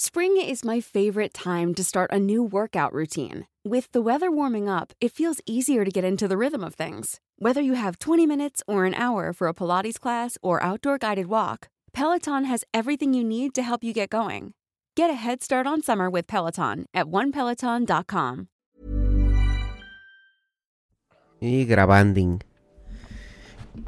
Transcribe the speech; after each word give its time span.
Spring 0.00 0.36
is 0.40 0.64
my 0.64 0.80
favorite 0.80 1.34
time 1.34 1.74
to 1.74 1.82
start 1.82 2.08
a 2.12 2.20
new 2.20 2.40
workout 2.40 2.92
routine. 2.92 3.48
With 3.64 3.90
the 3.90 4.00
weather 4.00 4.30
warming 4.30 4.68
up, 4.68 4.92
it 5.00 5.10
feels 5.10 5.40
easier 5.44 5.84
to 5.84 5.90
get 5.90 6.04
into 6.04 6.28
the 6.28 6.36
rhythm 6.36 6.62
of 6.62 6.74
things. 6.76 7.18
Whether 7.40 7.60
you 7.60 7.74
have 7.74 7.98
20 7.98 8.24
minutes 8.24 8.62
or 8.68 8.84
an 8.84 8.94
hour 8.94 9.32
for 9.32 9.48
a 9.48 9.52
Pilates 9.52 9.98
class 9.98 10.38
or 10.40 10.62
outdoor 10.62 10.98
guided 10.98 11.26
walk, 11.26 11.68
Peloton 11.92 12.44
has 12.44 12.62
everything 12.72 13.12
you 13.12 13.24
need 13.24 13.56
to 13.56 13.60
help 13.60 13.82
you 13.82 13.92
get 13.92 14.08
going. 14.08 14.54
Get 14.94 15.10
a 15.10 15.14
head 15.14 15.42
start 15.42 15.66
on 15.66 15.82
summer 15.82 16.08
with 16.08 16.28
Peloton 16.28 16.86
at 16.94 17.06
onepeloton.com. 17.06 18.46
Y 21.40 21.64
grabanding. 21.64 22.38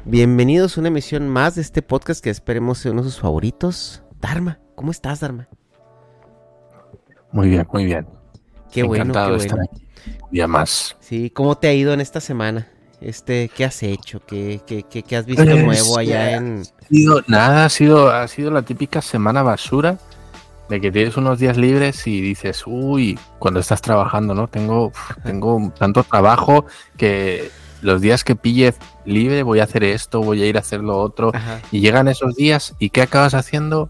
Bienvenidos 0.03 0.75
a 0.75 0.81
una 0.81 0.89
emisión 0.89 1.29
más 1.29 1.55
de 1.55 1.61
este 1.61 1.81
podcast 1.81 2.21
que 2.21 2.29
esperemos 2.29 2.79
sea 2.79 2.91
uno 2.91 3.01
de 3.01 3.11
sus 3.11 3.21
favoritos. 3.21 4.03
Dharma, 4.19 4.59
¿cómo 4.75 4.91
estás, 4.91 5.21
Dharma? 5.21 5.47
Muy 7.31 7.49
bien, 7.49 7.67
muy 7.71 7.85
bien. 7.85 8.07
Qué 8.71 8.83
bueno, 8.83 9.03
Encantado 9.05 9.27
qué 9.27 9.31
de 9.33 9.37
estar 9.45 9.57
bueno. 9.57 9.71
aquí. 9.73 9.85
Un 10.23 10.31
día 10.31 10.47
más. 10.47 10.95
Sí, 10.99 11.29
¿cómo 11.29 11.57
te 11.57 11.67
ha 11.67 11.73
ido 11.73 11.93
en 11.93 12.01
esta 12.01 12.19
semana? 12.19 12.67
Este, 13.01 13.49
¿qué 13.55 13.65
has 13.65 13.81
hecho? 13.83 14.21
¿Qué, 14.25 14.61
qué, 14.65 14.83
qué- 14.83 15.03
qué 15.03 15.15
has 15.17 15.25
visto 15.25 15.43
Pues, 15.43 15.63
nuevo 15.65 15.97
allá 15.97 16.31
eh, 16.31 16.35
en...? 16.35 16.61
Ha 16.81 16.87
sido- 16.87 17.21
nada, 17.27 17.65
ha 17.65 17.69
sido, 17.69 18.09
ha 18.11 18.27
sido 18.27 18.51
la 18.51 18.61
típica 18.61 19.01
semana 19.01 19.43
basura 19.43 19.97
de 20.69 20.79
que 20.79 20.91
tienes 20.91 21.17
unos 21.17 21.39
días 21.39 21.57
libres 21.57 22.05
y 22.07 22.21
dices, 22.21 22.63
uy, 22.65 23.19
cuando 23.39 23.59
estás 23.59 23.81
trabajando, 23.81 24.33
¿no? 24.33 24.47
Tengo, 24.47 24.91
tengo 25.23 25.73
tanto 25.77 26.03
trabajo 26.03 26.65
que 26.95 27.49
los 27.81 27.99
días 28.01 28.23
que 28.23 28.35
pille 28.35 28.73
libre 29.05 29.43
voy 29.43 29.59
a 29.59 29.63
hacer 29.63 29.83
esto, 29.83 30.21
voy 30.21 30.41
a 30.43 30.45
ir 30.45 30.55
a 30.57 30.61
hacer 30.61 30.79
lo 30.81 30.97
otro. 30.99 31.31
Ajá, 31.33 31.59
Y 31.71 31.81
llegan 31.81 32.07
esos 32.07 32.35
días 32.35 32.75
y 32.79 32.89
¿qué 32.91 33.01
acabas 33.01 33.33
haciendo? 33.33 33.89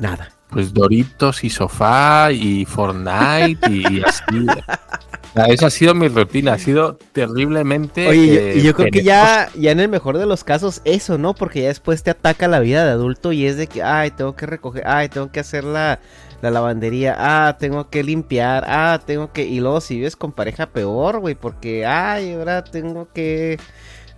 nada. 0.00 0.30
Pues 0.54 0.72
Doritos 0.72 1.44
y 1.44 1.50
sofá 1.50 2.32
y 2.32 2.64
Fortnite 2.64 3.70
y 3.70 4.02
así. 4.06 4.46
O 4.48 5.34
sea, 5.34 5.44
Esa 5.46 5.66
ha 5.66 5.70
sido 5.70 5.94
mi 5.94 6.06
rutina, 6.08 6.52
ha 6.54 6.58
sido 6.58 6.96
terriblemente. 7.12 8.06
Oye, 8.08 8.26
yo- 8.28 8.40
eh, 8.40 8.52
y 8.58 8.62
yo 8.62 8.72
creo 8.74 8.90
que 8.92 9.02
ya, 9.02 9.50
ya 9.58 9.72
en 9.72 9.80
el 9.80 9.88
mejor 9.88 10.16
de 10.16 10.26
los 10.26 10.44
casos 10.44 10.80
eso, 10.84 11.18
¿no? 11.18 11.34
Porque 11.34 11.62
ya 11.62 11.68
después 11.68 12.02
te 12.04 12.10
ataca 12.10 12.46
la 12.48 12.60
vida 12.60 12.84
de 12.84 12.92
adulto 12.92 13.32
y 13.32 13.44
es 13.46 13.56
de 13.56 13.66
que, 13.66 13.82
ay, 13.82 14.12
tengo 14.12 14.36
que 14.36 14.46
recoger, 14.46 14.84
ay, 14.86 15.08
tengo 15.08 15.32
que 15.32 15.40
hacer 15.40 15.64
la, 15.64 15.98
la 16.40 16.50
lavandería, 16.52 17.16
ah, 17.18 17.56
tengo 17.58 17.90
que 17.90 18.04
limpiar, 18.04 18.64
ah, 18.68 19.00
tengo 19.04 19.32
que... 19.32 19.44
Y 19.44 19.58
luego 19.58 19.80
si 19.80 19.96
vives 19.96 20.14
con 20.14 20.30
pareja 20.30 20.66
peor, 20.66 21.18
güey, 21.18 21.34
porque, 21.34 21.84
ay, 21.84 22.34
ahora 22.34 22.62
tengo 22.62 23.08
que, 23.12 23.58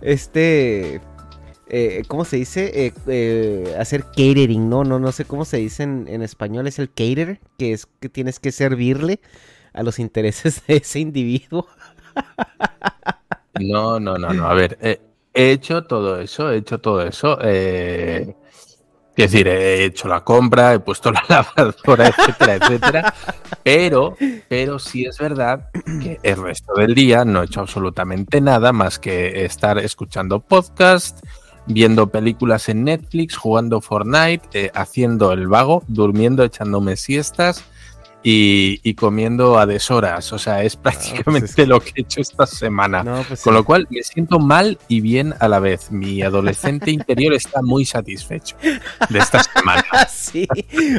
este... 0.01 1.01
eh, 1.69 2.03
¿Cómo 2.07 2.25
se 2.25 2.37
dice? 2.37 2.85
Eh, 2.85 2.93
eh, 3.07 3.75
hacer 3.79 4.03
catering, 4.05 4.69
¿no? 4.69 4.83
No, 4.83 4.99
no 4.99 5.11
sé 5.11 5.25
cómo 5.25 5.45
se 5.45 5.57
dice 5.57 5.83
en, 5.83 6.21
español, 6.21 6.67
es 6.67 6.79
el 6.79 6.89
cater, 6.89 7.39
que 7.57 7.73
es 7.73 7.87
que 7.99 8.09
tienes 8.09 8.39
que 8.39 8.51
servirle 8.51 9.19
a 9.73 9.83
los 9.83 9.99
intereses 9.99 10.65
de 10.67 10.77
ese 10.77 10.99
individuo. 10.99 11.67
No, 13.59 13.99
no, 13.99 14.17
no, 14.17 14.33
no. 14.33 14.47
A 14.47 14.53
ver, 14.53 14.77
he 14.81 15.51
hecho 15.51 15.83
todo 15.83 16.19
eso, 16.19 16.51
he 16.51 16.57
hecho 16.57 16.79
todo 16.79 17.01
eso. 17.01 17.37
Es 19.17 19.31
decir, 19.31 19.47
he 19.47 19.83
hecho 19.83 20.07
la 20.07 20.23
compra, 20.23 20.75
he 20.75 20.79
puesto 20.79 21.11
la 21.11 21.23
lavadora, 21.27 22.07
etcétera, 22.07 22.55
etcétera. 22.55 23.13
Pero, 23.63 24.15
pero 24.47 24.77
sí 24.77 25.05
es 25.05 25.17
verdad 25.17 25.69
que 25.73 26.19
el 26.21 26.37
resto 26.37 26.75
del 26.75 26.93
día 26.93 27.25
no 27.25 27.41
he 27.41 27.45
hecho 27.45 27.61
absolutamente 27.61 28.39
nada 28.41 28.71
más 28.73 28.99
que 28.99 29.43
estar 29.43 29.79
escuchando 29.79 30.39
podcast, 30.39 31.19
viendo 31.67 32.07
películas 32.09 32.69
en 32.69 32.83
Netflix, 32.85 33.35
jugando 33.35 33.81
Fortnite, 33.81 34.41
eh, 34.53 34.71
haciendo 34.73 35.31
el 35.33 35.47
vago, 35.47 35.83
durmiendo, 35.87 36.43
echándome 36.43 36.95
siestas. 36.95 37.63
Y, 38.23 38.81
y 38.83 38.95
comiendo 38.95 39.57
a 39.57 39.65
deshoras. 39.65 40.33
O 40.33 40.39
sea, 40.39 40.63
es 40.63 40.75
prácticamente 40.75 41.45
es 41.45 41.55
que- 41.55 41.65
lo 41.67 41.79
que 41.79 41.91
he 41.95 42.01
hecho 42.01 42.19
esta 42.19 42.45
semana. 42.45 43.03
No, 43.03 43.23
pues 43.27 43.41
Con 43.41 43.53
sí. 43.53 43.57
lo 43.57 43.63
cual 43.63 43.87
me 43.89 44.01
siento 44.03 44.39
mal 44.39 44.77
y 44.89 44.99
bien 45.01 45.33
a 45.39 45.47
la 45.47 45.59
vez. 45.59 45.91
Mi 45.91 46.21
adolescente 46.23 46.91
interior 46.91 47.33
está 47.33 47.61
muy 47.61 47.85
satisfecho 47.85 48.57
de 49.09 49.19
esta 49.19 49.43
semana. 49.43 49.85
Ah, 49.91 50.07
sí. 50.11 50.47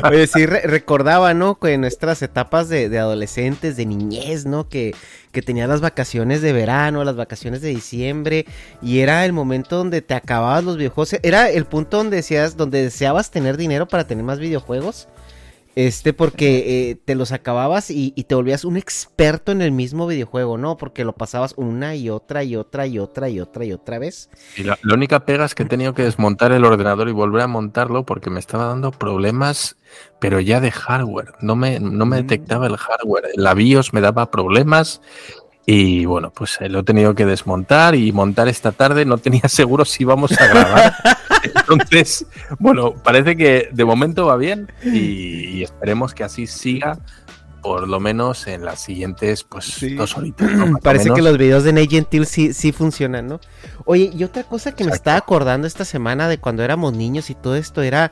Oye, 0.09 0.27
sí, 0.27 0.47
re- 0.47 0.63
recordaba, 0.63 1.35
¿no? 1.35 1.59
Que 1.59 1.77
nuestras 1.77 2.23
etapas 2.23 2.69
de, 2.69 2.89
de 2.89 2.99
adolescentes, 2.99 3.77
de 3.77 3.85
niñez, 3.85 4.47
¿no? 4.47 4.69
Que, 4.69 4.95
que 5.33 5.43
tenías 5.43 5.69
las 5.69 5.81
vacaciones 5.83 6.41
de 6.41 6.53
verano, 6.55 7.05
las 7.05 7.17
vacaciones 7.17 7.61
de 7.61 7.69
diciembre, 7.71 8.47
y 8.81 9.01
era 9.01 9.27
el 9.27 9.33
momento 9.35 9.77
donde 9.77 10.01
te 10.01 10.15
acababas 10.15 10.65
los 10.65 10.77
videojuegos. 10.79 11.17
Era 11.23 11.51
el 11.51 11.67
punto 11.67 11.99
donde 11.99 12.17
decías, 12.19 12.57
donde 12.57 12.83
deseabas 12.85 13.31
tener 13.31 13.57
dinero 13.59 13.87
para 13.87 14.07
tener 14.07 14.25
más 14.25 14.39
videojuegos. 14.39 15.09
Este, 15.75 16.13
porque 16.13 16.91
eh, 16.91 16.97
te 17.05 17.15
los 17.15 17.31
acababas 17.33 17.91
y, 17.91 18.13
y 18.17 18.25
te 18.25 18.35
volvías 18.35 18.65
un 18.65 18.77
experto 18.77 19.53
en 19.53 19.63
el 19.63 19.71
mismo 19.71 20.07
videojuego, 20.07 20.59
¿no? 20.59 20.77
Porque 20.77 21.05
lo 21.05 21.13
pasabas 21.13 21.55
una 21.57 21.95
y 21.95 22.11
otra 22.11 22.43
y 22.43 22.57
otra 22.57 22.87
y 22.87 22.99
otra 22.99 23.29
y 23.29 23.41
otra 23.41 23.65
y 23.65 23.73
otra 23.73 23.99
vez. 23.99 24.29
Y 24.57 24.65
la, 24.65 24.79
la 24.83 24.95
única 24.95 25.25
pega 25.25 25.45
es 25.45 25.55
que 25.55 25.63
he 25.63 25.67
tenido 25.67 25.95
que 25.95 26.03
desmontar 26.03 26.53
el 26.53 26.65
ordenador 26.65 27.09
y 27.09 27.13
volver 27.13 27.43
a 27.43 27.47
montarlo 27.47 28.05
porque 28.05 28.31
me 28.31 28.41
estaba 28.41 28.67
dando 28.67 28.91
problemas, 28.91 29.77
pero 30.19 30.41
ya 30.41 30.61
de 30.61 30.71
hardware. 30.71 31.35
No 31.41 31.55
me, 31.55 31.79
no 31.81 32.07
me 32.07 32.17
detectaba 32.17 32.67
el 32.67 32.77
hardware. 32.77 33.31
La 33.37 33.55
BIOS 33.55 33.93
me 33.93 34.01
daba 34.01 34.31
problemas. 34.31 35.01
Y 35.71 36.07
bueno, 36.07 36.31
pues 36.31 36.57
eh, 36.63 36.71
lo 36.71 36.79
he 36.79 36.83
tenido 36.83 37.15
que 37.15 37.27
desmontar 37.27 37.95
y 37.95 38.11
montar 38.11 38.49
esta 38.49 38.73
tarde. 38.73 39.05
No 39.05 39.19
tenía 39.19 39.43
seguro 39.49 39.85
si 39.85 40.03
íbamos 40.05 40.33
a 40.41 40.47
grabar. 40.47 40.95
Entonces, 41.43 42.25
bueno, 42.59 42.95
parece 42.95 43.37
que 43.37 43.69
de 43.71 43.85
momento 43.85 44.25
va 44.25 44.39
bien 44.39 44.73
y, 44.83 45.59
y 45.59 45.63
esperemos 45.63 46.15
que 46.15 46.25
así 46.25 46.47
siga 46.47 46.99
por 47.61 47.87
lo 47.87 48.01
menos 48.01 48.47
en 48.47 48.65
las 48.65 48.81
siguientes, 48.81 49.45
pues, 49.45 49.67
Sí. 49.67 49.95
dos 49.95 50.17
horitas. 50.17 50.49
Parece 50.83 51.11
que 51.11 51.21
los 51.21 51.37
videos 51.37 51.65
de 51.65 51.75
Nate 51.75 51.89
Gentil 51.89 52.25
sí, 52.25 52.55
sí 52.55 52.73
funcionan, 52.73 53.27
¿no? 53.27 53.41
Oye, 53.85 54.11
y 54.17 54.25
otra 54.25 54.45
cosa 54.45 54.73
que 54.75 54.85
me 54.85 54.93
estaba 54.93 55.19
acordando 55.19 55.67
esta 55.67 55.85
semana 55.85 56.29
de 56.29 56.39
cuando 56.39 56.63
éramos 56.63 56.95
niños 56.95 57.29
y 57.29 57.35
todo 57.35 57.57
esto 57.57 57.83
era 57.83 58.11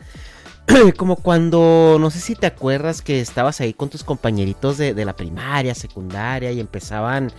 como 0.96 1.16
cuando, 1.16 1.98
no 2.00 2.10
sé 2.10 2.20
si 2.20 2.34
te 2.34 2.46
acuerdas 2.46 3.02
que 3.02 3.20
estabas 3.20 3.60
ahí 3.60 3.72
con 3.72 3.88
tus 3.88 4.04
compañeritos 4.04 4.78
de, 4.78 4.94
de 4.94 5.04
la 5.04 5.16
primaria, 5.16 5.74
secundaria 5.74 6.52
y 6.52 6.60
empezaban 6.60 7.32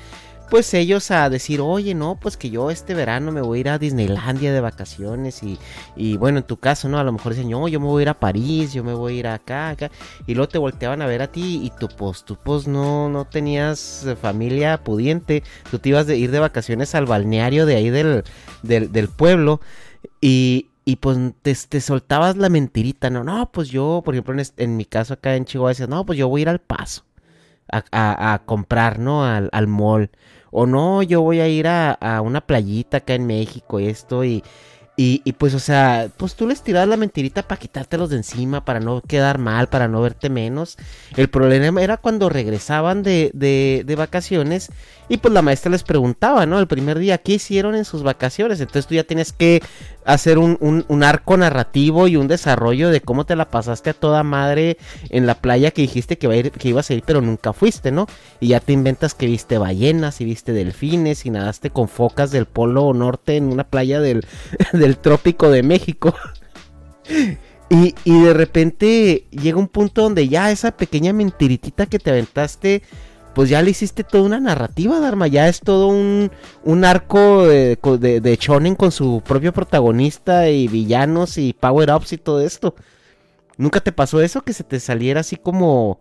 pues 0.50 0.74
ellos 0.74 1.12
a 1.12 1.30
decir, 1.30 1.60
oye, 1.62 1.94
no, 1.94 2.16
pues 2.16 2.38
que 2.38 2.50
yo 2.50 2.72
este 2.72 2.94
verano 2.94 3.32
me 3.32 3.42
voy 3.42 3.60
a 3.60 3.62
ir 3.62 3.70
a 3.70 3.78
Disneylandia 3.78 4.54
de 4.54 4.62
vacaciones 4.62 5.44
y, 5.44 5.58
y 5.96 6.18
bueno, 6.18 6.40
en 6.40 6.46
tu 6.46 6.58
caso, 6.58 6.88
¿no? 6.88 7.00
A 7.00 7.04
lo 7.04 7.12
mejor 7.12 7.34
dicen, 7.34 7.50
no, 7.50 7.68
yo 7.68 7.80
me 7.80 7.88
voy 7.88 8.02
a 8.02 8.04
ir 8.04 8.10
a 8.10 8.20
París, 8.20 8.74
yo 8.74 8.84
me 8.84 8.94
voy 8.94 9.16
a 9.16 9.20
ir 9.20 9.28
acá, 9.28 9.70
acá, 9.70 9.92
y 10.26 10.36
luego 10.36 10.50
te 10.50 10.58
volteaban 10.58 11.02
a 11.02 11.06
ver 11.06 11.22
a 11.22 11.28
ti 11.28 11.62
y 11.64 11.72
tú, 11.78 11.90
pues, 11.90 12.24
tú, 12.24 12.38
pues, 12.42 12.68
no, 12.68 13.10
no 13.10 13.26
tenías 13.26 14.06
eh, 14.06 14.16
familia 14.16 14.78
pudiente, 14.84 15.44
tú 15.70 15.80
te 15.80 15.90
ibas 15.90 16.08
a 16.08 16.16
ir 16.16 16.32
de 16.32 16.40
vacaciones 16.40 16.96
al 16.96 17.06
balneario 17.06 17.66
de 17.66 17.76
ahí 17.76 17.90
del, 17.90 18.24
del, 18.64 18.92
del 18.92 19.10
pueblo 19.10 19.60
y, 20.22 20.68
y 20.88 20.98
pues 20.98 21.20
te, 21.44 21.56
te 21.56 21.82
soltabas 21.82 22.38
la 22.38 22.50
mentirita, 22.50 23.10
no, 23.12 23.24
no, 23.24 23.52
pues 23.52 23.70
yo, 23.70 24.02
por 24.06 24.16
ejemplo, 24.16 24.34
en, 24.40 24.48
en 24.58 24.78
mi 24.78 24.86
caso 24.86 25.16
acá 25.16 25.36
en 25.36 25.46
Chihuahua 25.46 25.72
decías, 25.72 25.90
no, 25.90 26.06
pues 26.06 26.20
yo 26.20 26.30
voy 26.30 26.42
a 26.42 26.44
ir 26.44 26.50
al 26.50 26.60
paso 26.62 27.04
a, 27.72 27.84
a- 28.34 28.40
comprar, 28.46 29.00
¿no? 29.00 29.26
Al, 29.26 29.50
al 29.52 29.68
mall. 29.68 30.10
O 30.52 30.66
no, 30.66 31.04
yo 31.04 31.22
voy 31.22 31.40
a 31.42 31.48
ir 31.48 31.68
a, 31.68 31.92
a 31.94 32.22
una 32.22 32.42
playita 32.42 32.98
acá 32.98 33.16
en 33.16 33.28
México, 33.28 33.80
esto, 33.80 34.24
y, 34.24 34.44
Y, 35.00 35.32
pues, 35.34 35.54
o 35.54 35.60
sea, 35.60 36.10
pues 36.18 36.34
tú 36.34 36.48
les 36.48 36.64
tirabas 36.64 36.90
la 36.90 36.98
mentirita 36.98 37.48
para 37.48 37.60
quitártelos 37.60 38.10
de 38.10 38.16
encima, 38.16 38.66
para 38.66 38.80
no 38.80 39.02
quedar 39.02 39.38
mal, 39.38 39.68
para 39.68 39.88
no 39.88 40.02
verte 40.02 40.28
menos. 40.28 40.76
El 41.16 41.30
problema 41.30 41.84
era 41.84 41.98
cuando 41.98 42.30
regresaban 42.30 43.04
de, 43.04 43.30
de, 43.36 43.96
vacaciones 43.96 44.72
y 45.08 45.18
pues 45.18 45.32
la 45.36 45.44
maestra 45.44 45.72
les 45.72 45.84
preguntaba, 45.84 46.48
¿no? 46.48 46.60
El 46.60 46.66
primer 46.66 46.98
día, 46.98 47.20
¿qué 47.20 47.34
hicieron 47.34 47.76
en 47.76 47.86
sus 47.86 48.02
vacaciones? 48.02 48.60
Entonces 48.60 48.88
tú 48.88 48.96
ya 48.96 49.04
tienes 49.04 49.34
que 49.34 49.62
hacer 50.04 50.40
un, 50.40 50.58
un, 50.88 51.04
arco 51.04 51.36
narrativo 51.38 52.08
y 52.08 52.16
un 52.16 52.28
desarrollo 52.28 52.90
de 52.90 53.02
cómo 53.02 53.26
te 53.26 53.36
la 53.36 53.50
pasaste 53.50 53.90
a 53.90 53.94
toda 53.94 54.24
madre 54.24 54.78
en 55.10 55.28
la 55.28 55.36
playa 55.36 55.72
que 55.72 55.82
dijiste 55.82 56.18
que, 56.18 56.28
iba 56.28 56.34
a 56.34 56.38
ir, 56.38 56.52
que 56.52 56.70
ibas 56.70 56.90
a 56.90 56.94
ir, 56.94 57.04
pero 57.06 57.22
nunca 57.22 57.52
fuiste, 57.54 57.92
¿no? 57.92 58.08
Y 58.40 58.50
ya 58.50 58.62
te 58.62 58.72
inventas 58.72 59.14
que 59.14 59.28
viste 59.28 59.58
ballenas 59.58 60.22
y 60.22 60.26
viste 60.26 60.54
delfines 60.54 61.26
y 61.26 61.30
nadaste 61.30 61.70
con 61.72 61.90
focas 61.90 62.32
del 62.32 62.46
polo 62.46 62.94
norte 62.94 63.36
en 63.36 63.52
una 63.52 63.66
playa 63.66 64.00
del 64.00 64.26
trópico 64.96 65.50
de 65.50 65.64
México. 65.64 66.16
Y, 67.70 67.96
y, 68.06 68.22
de 68.22 68.34
repente 68.34 69.28
llega 69.30 69.58
un 69.58 69.68
punto 69.68 70.02
donde 70.02 70.30
ya 70.30 70.52
esa 70.52 70.72
pequeña 70.72 71.12
mentiritita 71.12 71.86
que 71.86 72.00
te 72.00 72.12
aventaste, 72.12 72.82
pues 73.36 73.50
ya 73.50 73.62
le 73.62 73.72
hiciste 73.72 74.06
toda 74.06 74.24
una 74.24 74.40
narrativa, 74.40 75.02
Dharma. 75.02 75.28
Ya 75.28 75.50
es 75.50 75.60
todo 75.60 75.88
un, 75.90 76.32
un 76.64 76.86
arco 76.86 77.46
de, 77.46 77.78
de, 78.00 78.22
de 78.22 78.36
Shonen 78.38 78.76
con 78.76 78.94
su 78.94 79.22
propio 79.24 79.52
protagonista 79.52 80.50
y 80.50 80.70
villanos 80.70 81.38
y 81.38 81.54
power-ups 81.54 82.14
y 82.14 82.18
todo 82.18 82.40
esto. 82.40 82.74
¿Nunca 83.58 83.82
te 83.82 83.92
pasó 83.92 84.22
eso? 84.22 84.44
Que 84.44 84.54
se 84.54 84.64
te 84.64 84.80
saliera 84.80 85.20
así 85.20 85.36
como, 85.36 86.00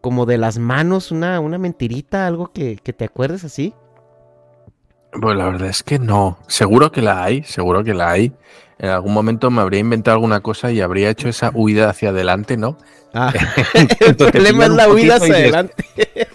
como 0.00 0.26
de 0.26 0.36
las 0.38 0.58
manos 0.58 1.10
una, 1.10 1.40
una 1.40 1.58
mentirita, 1.58 2.26
algo 2.26 2.52
que, 2.52 2.76
que 2.76 2.92
te 2.92 3.06
acuerdes 3.06 3.44
así. 3.44 3.74
Pues 5.12 5.36
la 5.36 5.46
verdad 5.46 5.68
es 5.68 5.82
que 5.82 5.98
no. 5.98 6.38
Seguro 6.46 6.92
que 6.92 7.02
la 7.02 7.24
hay, 7.24 7.42
seguro 7.44 7.82
que 7.82 7.94
la 7.94 8.10
hay. 8.10 8.32
En 8.78 8.90
algún 8.90 9.12
momento 9.12 9.50
me 9.50 9.60
habría 9.60 9.80
inventado 9.80 10.16
alguna 10.16 10.40
cosa 10.40 10.70
y 10.70 10.80
habría 10.80 11.10
hecho 11.10 11.28
esa 11.28 11.50
huida 11.52 11.90
hacia 11.90 12.10
adelante, 12.10 12.56
¿no? 12.56 12.78
Ah, 13.12 13.32
el 13.74 14.16
problema 14.16 14.66
es 14.66 14.70
la 14.70 14.88
huida 14.88 15.16
hacia 15.16 15.34
adelante. 15.34 15.84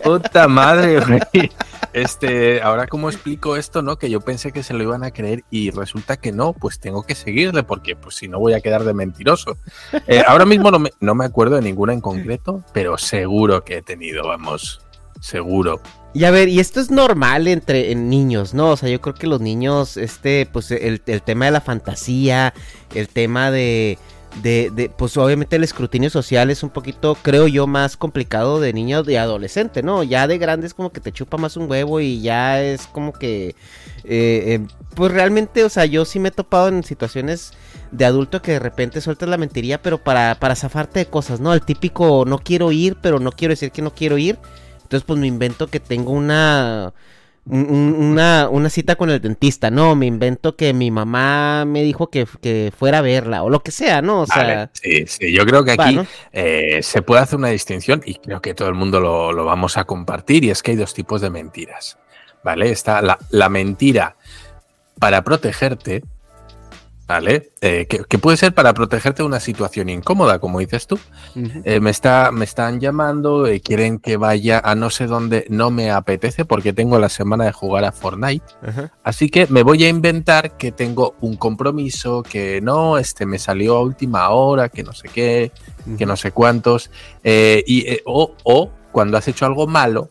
Puta 0.04 0.48
madre, 0.48 1.00
güey. 1.31 1.52
Este, 1.94 2.62
ahora 2.62 2.88
cómo 2.88 3.10
explico 3.10 3.56
esto, 3.56 3.84
¿no? 3.84 3.98
Que 3.98 4.10
yo 4.10 4.20
pensé 4.20 4.52
que 4.52 4.64
se 4.64 4.74
lo 4.74 4.84
iban 4.84 5.04
a 5.04 5.12
creer 5.12 5.44
y 5.52 5.70
resulta 5.70 6.18
que 6.18 6.31
no, 6.31 6.54
pues 6.54 6.80
tengo 6.80 7.04
que 7.04 7.14
seguirle 7.14 7.62
porque 7.64 7.96
pues 7.96 8.16
si 8.16 8.28
no 8.28 8.40
voy 8.40 8.54
a 8.54 8.62
quedar 8.62 8.84
de 8.84 8.96
mentiroso. 8.96 9.58
Eh, 10.08 10.24
ahora 10.28 10.46
mismo 10.46 10.72
no 10.72 10.80
me, 10.80 10.92
no 11.00 11.14
me 11.14 11.25
acuerdo 11.25 11.56
de 11.56 11.62
ninguna 11.62 11.94
en 11.94 12.02
concreto, 12.02 12.64
pero 12.74 12.98
seguro 12.98 13.64
que 13.64 13.78
he 13.78 13.81
tenido, 13.84 14.28
vamos, 14.28 14.81
seguro. 15.22 15.80
Y 16.13 16.25
a 16.25 16.31
ver, 16.31 16.48
y 16.48 16.60
esto 16.60 16.80
es 16.80 16.92
normal 16.92 17.48
entre 17.48 17.92
en 17.92 18.10
niños, 18.10 18.54
¿no? 18.54 18.71
O 18.71 18.77
sea, 18.77 18.88
yo 18.89 19.01
creo 19.01 19.15
que 19.15 19.25
los 19.25 19.42
niños, 19.42 19.98
este, 19.98 20.48
pues 20.51 20.69
el, 20.69 21.01
el 21.07 21.21
tema 21.24 21.45
de 21.45 21.51
la 21.51 21.62
fantasía, 21.62 22.54
el 22.94 23.07
tema 23.07 23.50
de, 23.50 23.98
de, 24.42 24.71
de, 24.74 24.89
pues 24.89 25.18
obviamente 25.18 25.56
el 25.56 25.63
escrutinio 25.63 26.10
social 26.10 26.50
es 26.50 26.62
un 26.63 26.69
poquito, 26.69 27.18
creo 27.21 27.48
yo, 27.48 27.68
más 27.68 27.98
complicado 27.98 28.60
de 28.60 28.74
niño 28.74 29.04
de 29.04 29.18
adolescente, 29.18 29.83
¿no? 29.83 30.04
Ya 30.04 30.27
de 30.27 30.38
grande 30.38 30.68
es 30.68 30.74
como 30.74 30.92
que 30.92 31.01
te 31.01 31.12
chupa 31.12 31.38
más 31.38 31.57
un 31.57 31.69
huevo 31.69 32.00
y 32.00 32.21
ya 32.21 32.62
es 32.62 32.88
como 32.88 33.13
que, 33.13 33.50
eh, 33.50 33.56
eh, 34.04 34.60
pues 34.95 35.12
realmente, 35.12 35.63
o 35.63 35.69
sea, 35.69 35.86
yo 35.86 36.06
sí 36.06 36.19
me 36.19 36.30
he 36.30 36.31
topado 36.31 36.68
en 36.68 36.83
situaciones 36.83 37.54
de 37.92 38.06
adulto 38.06 38.42
que 38.42 38.54
de 38.54 38.60
repente 38.60 39.01
sueltas 39.01 39.30
la 39.30 39.38
mentiría, 39.38 39.81
pero 39.81 40.04
para, 40.04 40.36
para 40.39 40.56
zafarte 40.56 41.00
de 41.00 41.06
cosas, 41.06 41.39
¿no? 41.39 41.54
El 41.54 41.62
típico 41.62 42.24
no 42.25 42.39
quiero 42.39 42.71
ir, 42.71 42.98
pero 43.01 43.19
no 43.19 43.31
quiero 43.31 43.51
decir 43.54 43.71
que 43.71 43.81
no 43.81 43.94
quiero 43.94 44.18
ir. 44.18 44.38
Entonces, 44.83 45.03
pues 45.06 45.19
me 45.19 45.27
invento 45.27 45.68
que 45.68 45.80
tengo 45.80 46.12
una, 46.12 46.94
una, 47.45 48.47
una 48.50 48.69
cita 48.69 48.95
con 48.95 49.09
el 49.09 49.19
dentista, 49.19 49.69
¿no? 49.69 49.95
Me 49.95 50.06
invento 50.06 50.56
que 50.56 50.74
mi 50.74 50.91
mamá 50.91 51.65
me 51.65 51.83
dijo 51.83 52.09
que, 52.09 52.25
que 52.41 52.71
fuera 52.77 53.00
a 53.00 53.01
verla, 53.01 53.44
o 53.44 53.50
lo 53.50 53.62
que 53.62 53.71
sea, 53.71 54.01
¿no? 54.01 54.21
O 54.21 54.25
sea, 54.25 54.69
sí, 54.74 55.06
sí, 55.07 55.33
yo 55.33 55.45
creo 55.45 55.63
que 55.65 55.71
aquí 55.71 55.95
¿no? 55.95 56.06
eh, 56.31 56.80
se 56.81 57.01
puede 57.01 57.21
hacer 57.21 57.39
una 57.39 57.50
distinción 57.50 58.01
y 58.06 58.15
creo 58.15 58.41
que 58.41 58.53
todo 58.53 58.69
el 58.69 58.75
mundo 58.75 59.00
lo, 59.00 59.33
lo, 59.33 59.45
vamos 59.45 59.77
a 59.77 59.83
compartir, 59.85 60.45
y 60.45 60.51
es 60.51 60.63
que 60.63 60.71
hay 60.71 60.77
dos 60.77 60.94
tipos 60.94 61.21
de 61.21 61.29
mentiras, 61.29 61.97
¿vale? 62.44 62.71
Está 62.71 63.01
la, 63.01 63.18
la 63.29 63.50
mentira 63.50 64.15
para 65.00 65.24
protegerte, 65.24 66.03
¿vale? 67.13 67.51
Eh, 67.62 67.86
que, 67.88 68.04
que, 68.06 68.18
puede 68.18 68.38
ser 68.38 68.56
para 68.56 68.74
protegerte 68.74 69.21
de 69.21 69.27
una 69.27 69.39
situación 69.39 69.88
incómoda, 69.89 70.39
como 70.39 70.60
dices 70.60 70.88
tú. 70.88 70.95
Uh 71.36 71.39
-huh. 71.39 71.62
eh, 71.63 71.80
me, 71.80 71.92
está, 71.92 72.31
me 72.31 72.44
están 72.44 72.80
llamando, 72.80 73.45
eh, 73.45 73.62
quieren 73.62 74.00
que 74.00 74.18
vaya 74.18 74.60
a 74.63 74.74
no 74.74 74.89
sé 74.89 75.06
dónde, 75.06 75.45
no 75.50 75.69
me 75.69 75.92
apetece 75.92 76.44
porque 76.44 76.74
tengo 76.74 76.98
la 76.98 77.10
semana 77.10 77.45
de 77.45 77.51
jugar 77.51 77.86
a 77.86 77.92
Fortnite. 77.92 78.45
Uh 78.63 78.68
-huh. 78.68 78.92
Así 79.04 79.30
que 79.30 79.45
me 79.48 79.62
voy 79.62 79.83
a 79.83 79.89
inventar 79.89 80.57
que 80.57 80.71
tengo 80.71 81.15
un 81.21 81.36
compromiso, 81.38 82.24
que 82.24 82.62
no, 82.62 82.98
este 82.98 83.27
me 83.27 83.38
salió 83.38 83.77
a 83.77 83.81
última 83.83 84.30
hora, 84.30 84.69
que 84.69 84.81
no 84.83 84.94
sé 84.94 85.07
qué, 85.10 85.51
uh 85.86 85.92
-huh. 85.92 85.98
que 85.98 86.06
no 86.07 86.15
sé 86.15 86.31
cuántos. 86.31 86.89
Y, 87.24 88.00
o, 88.06 88.33
o 88.44 88.71
cuando 88.92 89.18
has 89.18 89.27
hecho 89.27 89.45
algo 89.45 89.68
malo, 89.68 90.10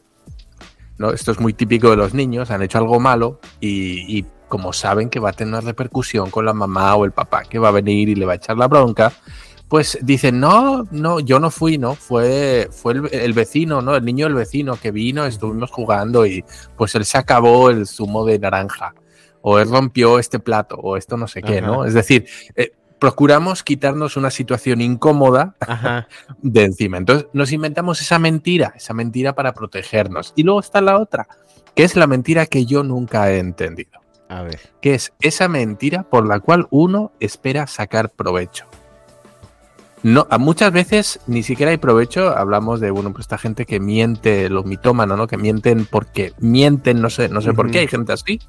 ¿no? 0.99 1.11
Esto 1.11 1.33
es 1.33 1.41
muy 1.41 1.53
típico 1.53 1.91
de 1.91 1.97
los 1.97 2.15
niños, 2.15 2.51
han 2.53 2.63
hecho 2.63 2.79
algo 2.79 3.01
malo 3.01 3.41
y, 3.61 4.19
y 4.19 4.25
como 4.53 4.75
saben 4.75 5.09
que 5.09 5.19
va 5.19 5.31
a 5.31 5.33
tener 5.33 5.65
repercusión 5.65 6.31
con 6.31 6.45
la 6.45 6.53
mamá 6.53 6.95
o 6.95 7.07
el 7.07 7.13
papá 7.13 7.45
que 7.45 7.59
va 7.59 7.69
a 7.69 7.71
venir 7.71 8.11
y 8.11 8.15
le 8.15 8.27
va 8.27 8.33
a 8.33 8.37
echar 8.37 8.59
la 8.59 8.69
bronca, 8.69 9.11
pues 9.67 9.97
dicen, 10.03 10.41
no, 10.41 10.87
no, 10.91 11.21
yo 11.21 11.41
no 11.41 11.51
fui, 11.51 11.79
¿no? 11.79 11.95
Fue, 11.95 12.69
fue 12.71 12.93
el, 12.93 13.09
el, 13.13 13.33
vecino, 13.33 13.81
¿no? 13.81 13.97
El 13.97 14.05
niño 14.05 14.27
del 14.27 14.35
vecino 14.35 14.77
que 14.77 14.91
vino, 14.91 15.25
estuvimos 15.25 15.71
jugando 15.71 16.27
y 16.27 16.45
pues 16.77 16.95
él 16.97 17.07
se 17.07 17.17
acabó 17.17 17.71
el 17.71 17.87
zumo 17.87 18.27
de 18.27 18.39
naranja, 18.39 18.95
o 19.41 19.59
él 19.59 19.71
rompió 19.71 20.19
este 20.19 20.39
plato, 20.39 20.77
o 20.77 20.99
esto 20.99 21.17
no 21.17 21.29
sé 21.29 21.41
qué, 21.41 21.61
Ajá. 21.61 21.67
¿no? 21.69 21.87
Es 21.87 21.95
decir, 21.95 22.27
eh, 22.55 22.73
procuramos 22.99 23.63
quitarnos 23.63 24.19
una 24.19 24.31
situación 24.31 24.83
incómoda 24.83 25.57
Ajá. 25.61 26.09
de 26.43 26.65
encima. 26.65 26.99
Entonces 26.99 27.29
nos 27.33 27.53
inventamos 27.53 28.03
esa 28.03 28.19
mentira, 28.19 28.75
esa 28.77 28.93
mentira 28.93 29.35
para 29.35 29.55
protegernos. 29.55 30.35
Y 30.37 30.43
luego 30.43 30.61
está 30.61 30.83
la 30.83 30.99
otra, 30.99 31.27
que 31.75 31.85
es 31.85 31.97
la 31.97 32.07
mentira 32.07 32.45
que 32.45 32.67
yo 32.67 32.83
nunca 32.83 33.33
he 33.33 33.39
entendido. 33.39 34.02
A 34.33 34.43
ver. 34.43 34.61
Que 34.81 34.95
es 34.95 35.13
esa 35.21 35.47
mentira 35.47 36.05
por 36.05 36.27
la 36.27 36.41
cual 36.41 36.67
uno 36.71 37.13
espera 37.21 37.67
sacar 37.67 38.09
provecho. 38.11 38.65
No, 40.03 40.27
a 40.31 40.39
muchas 40.39 40.73
veces 40.73 41.21
ni 41.27 41.43
siquiera 41.43 41.71
hay 41.71 41.77
provecho. 41.77 42.35
Hablamos 42.37 42.81
de, 42.81 42.91
bueno, 42.91 43.13
pues 43.13 43.25
esta 43.25 43.37
gente 43.37 43.67
que 43.67 43.79
miente, 43.79 44.49
los 44.49 44.65
mitómanos, 44.65 45.19
¿no? 45.19 45.27
Que 45.27 45.37
mienten 45.37 45.85
porque 45.85 46.33
mienten, 46.39 47.03
no 47.03 47.11
sé, 47.11 47.29
no 47.29 47.43
sé 47.43 47.51
uh 47.51 47.53
-huh. 47.53 47.57
por 47.57 47.71
qué, 47.71 47.81
hay 47.81 47.89
gente 47.89 48.13
así. 48.13 48.41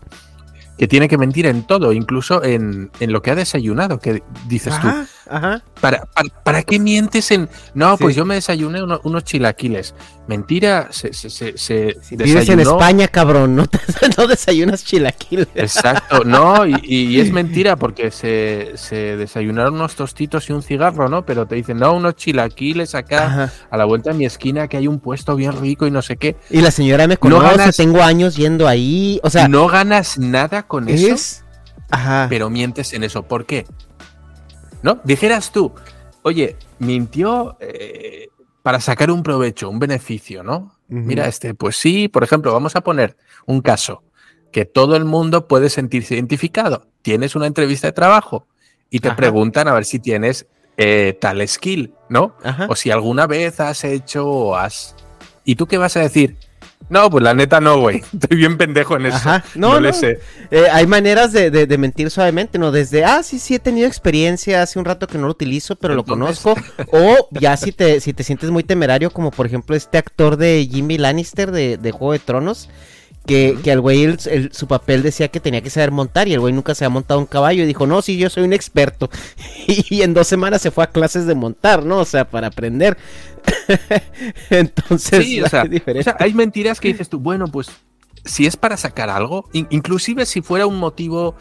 Que 0.77 0.87
tiene 0.87 1.09
que 1.09 1.17
mentir 1.17 1.47
en 1.47 1.63
todo, 1.63 1.91
incluso 1.91 2.43
en, 2.43 2.89
en 3.01 3.11
lo 3.11 3.21
que 3.21 3.31
ha 3.31 3.35
desayunado, 3.35 3.99
que 3.99 4.23
dices 4.47 4.73
tú. 4.79 4.87
Ajá. 5.33 5.63
¿Para, 5.81 6.05
para, 6.05 6.29
¿Para, 6.43 6.61
qué 6.61 6.77
mientes 6.77 7.31
en.? 7.31 7.49
No, 7.73 7.97
sí. 7.97 8.03
pues 8.03 8.15
yo 8.15 8.23
me 8.23 8.35
desayuné 8.35 8.83
uno, 8.83 9.01
unos 9.03 9.23
chilaquiles. 9.23 9.95
Mentira, 10.27 10.89
se, 10.91 11.11
se, 11.11 11.31
se, 11.31 11.57
se 11.57 11.97
si 12.03 12.15
Vives 12.15 12.47
en 12.49 12.59
España, 12.59 13.07
cabrón, 13.07 13.55
no, 13.55 13.65
te, 13.65 13.79
no 14.17 14.27
desayunas 14.27 14.85
chilaquiles. 14.85 15.47
Exacto, 15.55 16.23
no, 16.23 16.67
y, 16.67 16.75
y, 16.83 17.19
es 17.19 17.31
mentira 17.33 17.75
porque 17.77 18.11
se, 18.11 18.73
se, 18.75 19.17
desayunaron 19.17 19.73
unos 19.73 19.95
tostitos 19.95 20.47
y 20.49 20.53
un 20.53 20.61
cigarro, 20.61 21.09
¿no? 21.09 21.25
Pero 21.25 21.47
te 21.47 21.55
dicen, 21.55 21.77
no, 21.77 21.93
unos 21.93 22.15
chilaquiles 22.15 22.93
acá, 22.93 23.25
Ajá. 23.25 23.53
a 23.71 23.77
la 23.77 23.85
vuelta 23.85 24.11
de 24.11 24.17
mi 24.19 24.25
esquina, 24.25 24.67
que 24.67 24.77
hay 24.77 24.87
un 24.87 24.99
puesto 24.99 25.35
bien 25.35 25.59
rico 25.59 25.87
y 25.87 25.91
no 25.91 26.03
sé 26.03 26.17
qué. 26.17 26.35
Y 26.51 26.61
la 26.61 26.69
señora 26.69 27.07
me 27.07 27.17
conoce, 27.17 27.43
no 27.43 27.49
ganas, 27.49 27.75
tengo 27.75 28.03
años 28.03 28.35
yendo 28.35 28.67
ahí, 28.67 29.19
o 29.23 29.31
sea. 29.31 29.47
No 29.47 29.67
ganas 29.67 30.19
nada 30.19 30.61
con 30.67 30.89
eso, 30.89 31.07
es... 31.11 31.43
Ajá. 31.89 32.27
pero 32.29 32.49
mientes 32.49 32.93
en 32.93 33.03
eso. 33.03 33.23
¿Por 33.23 33.45
qué? 33.45 33.65
¿No? 34.83 34.99
Dijeras 35.03 35.51
tú, 35.51 35.71
oye, 36.21 36.55
mintió. 36.79 37.57
Eh, 37.59 38.27
para 38.63 38.79
sacar 38.79 39.11
un 39.11 39.21
provecho, 39.23 39.69
un 39.69 39.77
beneficio, 39.77 40.41
¿no? 40.41 40.55
Uh 40.89 40.95
-huh. 40.95 41.03
Mira, 41.03 41.27
este, 41.27 41.53
pues 41.53 41.75
sí, 41.75 42.07
por 42.07 42.23
ejemplo, 42.23 42.53
vamos 42.53 42.75
a 42.75 42.81
poner 42.81 43.17
un 43.45 43.61
caso 43.61 44.03
que 44.51 44.63
todo 44.65 44.95
el 44.95 45.03
mundo 45.03 45.47
puede 45.47 45.69
sentirse 45.69 46.15
identificado. 46.15 46.87
Tienes 47.01 47.35
una 47.35 47.45
entrevista 47.45 47.87
de 47.87 47.91
trabajo 47.91 48.47
y 48.89 48.99
te 49.01 49.09
Ajá. 49.09 49.17
preguntan 49.17 49.67
a 49.67 49.73
ver 49.73 49.83
si 49.83 49.99
tienes 49.99 50.47
eh, 50.77 51.17
tal 51.19 51.45
skill, 51.47 51.93
¿no? 52.07 52.35
Ajá. 52.41 52.67
O 52.69 52.75
si 52.75 52.89
alguna 52.89 53.27
vez 53.27 53.59
has 53.59 53.83
hecho 53.83 54.25
o 54.25 54.55
has. 54.55 54.95
¿Y 55.43 55.55
tú 55.55 55.67
qué 55.67 55.77
vas 55.77 55.97
a 55.97 55.99
decir? 55.99 56.37
No, 56.89 57.09
pues 57.09 57.23
la 57.23 57.33
neta 57.33 57.59
no, 57.59 57.79
güey. 57.79 58.03
Estoy 58.13 58.37
bien 58.37 58.57
pendejo 58.57 58.95
en 58.95 59.07
eso. 59.07 59.17
Ajá. 59.17 59.43
No, 59.55 59.69
no, 59.69 59.73
no. 59.75 59.79
le 59.81 59.93
sé. 59.93 60.19
Eh, 60.51 60.67
hay 60.71 60.87
maneras 60.87 61.31
de, 61.31 61.49
de, 61.51 61.65
de, 61.65 61.77
mentir 61.77 62.09
suavemente, 62.09 62.57
¿no? 62.59 62.71
Desde, 62.71 63.03
ah, 63.05 63.23
sí, 63.23 63.39
sí, 63.39 63.55
he 63.55 63.59
tenido 63.59 63.87
experiencia 63.87 64.61
hace 64.61 64.79
un 64.79 64.85
rato 64.85 65.07
que 65.07 65.17
no 65.17 65.25
lo 65.25 65.31
utilizo, 65.31 65.75
pero 65.75 65.95
lo 65.95 66.03
conozco. 66.03 66.55
o 66.91 67.29
ya 67.31 67.57
si 67.57 67.71
te, 67.71 67.99
si 67.99 68.13
te 68.13 68.23
sientes 68.23 68.51
muy 68.51 68.63
temerario, 68.63 69.11
como 69.11 69.31
por 69.31 69.45
ejemplo 69.45 69.75
este 69.75 69.97
actor 69.97 70.37
de 70.37 70.67
Jimmy 70.69 70.97
Lannister 70.97 71.51
de, 71.51 71.77
de 71.77 71.91
Juego 71.91 72.13
de 72.13 72.19
Tronos. 72.19 72.69
Que, 73.25 73.57
que 73.63 73.71
al 73.71 73.79
güey 73.79 74.03
el, 74.03 74.19
el, 74.25 74.51
su 74.51 74.67
papel 74.67 75.01
decía 75.01 75.29
que 75.29 75.39
tenía 75.39 75.61
que 75.61 75.69
saber 75.69 75.91
montar 75.91 76.27
y 76.27 76.33
el 76.33 76.41
güey 76.41 76.53
nunca 76.53 76.75
se 76.75 76.83
ha 76.83 76.89
montado 76.89 77.21
un 77.21 77.25
caballo 77.25 77.63
y 77.63 77.65
dijo, 77.65 77.87
no, 77.87 78.01
sí, 78.01 78.17
yo 78.17 78.29
soy 78.29 78.43
un 78.43 78.51
experto. 78.51 79.09
Y, 79.65 79.85
y 79.89 80.01
en 80.01 80.13
dos 80.13 80.27
semanas 80.27 80.61
se 80.61 80.71
fue 80.71 80.83
a 80.83 80.87
clases 80.87 81.25
de 81.25 81.35
montar, 81.35 81.85
¿no? 81.85 81.99
O 81.99 82.05
sea, 82.05 82.29
para 82.29 82.47
aprender. 82.47 82.97
Entonces, 84.49 85.25
sí, 85.25 85.41
o, 85.41 85.47
sea, 85.49 85.63
o, 85.63 86.03
sea, 86.03 86.17
hay 86.19 86.33
mentiras 86.33 86.79
que 86.79 86.89
dices 86.89 87.09
tú, 87.09 87.19
bueno, 87.19 87.47
pues 87.47 87.69
si 88.25 88.45
es 88.45 88.55
para 88.57 88.77
sacar 88.77 89.09
algo, 89.09 89.49
in 89.53 89.67
inclusive 89.69 90.25
si 90.25 90.41
fuera 90.41 90.65
un 90.65 90.79
motivo 90.79 91.35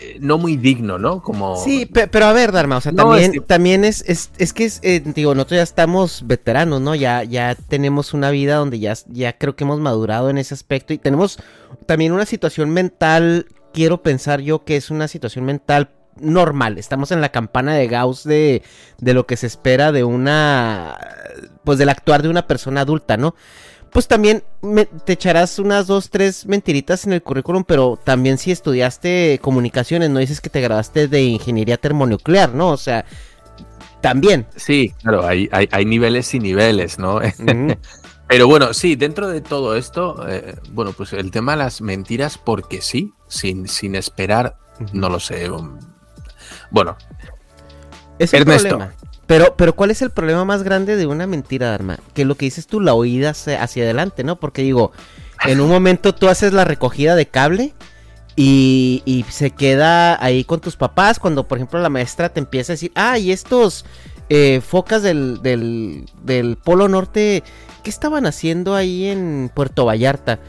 eh, 0.00 0.18
no 0.20 0.38
muy 0.38 0.56
digno, 0.56 0.98
¿no? 0.98 1.22
Como... 1.22 1.56
Sí, 1.56 1.86
pero 1.86 2.26
a 2.26 2.32
ver, 2.32 2.52
Dharma, 2.52 2.78
o 2.78 2.80
sea, 2.80 2.92
también, 2.92 3.32
es 3.34 3.46
también 3.46 3.84
es, 3.84 4.04
es, 4.06 4.52
que 4.52 4.64
es, 4.64 4.80
eh, 4.82 5.02
digo, 5.04 5.34
nosotros 5.34 5.58
ya 5.58 5.62
estamos 5.62 6.26
veteranos, 6.26 6.80
¿no? 6.80 6.94
Ya, 6.94 7.24
ya 7.24 7.54
tenemos 7.54 8.14
una 8.14 8.30
vida 8.30 8.56
donde 8.56 8.78
ya, 8.78 8.94
ya 9.08 9.36
creo 9.36 9.56
que 9.56 9.64
hemos 9.64 9.80
madurado 9.80 10.30
en 10.30 10.38
ese 10.38 10.54
aspecto 10.54 10.92
y 10.92 10.98
tenemos 10.98 11.38
también 11.86 12.12
una 12.12 12.26
situación 12.26 12.70
mental, 12.70 13.46
quiero 13.72 14.02
pensar 14.02 14.40
yo 14.40 14.64
que 14.64 14.76
es 14.76 14.90
una 14.90 15.08
situación 15.08 15.44
mental 15.44 15.90
normal. 16.20 16.78
Estamos 16.78 17.10
en 17.10 17.20
la 17.20 17.30
campana 17.30 17.74
de 17.74 17.88
Gauss 17.88 18.24
de, 18.24 18.62
de 18.98 19.14
lo 19.14 19.26
que 19.26 19.36
se 19.36 19.46
espera 19.46 19.92
de 19.92 20.04
una, 20.04 20.96
pues 21.64 21.78
del 21.78 21.88
actuar 21.88 22.22
de 22.22 22.28
una 22.28 22.46
persona 22.46 22.82
adulta, 22.82 23.16
¿no? 23.16 23.34
Pues 23.94 24.08
también 24.08 24.42
te 25.04 25.12
echarás 25.12 25.60
unas 25.60 25.86
dos, 25.86 26.10
tres 26.10 26.46
mentiritas 26.46 27.06
en 27.06 27.12
el 27.12 27.22
currículum, 27.22 27.62
pero 27.62 27.96
también 28.02 28.38
si 28.38 28.50
estudiaste 28.50 29.38
comunicaciones, 29.40 30.10
no 30.10 30.18
dices 30.18 30.40
que 30.40 30.50
te 30.50 30.60
graduaste 30.60 31.06
de 31.06 31.22
ingeniería 31.22 31.76
termonuclear, 31.76 32.52
¿no? 32.54 32.70
O 32.70 32.76
sea, 32.76 33.04
también. 34.00 34.48
Sí, 34.56 34.92
claro, 35.00 35.24
hay, 35.24 35.48
hay, 35.52 35.84
niveles 35.84 36.34
y 36.34 36.40
niveles, 36.40 36.98
¿no? 36.98 37.20
pero 38.28 38.48
bueno, 38.48 38.74
sí, 38.74 38.96
dentro 38.96 39.28
de 39.28 39.40
todo 39.40 39.76
esto, 39.76 40.28
eh, 40.28 40.56
bueno, 40.72 40.90
pues 40.90 41.12
el 41.12 41.30
tema 41.30 41.52
de 41.52 41.58
las 41.58 41.80
mentiras, 41.80 42.36
porque 42.36 42.82
sí, 42.82 43.12
sin, 43.28 43.68
sin 43.68 43.94
esperar, 43.94 44.58
no 44.92 45.08
lo 45.08 45.20
sé. 45.20 45.48
Bueno, 46.72 46.96
es 48.18 48.34
Ernesto. 48.34 48.90
Pero, 49.26 49.56
pero 49.56 49.74
¿cuál 49.74 49.90
es 49.90 50.02
el 50.02 50.10
problema 50.10 50.44
más 50.44 50.62
grande 50.62 50.96
de 50.96 51.06
una 51.06 51.26
mentira, 51.26 51.70
Dharma? 51.70 51.98
Que 52.12 52.24
lo 52.24 52.34
que 52.34 52.46
dices 52.46 52.66
tú, 52.66 52.80
la 52.80 52.94
oída 52.94 53.30
hacia 53.30 53.84
adelante, 53.84 54.24
¿no? 54.24 54.36
Porque 54.36 54.62
digo, 54.62 54.92
en 55.44 55.60
un 55.60 55.68
momento 55.68 56.14
tú 56.14 56.28
haces 56.28 56.52
la 56.52 56.64
recogida 56.64 57.16
de 57.16 57.26
cable 57.26 57.74
y, 58.36 59.02
y, 59.04 59.24
se 59.30 59.50
queda 59.50 60.22
ahí 60.22 60.44
con 60.44 60.60
tus 60.60 60.76
papás 60.76 61.18
cuando, 61.18 61.46
por 61.46 61.58
ejemplo, 61.58 61.80
la 61.80 61.88
maestra 61.88 62.28
te 62.28 62.40
empieza 62.40 62.72
a 62.72 62.74
decir, 62.74 62.92
ah, 62.94 63.18
y 63.18 63.30
estos 63.30 63.84
eh, 64.28 64.60
focas 64.60 65.02
del, 65.02 65.40
del, 65.42 66.06
del 66.22 66.56
Polo 66.56 66.88
Norte, 66.88 67.44
¿qué 67.82 67.90
estaban 67.90 68.26
haciendo 68.26 68.74
ahí 68.74 69.06
en 69.06 69.50
Puerto 69.54 69.84
Vallarta? 69.84 70.40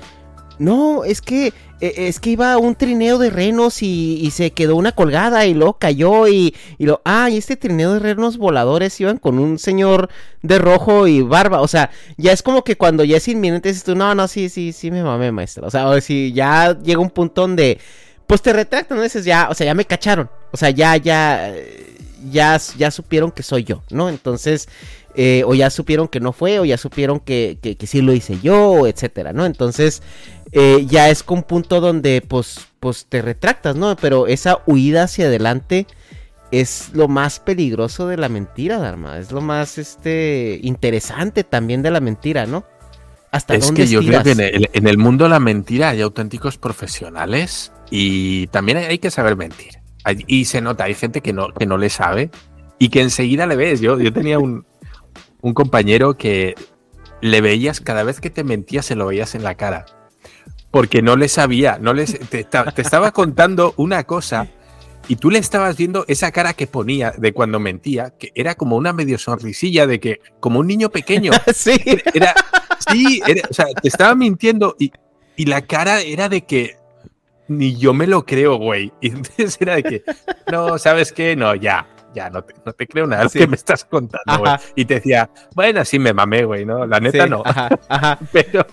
No, 0.60 1.04
es 1.04 1.22
que 1.22 1.54
e, 1.82 2.08
es 2.08 2.20
que 2.20 2.32
iba 2.32 2.58
un 2.58 2.76
trineo 2.76 3.18
de 3.18 3.30
renos 3.30 3.82
y, 3.82 4.30
se 4.32 4.52
quedó 4.52 4.76
una 4.76 4.94
colgada 4.94 5.46
y 5.46 5.54
luego 5.54 5.78
cayó 5.78 6.28
y, 6.28 6.56
y 6.78 6.86
lo, 6.86 7.02
ah, 7.06 7.30
y 7.30 7.38
este 7.38 7.58
trineo 7.58 7.94
de 7.94 8.00
renos 8.00 8.38
voladores 8.38 9.00
iban 9.02 9.18
con 9.18 9.40
un 9.40 9.60
señor 9.60 10.10
de 10.42 10.58
rojo 10.60 11.08
y 11.08 11.22
barba, 11.22 11.62
o 11.62 11.68
sea, 11.68 11.90
ya 12.18 12.32
es 12.32 12.44
como 12.44 12.64
que 12.64 12.78
cuando 12.78 13.04
ya 13.04 13.18
es 13.18 13.28
inminente 13.28 13.70
dices 13.70 13.84
tú, 13.84 13.96
no, 13.96 14.16
no, 14.16 14.28
sí, 14.28 14.50
sí, 14.50 14.72
sí 14.72 14.92
me 14.92 15.04
mamé, 15.04 15.32
maestra, 15.32 15.68
o 15.68 15.72
sea, 15.72 15.88
o 15.88 16.02
si 16.02 16.34
ya 16.34 16.78
llega 16.80 17.00
un 17.00 17.10
punto 17.10 17.42
donde, 17.42 17.80
pues 18.28 18.42
te 18.42 18.54
retractan. 18.54 19.02
Dices, 19.02 19.26
ya, 19.26 19.48
o 19.50 19.54
sea, 19.54 19.66
ya 19.66 19.74
me 19.74 19.86
cacharon, 19.86 20.30
o 20.52 20.58
sea, 20.58 20.70
ya, 20.70 20.98
ya, 20.98 21.54
ya, 22.32 22.60
ya 22.78 22.92
supieron 22.92 23.32
que 23.32 23.44
soy 23.44 23.64
yo, 23.64 23.84
¿no? 23.90 24.10
Entonces, 24.10 24.68
eh, 25.16 25.44
o 25.46 25.54
ya 25.54 25.70
supieron 25.70 26.08
que 26.08 26.20
no 26.20 26.34
fue, 26.34 26.60
o 26.60 26.66
ya 26.66 26.78
supieron 26.78 27.20
que, 27.20 27.58
que, 27.62 27.78
que 27.78 27.88
sí 27.88 28.02
lo 28.02 28.14
hice 28.14 28.38
yo, 28.42 28.88
etcétera, 28.88 29.34
¿no? 29.34 29.46
Entonces, 29.46 30.02
eh, 30.52 30.86
ya 30.88 31.10
es 31.10 31.22
con 31.24 31.40
un 31.40 31.44
punto 31.44 31.82
donde 31.82 32.22
pues, 32.22 32.68
pues 32.80 33.08
te 33.08 33.22
retractas, 33.22 33.76
¿no? 33.76 33.96
Pero 33.98 34.28
esa 34.28 34.60
huida 34.66 35.04
hacia 35.04 35.26
adelante 35.26 35.86
es 36.52 36.92
lo 36.94 37.08
más 37.08 37.40
peligroso 37.40 38.08
de 38.08 38.18
la 38.18 38.30
mentira, 38.30 38.78
Dharma. 38.78 39.18
Es 39.18 39.32
lo 39.32 39.42
más 39.42 39.78
este 39.78 40.60
interesante 40.64 41.44
también 41.44 41.82
de 41.82 41.92
la 41.92 42.00
mentira, 42.00 42.46
¿no? 42.46 42.64
Hasta 43.32 43.56
es 43.56 43.70
que 43.74 43.86
yo 43.88 44.00
creo 44.00 44.24
que 44.24 44.32
en 44.32 44.88
el, 44.88 44.98
mundo 44.98 45.26
de 45.26 45.32
la 45.32 45.42
mentira 45.42 45.90
hay 45.90 46.00
auténticos 46.00 46.58
profesionales 46.58 47.74
y 47.92 48.48
también 48.48 48.78
hay, 48.78 48.98
que 48.98 49.12
saber 49.12 49.36
mentir. 49.36 49.80
y 50.26 50.46
se 50.46 50.62
nota, 50.62 50.86
hay 50.86 50.94
gente 50.94 51.20
que 51.20 51.34
no, 51.34 51.50
que 51.50 51.66
no 51.66 51.78
le 51.78 51.90
sabe 51.90 52.30
y 52.80 52.88
que 52.88 53.02
enseguida 53.02 53.46
le 53.46 53.58
ves. 53.58 53.82
Yo, 53.82 54.00
yo 54.00 54.14
tenía 54.14 54.40
un, 54.40 54.66
un 55.46 55.54
compañero 55.54 56.18
que 56.18 56.56
le 57.22 57.42
veías 57.42 57.80
cada 57.80 58.04
vez 58.04 58.20
que 58.20 58.30
te 58.30 58.44
mentía, 58.44 58.82
se 58.82 58.96
lo 58.96 59.06
veías 59.06 59.36
en 59.36 59.44
la 59.44 59.56
cara 59.56 59.86
porque 60.76 61.02
no 61.02 61.16
le 61.16 61.30
sabía, 61.30 61.78
no 61.80 61.94
les, 61.94 62.20
te, 62.28 62.46
estaba 62.76 63.12
contando 63.14 63.74
una 63.78 64.04
cosa 64.04 64.50
y 65.08 65.16
tú 65.16 65.32
le 65.32 65.40
estabas 65.40 65.78
viendo 65.78 66.04
esa 66.10 66.34
cara 66.34 66.52
que 66.52 66.68
ponía 66.68 67.12
de 67.12 67.32
cuando 67.32 67.62
mentía, 67.62 68.14
que 68.20 68.34
era 68.36 68.56
como 68.56 68.76
una 68.76 68.92
medio 68.92 69.18
sonrisilla 69.18 69.88
de 69.88 70.02
que, 70.02 70.20
como 70.42 70.60
un 70.60 70.68
niño 70.68 70.90
pequeño. 70.90 71.32
sí. 71.56 71.80
Era, 72.14 72.36
sí, 72.90 73.22
o 73.50 73.54
sea, 73.54 73.68
te 73.68 73.88
estaba 73.88 74.16
mintiendo 74.16 74.76
y, 74.78 74.92
y 75.38 75.46
la 75.46 75.62
cara 75.62 76.02
era 76.02 76.28
de 76.28 76.42
que 76.42 76.76
ni 77.48 77.78
yo 77.78 77.94
me 77.94 78.06
lo 78.06 78.26
creo, 78.26 78.58
güey. 78.58 78.92
Y 79.00 79.12
entonces 79.12 79.56
era 79.62 79.76
de 79.76 79.84
que, 79.84 80.04
no, 80.52 80.78
¿sabes 80.78 81.14
qué? 81.14 81.38
No, 81.38 81.56
ya, 81.56 81.88
ya, 82.16 82.30
no 82.30 82.44
te, 82.44 82.54
no 82.66 82.74
te 82.74 82.88
creo 82.88 83.06
nada 83.06 83.28
que 83.30 83.46
me 83.46 83.56
estás 83.56 83.84
contando, 83.84 84.40
güey. 84.40 84.54
Y 84.76 84.86
te 84.86 84.96
decía, 84.96 85.30
bueno, 85.54 85.84
sí 85.84 86.00
me 86.00 86.14
mamé, 86.14 86.46
güey, 86.46 86.66
¿no? 86.66 86.86
La 86.88 87.00
neta 87.00 87.28
no. 87.28 87.44
pero, 88.32 88.66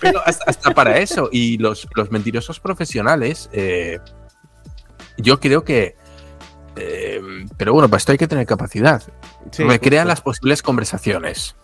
pero 0.00 0.22
hasta, 0.24 0.70
para 0.70 0.98
eso. 0.98 1.28
Y 1.32 1.58
los, 1.58 1.88
los 1.94 2.10
mentirosos 2.10 2.60
profesionales, 2.60 3.50
eh, 3.52 3.98
yo 5.18 5.40
creo 5.40 5.64
que. 5.64 5.96
Eh, 6.76 7.20
pero 7.56 7.72
bueno, 7.72 7.88
para 7.88 7.98
esto 7.98 8.12
hay 8.12 8.18
que 8.18 8.28
tener 8.28 8.46
capacidad. 8.46 9.02
Recrean 9.58 10.06
las 10.06 10.20
posibles 10.20 10.62
conversaciones. 10.62 11.56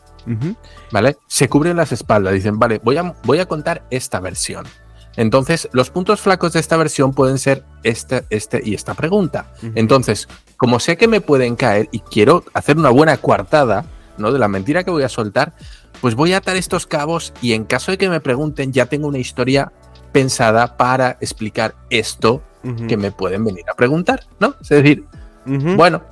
¿Vale? 0.90 1.16
Se 1.26 1.48
cubren 1.48 1.76
las 1.76 1.92
espaldas, 1.92 2.34
dicen, 2.34 2.58
vale, 2.58 2.80
voy 2.82 2.96
a, 2.96 3.14
voy 3.24 3.38
a 3.38 3.46
contar 3.46 3.84
esta 3.90 4.20
versión. 4.20 4.66
Entonces, 5.16 5.68
los 5.72 5.90
puntos 5.90 6.20
flacos 6.20 6.52
de 6.52 6.60
esta 6.60 6.76
versión 6.76 7.12
pueden 7.12 7.38
ser 7.38 7.64
este, 7.82 8.24
este 8.30 8.62
y 8.64 8.74
esta 8.74 8.94
pregunta. 8.94 9.52
Entonces, 9.74 10.28
como 10.56 10.80
sé 10.80 10.96
que 10.96 11.08
me 11.08 11.20
pueden 11.20 11.56
caer 11.56 11.88
y 11.92 12.00
quiero 12.00 12.44
hacer 12.54 12.78
una 12.78 12.90
buena 12.90 13.16
coartada, 13.16 13.84
¿no? 14.18 14.32
De 14.32 14.38
la 14.38 14.48
mentira 14.48 14.84
que 14.84 14.90
voy 14.90 15.02
a 15.02 15.08
soltar, 15.08 15.54
pues 16.00 16.14
voy 16.14 16.32
a 16.32 16.38
atar 16.38 16.56
estos 16.56 16.86
cabos 16.86 17.32
y 17.42 17.52
en 17.52 17.64
caso 17.64 17.92
de 17.92 17.98
que 17.98 18.08
me 18.08 18.20
pregunten, 18.20 18.72
ya 18.72 18.86
tengo 18.86 19.08
una 19.08 19.18
historia 19.18 19.72
pensada 20.12 20.76
para 20.76 21.16
explicar 21.20 21.74
esto 21.90 22.42
que 22.86 22.96
me 22.96 23.10
pueden 23.10 23.44
venir 23.44 23.64
a 23.68 23.74
preguntar, 23.74 24.20
¿no? 24.38 24.54
Es 24.60 24.68
decir, 24.68 25.04
bueno, 25.44 26.02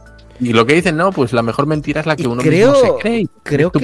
y 0.40 0.52
lo 0.52 0.66
que 0.66 0.74
dicen, 0.74 0.96
no, 0.96 1.12
pues 1.12 1.32
la 1.32 1.42
mejor 1.42 1.66
mentira 1.66 2.00
es 2.00 2.06
la 2.06 2.16
que 2.16 2.26
uno 2.26 2.42
mismo 2.42 2.74
se 2.74 2.92
cree. 3.00 3.26
Creo 3.42 3.70
que, 3.70 3.80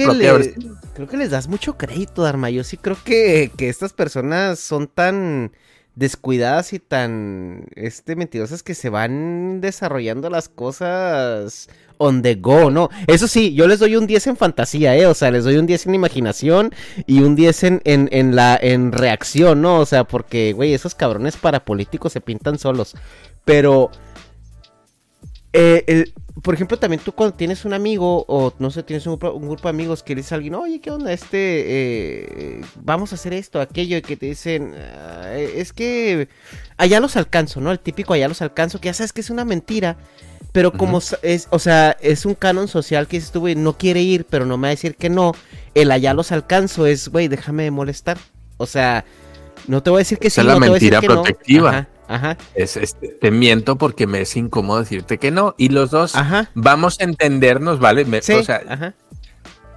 creo 0.93 1.07
que 1.07 1.17
les 1.17 1.31
das 1.31 1.47
mucho 1.47 1.77
crédito, 1.77 2.23
Dharma. 2.23 2.49
Yo 2.49 2.63
sí 2.63 2.77
creo 2.77 2.97
que, 3.03 3.51
que 3.55 3.69
estas 3.69 3.93
personas 3.93 4.59
son 4.59 4.87
tan 4.87 5.51
descuidadas 5.95 6.73
y 6.73 6.79
tan 6.79 7.65
este 7.75 8.15
mentirosas 8.15 8.61
que 8.61 8.75
se 8.75 8.89
van 8.89 9.61
desarrollando 9.61 10.29
las 10.29 10.47
cosas 10.47 11.69
on 11.97 12.21
the 12.21 12.35
go, 12.35 12.69
¿no? 12.69 12.89
Eso 13.07 13.27
sí, 13.27 13.55
yo 13.55 13.67
les 13.67 13.79
doy 13.79 13.95
un 13.95 14.05
10 14.05 14.27
en 14.27 14.37
fantasía, 14.37 14.95
¿eh? 14.95 15.07
O 15.07 15.15
sea, 15.15 15.31
les 15.31 15.43
doy 15.43 15.57
un 15.57 15.65
10 15.65 15.87
en 15.87 15.95
imaginación 15.95 16.71
y 17.07 17.21
un 17.21 17.35
10 17.35 17.63
en, 17.63 17.81
en, 17.83 18.09
en 18.11 18.35
la 18.35 18.57
en 18.61 18.91
reacción, 18.91 19.63
¿no? 19.63 19.79
O 19.79 19.85
sea, 19.87 20.03
porque, 20.03 20.53
güey, 20.53 20.73
esos 20.73 20.93
cabrones 20.93 21.35
parapolíticos 21.35 22.13
se 22.13 22.21
pintan 22.21 22.59
solos. 22.59 22.95
Pero 23.43 23.89
eh, 25.53 26.11
por 26.41 26.53
ejemplo, 26.53 26.77
también 26.77 27.01
tú 27.03 27.11
cuando 27.11 27.35
tienes 27.35 27.65
un 27.65 27.73
amigo 27.73 28.23
o 28.27 28.53
no 28.59 28.69
sé, 28.69 28.83
tienes 28.83 29.07
un, 29.07 29.17
grupo 29.17 29.63
de 29.63 29.69
amigos 29.69 30.03
que 30.03 30.13
le 30.13 30.19
dices 30.19 30.33
a 30.33 30.35
alguien, 30.35 30.55
oye, 30.55 30.79
¿qué 30.79 30.91
onda? 30.91 31.11
Este, 31.11 31.37
eh, 31.37 32.61
vamos 32.75 33.11
a 33.11 33.15
hacer 33.15 33.33
esto, 33.33 33.59
aquello, 33.59 33.97
y 33.97 34.01
que 34.01 34.17
te 34.17 34.27
dicen, 34.27 34.75
ah, 34.75 35.33
es 35.35 35.73
que 35.73 36.27
allá 36.77 36.99
los 36.99 37.17
alcanzo, 37.17 37.59
¿no? 37.59 37.71
El 37.71 37.79
típico 37.79 38.13
allá 38.13 38.27
los 38.27 38.41
alcanzo, 38.41 38.79
que 38.79 38.87
ya 38.87 38.93
sabes 38.93 39.13
que 39.13 39.21
es 39.21 39.29
una 39.29 39.45
mentira, 39.45 39.97
pero 40.51 40.71
como 40.71 40.99
es, 41.21 41.47
o 41.49 41.59
sea, 41.59 41.97
es 42.01 42.25
un 42.25 42.35
canon 42.35 42.67
social 42.67 43.07
que 43.07 43.17
dices 43.17 43.31
tú, 43.31 43.41
güey, 43.41 43.55
no 43.55 43.77
quiere 43.77 44.01
ir, 44.01 44.25
pero 44.25 44.45
no 44.45 44.57
me 44.57 44.63
va 44.63 44.67
a 44.69 44.71
decir 44.71 44.95
que 44.95 45.09
no, 45.09 45.33
el 45.73 45.91
allá 45.91 46.13
los 46.13 46.31
alcanzo 46.31 46.85
es, 46.85 47.09
güey, 47.09 47.27
déjame 47.27 47.63
de 47.63 47.71
molestar. 47.71 48.17
O 48.57 48.65
sea, 48.65 49.05
no 49.67 49.83
te 49.83 49.89
voy 49.89 49.97
a 49.97 50.01
decir 50.01 50.17
que 50.17 50.29
sí, 50.29 50.39
es 50.39 50.47
la 50.47 50.59
mentira 50.59 51.01
protectiva. 51.01 51.69
Ajá. 51.69 51.87
Es, 52.55 52.79
te 53.19 53.31
miento 53.31 53.77
porque 53.77 54.07
me 54.07 54.21
es 54.21 54.35
incómodo 54.35 54.79
decirte 54.79 55.17
que 55.17 55.31
no. 55.31 55.55
Y 55.57 55.69
los 55.69 55.91
dos 55.91 56.13
vamos 56.53 56.99
a 56.99 57.03
entendernos, 57.03 57.79
¿vale? 57.79 58.05
Me, 58.05 58.19
o 58.19 58.21
sea, 58.21 58.95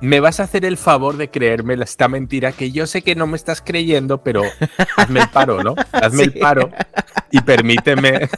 me 0.00 0.20
vas 0.20 0.40
a 0.40 0.44
hacer 0.44 0.64
el 0.64 0.76
favor 0.76 1.16
de 1.16 1.30
creerme 1.30 1.74
esta 1.74 2.08
mentira 2.08 2.52
que 2.52 2.70
yo 2.70 2.86
sé 2.86 3.02
que 3.02 3.14
no 3.14 3.26
me 3.26 3.36
estás 3.36 3.60
creyendo, 3.60 4.22
pero 4.22 4.42
hazme 4.96 5.20
el 5.20 5.28
paro, 5.28 5.62
¿no? 5.62 5.74
Hazme 5.92 6.24
el 6.24 6.34
paro 6.34 6.70
y 7.30 7.40
permíteme, 7.42 8.28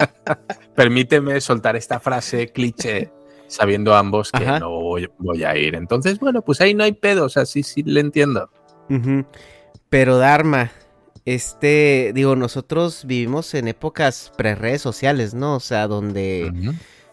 permíteme 0.74 1.40
soltar 1.40 1.76
esta 1.76 2.00
frase 2.00 2.52
cliché 2.52 3.12
sabiendo 3.46 3.94
ambos 3.94 4.30
que 4.30 4.44
no 4.44 4.70
voy, 4.70 5.44
a 5.44 5.56
ir. 5.56 5.74
Entonces, 5.74 6.20
bueno, 6.20 6.42
pues 6.42 6.60
ahí 6.60 6.74
no 6.74 6.84
hay 6.84 6.92
pedo, 6.92 7.24
o 7.24 7.28
sea, 7.28 7.46
sí, 7.46 7.62
sí, 7.62 7.82
le 7.82 8.00
entiendo. 8.00 8.50
Pero 9.88 10.18
Dharma, 10.18 10.70
este, 11.24 12.12
digo, 12.14 12.36
nosotros 12.36 13.04
vivimos 13.04 13.54
en 13.54 13.68
épocas 13.68 14.32
pre-redes 14.36 14.82
sociales, 14.82 15.34
¿no? 15.34 15.56
O 15.56 15.60
sea, 15.60 15.86
donde 15.86 16.52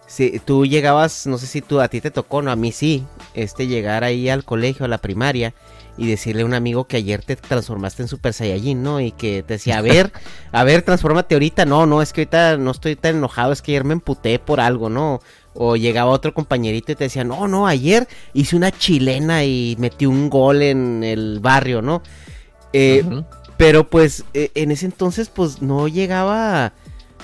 Si 0.07 0.39
tú 0.39 0.65
llegabas, 0.65 1.27
no 1.27 1.37
sé 1.37 1.47
si 1.47 1.61
tú 1.61 1.81
a 1.81 1.89
ti 1.89 1.99
te 1.99 2.11
tocó, 2.11 2.41
no, 2.41 2.49
a 2.49 2.55
mí 2.55 2.71
sí, 2.71 3.05
este 3.33 3.67
llegar 3.67 4.05
ahí 4.05 4.29
al 4.29 4.45
colegio, 4.45 4.85
a 4.85 4.87
la 4.87 4.99
primaria 4.99 5.53
y 5.97 6.07
decirle 6.07 6.43
a 6.43 6.45
un 6.45 6.53
amigo 6.53 6.85
que 6.85 6.97
ayer 6.97 7.23
te 7.23 7.35
transformaste 7.35 8.03
en 8.03 8.07
Super 8.07 8.33
Saiyajin, 8.33 8.83
¿no? 8.83 9.01
Y 9.01 9.11
que 9.11 9.43
te 9.43 9.55
decía, 9.55 9.79
a 9.79 9.81
ver, 9.81 10.13
a 10.51 10.63
ver, 10.63 10.83
transfórmate 10.83 11.35
ahorita. 11.35 11.65
No, 11.65 11.85
no, 11.85 12.01
es 12.01 12.13
que 12.13 12.21
ahorita 12.21 12.57
no 12.57 12.71
estoy 12.71 12.95
tan 12.95 13.17
enojado, 13.17 13.51
es 13.51 13.61
que 13.61 13.71
ayer 13.71 13.83
me 13.83 13.93
emputé 13.93 14.39
por 14.39 14.59
algo, 14.59 14.89
¿no? 14.89 15.19
O 15.53 15.75
llegaba 15.75 16.11
otro 16.11 16.33
compañerito 16.33 16.91
y 16.91 16.95
te 16.95 17.05
decía, 17.05 17.23
no, 17.23 17.47
no, 17.47 17.67
ayer 17.67 18.07
hice 18.33 18.55
una 18.55 18.71
chilena 18.71 19.43
y 19.43 19.75
metí 19.79 20.05
un 20.05 20.29
gol 20.29 20.61
en 20.61 21.03
el 21.03 21.39
barrio, 21.41 21.81
¿no? 21.81 22.03
Eh, 22.73 23.03
pero 23.57 23.89
pues 23.89 24.23
eh, 24.33 24.51
en 24.55 24.71
ese 24.71 24.85
entonces 24.85 25.29
pues 25.29 25.61
no 25.61 25.87
llegaba, 25.87 26.73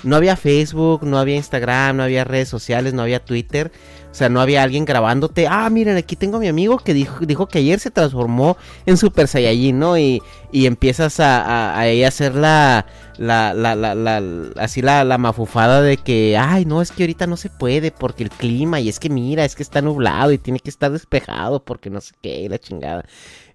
no 0.03 0.15
había 0.15 0.35
Facebook, 0.35 1.03
no 1.03 1.19
había 1.19 1.35
Instagram, 1.35 1.97
no 1.97 2.03
había 2.03 2.23
redes 2.23 2.49
sociales, 2.49 2.93
no 2.93 3.03
había 3.03 3.23
Twitter. 3.23 3.71
O 4.11 4.15
sea, 4.15 4.29
no 4.29 4.41
había 4.41 4.61
alguien 4.61 4.85
grabándote. 4.85 5.47
Ah, 5.47 5.67
miren, 5.71 5.97
aquí 5.97 6.15
tengo 6.15 6.37
a 6.37 6.39
mi 6.39 6.47
amigo 6.47 6.77
que 6.77 6.93
dijo, 6.93 7.25
dijo 7.25 7.47
que 7.47 7.57
ayer 7.57 7.79
se 7.79 7.89
transformó 7.89 8.57
en 8.85 8.95
Super 8.95 9.27
Saiyajin, 9.27 9.79
¿no? 9.79 9.97
Y, 9.97 10.21
y 10.51 10.67
empiezas 10.67 11.19
a, 11.19 11.41
a, 11.41 11.81
a 11.81 12.07
hacer 12.07 12.35
la, 12.35 12.85
la, 13.17 13.55
la, 13.55 13.75
la, 13.75 13.95
la, 13.95 14.21
así 14.57 14.83
la, 14.83 15.03
la 15.03 15.17
mafufada 15.17 15.81
de 15.81 15.97
que, 15.97 16.37
ay, 16.37 16.65
no, 16.65 16.83
es 16.83 16.91
que 16.91 17.01
ahorita 17.01 17.25
no 17.25 17.37
se 17.37 17.49
puede 17.49 17.89
porque 17.89 18.21
el 18.21 18.29
clima 18.29 18.79
y 18.79 18.87
es 18.87 18.99
que 18.99 19.09
mira, 19.09 19.45
es 19.45 19.55
que 19.55 19.63
está 19.63 19.81
nublado 19.81 20.31
y 20.31 20.37
tiene 20.37 20.59
que 20.59 20.69
estar 20.69 20.91
despejado 20.91 21.65
porque 21.65 21.89
no 21.89 21.99
sé 21.99 22.13
qué, 22.21 22.47
la 22.47 22.59
chingada. 22.59 23.05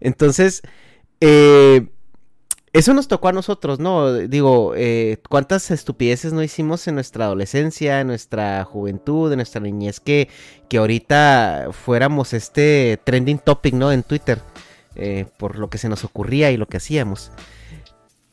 Entonces, 0.01 0.63
eh 1.21 1.87
eso 2.79 2.95
nos 2.95 3.09
tocó 3.09 3.27
a 3.27 3.33
nosotros, 3.33 3.81
¿no? 3.81 4.13
Digo, 4.13 4.73
eh, 4.77 5.19
¿cuántas 5.29 5.73
estupideces 5.73 6.33
no 6.33 6.45
hicimos 6.45 6.87
en 6.87 6.95
nuestra 6.95 7.25
adolescencia, 7.25 8.01
en 8.01 8.07
nuestra 8.07 8.65
juventud, 8.65 9.33
en 9.33 9.39
nuestra 9.39 9.61
niñez, 9.61 9.99
que, 9.99 10.29
que 10.69 10.79
ahorita 10.79 11.71
fuéramos 11.73 12.33
este 12.35 13.01
trending 13.03 13.41
topic, 13.41 13.75
¿no? 13.75 13.91
En 13.91 14.05
Twitter, 14.05 14.41
eh, 14.95 15.27
por 15.39 15.59
lo 15.59 15.69
que 15.71 15.79
se 15.79 15.89
nos 15.89 16.05
ocurría 16.05 16.53
y 16.53 16.57
lo 16.57 16.67
que 16.67 16.77
hacíamos. 16.77 17.33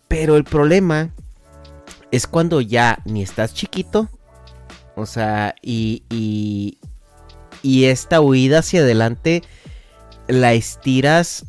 Pero 0.07 0.37
el 0.37 0.43
problema 0.43 1.09
es 2.11 2.27
cuando 2.27 2.61
ya 2.61 2.99
ni 3.03 3.23
estás 3.23 3.51
chiquito, 3.55 4.09
o 4.95 5.07
sea, 5.07 5.55
y, 5.63 6.03
y, 6.11 6.77
y 7.63 7.85
esta 7.85 8.21
huida 8.21 8.59
hacia 8.59 8.81
adelante 8.81 9.41
la 10.27 10.53
estiras 10.53 11.45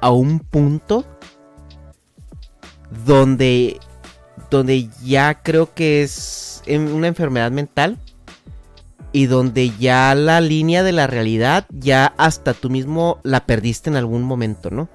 a 0.00 0.10
un 0.10 0.40
punto 0.40 1.06
donde, 3.06 3.78
donde 4.50 4.88
ya 5.02 5.42
creo 5.42 5.72
que 5.74 6.02
es 6.02 6.62
una 6.66 7.08
enfermedad 7.08 7.50
mental 7.50 7.98
y 9.12 9.26
donde 9.26 9.70
ya 9.78 10.14
la 10.14 10.40
línea 10.40 10.82
de 10.82 10.92
la 10.92 11.06
realidad 11.06 11.66
ya 11.70 12.14
hasta 12.16 12.54
tú 12.54 12.70
mismo 12.70 13.20
la 13.22 13.46
perdiste 13.46 13.90
en 13.90 13.96
algún 13.96 14.22
momento, 14.22 14.70
¿no? 14.70 14.88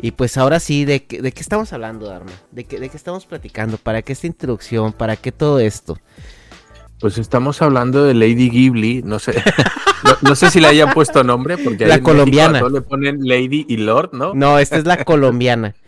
Y 0.00 0.12
pues 0.12 0.36
ahora 0.36 0.58
sí, 0.58 0.84
¿de, 0.84 1.04
qué, 1.04 1.22
de 1.22 1.32
qué 1.32 1.40
estamos 1.40 1.72
hablando, 1.72 2.06
Dharma? 2.06 2.32
¿De 2.50 2.64
qué, 2.64 2.80
¿De 2.80 2.88
qué 2.88 2.96
estamos 2.96 3.26
platicando? 3.26 3.76
¿Para 3.76 4.02
qué 4.02 4.14
esta 4.14 4.26
introducción? 4.26 4.92
¿Para 4.92 5.16
qué 5.16 5.30
todo 5.30 5.60
esto? 5.60 5.98
Pues 6.98 7.18
estamos 7.18 7.62
hablando 7.62 8.04
de 8.04 8.14
Lady 8.14 8.48
Ghibli, 8.48 9.02
no 9.02 9.18
sé, 9.18 9.34
no, 10.04 10.28
no 10.28 10.34
sé 10.34 10.50
si 10.50 10.60
le 10.60 10.68
hayan 10.68 10.92
puesto 10.92 11.22
nombre, 11.22 11.58
porque 11.58 11.86
la 11.86 12.00
colombiana. 12.00 12.62
le 12.68 12.80
ponen 12.80 13.18
Lady 13.22 13.66
y 13.68 13.76
Lord, 13.76 14.10
¿no? 14.12 14.34
No, 14.34 14.58
esta 14.58 14.76
es 14.76 14.86
la 14.86 15.04
colombiana. 15.04 15.74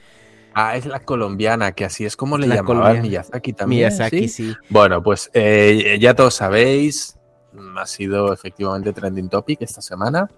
Ah, 0.55 0.77
es 0.77 0.87
la 0.87 1.01
colombiana, 1.01 1.73
que 1.73 1.85
así 1.85 2.05
es 2.05 2.17
como 2.17 2.39
le 2.39 2.47
la 2.47 2.57
llamaban 2.57 3.03
Miyazaki 3.03 3.53
también. 3.53 3.89
Miyazaki, 3.89 4.29
¿sí? 4.29 4.53
sí. 4.53 4.57
Bueno, 4.71 5.03
pues 5.03 5.31
eh, 5.35 5.99
ya 6.01 6.15
todos 6.15 6.35
sabéis, 6.35 7.19
ha 7.77 7.87
sido 7.87 8.33
efectivamente 8.33 8.93
trending 8.93 9.29
topic 9.29 9.63
esta 9.63 9.83
semana. 9.83 10.31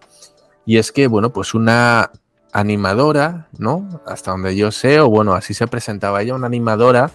Y 0.64 0.78
es 0.78 0.90
que, 0.90 1.06
bueno, 1.06 1.30
pues 1.30 1.54
una 1.54 2.10
animadora, 2.52 3.48
¿no? 3.58 4.00
Hasta 4.06 4.30
donde 4.30 4.56
yo 4.56 4.72
sé, 4.72 5.00
o 5.00 5.08
bueno, 5.08 5.34
así 5.34 5.54
se 5.54 5.66
presentaba 5.66 6.22
ella, 6.22 6.34
una 6.34 6.46
animadora 6.46 7.10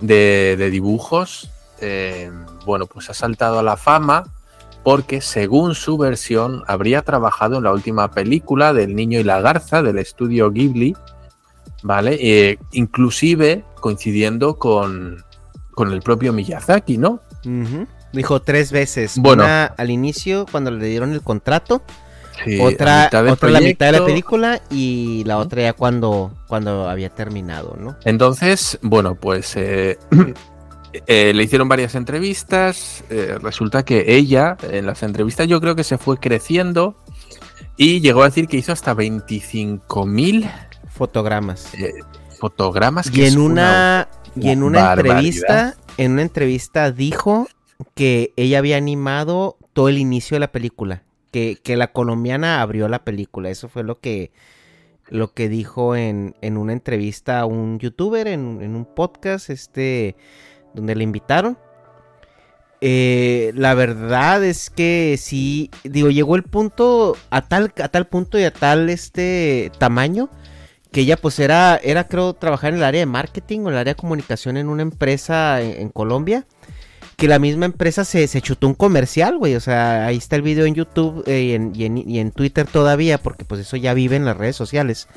de, 0.00 0.56
de 0.56 0.70
dibujos, 0.70 1.50
eh, 1.80 2.30
bueno, 2.64 2.86
pues 2.86 3.10
ha 3.10 3.14
saltado 3.14 3.58
a 3.58 3.62
la 3.62 3.76
fama 3.76 4.24
porque 4.82 5.20
según 5.20 5.74
su 5.74 5.98
versión 5.98 6.62
habría 6.66 7.02
trabajado 7.02 7.58
en 7.58 7.64
la 7.64 7.72
última 7.72 8.10
película 8.10 8.72
del 8.72 8.94
Niño 8.94 9.18
y 9.20 9.24
la 9.24 9.40
Garza 9.40 9.82
del 9.82 9.98
estudio 9.98 10.50
Ghibli, 10.50 10.96
¿vale? 11.82 12.18
Eh, 12.20 12.58
inclusive 12.72 13.64
coincidiendo 13.80 14.58
con, 14.58 15.24
con, 15.72 15.92
el 15.92 16.02
propio 16.02 16.32
Miyazaki, 16.32 16.98
¿no? 16.98 17.20
Uh 17.44 17.48
-huh. 17.48 17.86
Dijo 18.12 18.40
tres 18.42 18.72
veces. 18.72 19.14
Bueno. 19.18 19.44
Una 19.44 19.66
al 19.66 19.90
inicio, 19.90 20.46
cuando 20.50 20.70
le 20.70 20.86
dieron 20.86 21.12
el 21.12 21.22
contrato. 21.22 21.82
Sí, 22.44 22.58
otra, 22.60 23.04
mitad 23.04 23.26
otra 23.28 23.50
la 23.50 23.60
mitad 23.60 23.86
de 23.86 23.98
la 23.98 24.04
película 24.04 24.62
y 24.70 25.24
la 25.24 25.38
otra 25.38 25.62
ya 25.62 25.72
cuando, 25.72 26.32
cuando 26.46 26.88
había 26.88 27.10
terminado, 27.10 27.76
¿no? 27.78 27.96
Entonces, 28.04 28.78
bueno, 28.80 29.16
pues 29.16 29.56
eh, 29.56 29.98
eh, 31.06 31.32
le 31.34 31.42
hicieron 31.42 31.68
varias 31.68 31.96
entrevistas. 31.96 33.02
eh, 33.10 33.36
resulta 33.42 33.84
que 33.84 34.16
ella, 34.16 34.56
en 34.70 34.86
las 34.86 35.02
entrevistas, 35.02 35.48
yo 35.48 35.60
creo 35.60 35.74
que 35.74 35.82
se 35.82 35.98
fue 35.98 36.18
creciendo 36.18 36.96
y 37.76 38.00
llegó 38.00 38.22
a 38.22 38.26
decir 38.26 38.46
que 38.46 38.56
hizo 38.56 38.72
hasta 38.72 38.94
25.000 38.94 40.67
Fotogramas. 40.98 41.72
eh, 41.74 41.94
fotogramas. 42.38 43.10
que 43.10 43.20
Y 43.20 43.24
es 43.24 43.34
en 43.34 43.40
una, 43.40 44.08
y 44.36 44.50
en 44.50 44.62
una 44.62 44.82
barbaridad. 44.82 45.14
entrevista, 45.16 45.74
en 45.96 46.12
una 46.12 46.22
entrevista 46.22 46.90
dijo 46.92 47.48
que 47.94 48.32
ella 48.36 48.58
había 48.58 48.76
animado 48.76 49.56
todo 49.72 49.88
el 49.88 49.98
inicio 49.98 50.34
de 50.34 50.40
la 50.40 50.52
película. 50.52 51.04
Que, 51.30 51.58
que 51.62 51.76
la 51.76 51.92
colombiana 51.92 52.60
abrió 52.62 52.88
la 52.88 53.04
película. 53.04 53.50
Eso 53.50 53.68
fue 53.68 53.84
lo 53.84 54.00
que, 54.00 54.32
lo 55.08 55.34
que 55.34 55.48
dijo 55.48 55.94
en, 55.94 56.34
en 56.40 56.56
una 56.56 56.72
entrevista 56.72 57.40
a 57.40 57.44
un 57.46 57.78
youtuber, 57.78 58.26
en, 58.26 58.60
en 58.62 58.74
un 58.74 58.84
podcast, 58.86 59.50
este, 59.50 60.16
donde 60.74 60.94
le 60.96 61.04
invitaron. 61.04 61.58
Eh, 62.80 63.52
la 63.56 63.74
verdad 63.74 64.44
es 64.44 64.70
que 64.70 65.16
sí, 65.18 65.68
digo, 65.82 66.10
llegó 66.10 66.36
el 66.36 66.44
punto, 66.44 67.16
a 67.30 67.42
tal, 67.42 67.72
a 67.82 67.88
tal 67.88 68.06
punto 68.06 68.38
y 68.38 68.44
a 68.44 68.52
tal 68.52 68.88
este 68.88 69.72
tamaño, 69.78 70.30
que 70.90 71.02
ella 71.02 71.16
pues 71.16 71.38
era, 71.38 71.76
era 71.76 72.08
creo 72.08 72.34
trabajar 72.34 72.72
en 72.72 72.78
el 72.78 72.84
área 72.84 73.00
de 73.00 73.06
marketing 73.06 73.60
o 73.60 73.68
en 73.68 73.74
el 73.74 73.78
área 73.78 73.94
de 73.94 74.00
comunicación 74.00 74.56
en 74.56 74.68
una 74.68 74.82
empresa 74.82 75.60
en, 75.60 75.90
Colombia. 75.90 76.46
Que 77.16 77.26
la 77.26 77.40
misma 77.40 77.66
empresa 77.66 78.04
se, 78.04 78.28
se 78.28 78.40
chutó 78.40 78.68
un 78.68 78.74
comercial, 78.74 79.38
güey. 79.38 79.56
O 79.56 79.60
sea, 79.60 80.06
ahí 80.06 80.16
está 80.16 80.36
el 80.36 80.42
video 80.42 80.66
en 80.66 80.74
YouTube 80.74 81.24
eh, 81.26 81.40
y, 81.74 81.84
en, 81.84 81.98
y, 81.98 82.18
en, 82.20 82.30
Twitter 82.30 82.66
todavía, 82.66 83.18
porque 83.18 83.44
pues 83.44 83.60
eso 83.60 83.76
ya 83.76 83.92
vive 83.92 84.16
en 84.16 84.24
las 84.24 84.36
redes 84.36 84.54
sociales. 84.54 85.08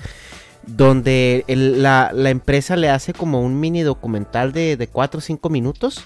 Donde 0.65 1.43
la, 1.47 2.12
la, 2.13 2.29
empresa 2.31 2.75
le 2.75 2.89
hace 2.89 3.13
como 3.13 3.41
un 3.41 3.60
mini 3.60 3.81
documental 3.81 4.51
de, 4.51 4.77
de 4.77 4.88
4 4.88 5.19
o 5.19 5.21
5 5.21 5.49
minutos. 5.49 6.05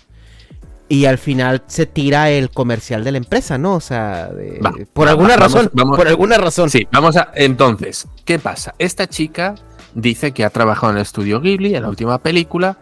Y 0.88 1.06
al 1.06 1.18
final 1.18 1.64
se 1.66 1.88
tira 1.88 2.30
el 2.30 2.52
comercial 2.52 3.04
de 3.04 3.12
la 3.12 3.18
empresa, 3.18 3.58
¿no? 3.58 3.74
O 3.76 3.80
sea, 3.80 4.28
de, 4.28 4.60
Va, 4.64 4.72
por 4.94 5.08
va, 5.08 5.12
alguna 5.12 5.36
razón. 5.36 5.70
vamos. 5.74 5.98
por 5.98 6.08
alguna 6.08 6.38
razón. 6.38 6.70
Sí, 6.70 6.88
vamos 6.92 7.18
a. 7.18 7.32
Entonces, 7.34 8.08
¿qué 8.24 8.38
pasa? 8.38 8.76
Esta 8.78 9.08
chica 9.08 9.56
dice 9.96 10.32
que 10.32 10.46
ha 10.46 10.50
trabajado 10.52 10.92
en 10.92 10.98
el 10.98 11.02
estudio 11.02 11.42
Ghibli, 11.42 11.74
en 11.76 11.82
la 11.84 11.90
última 11.90 12.20
película, 12.20 12.78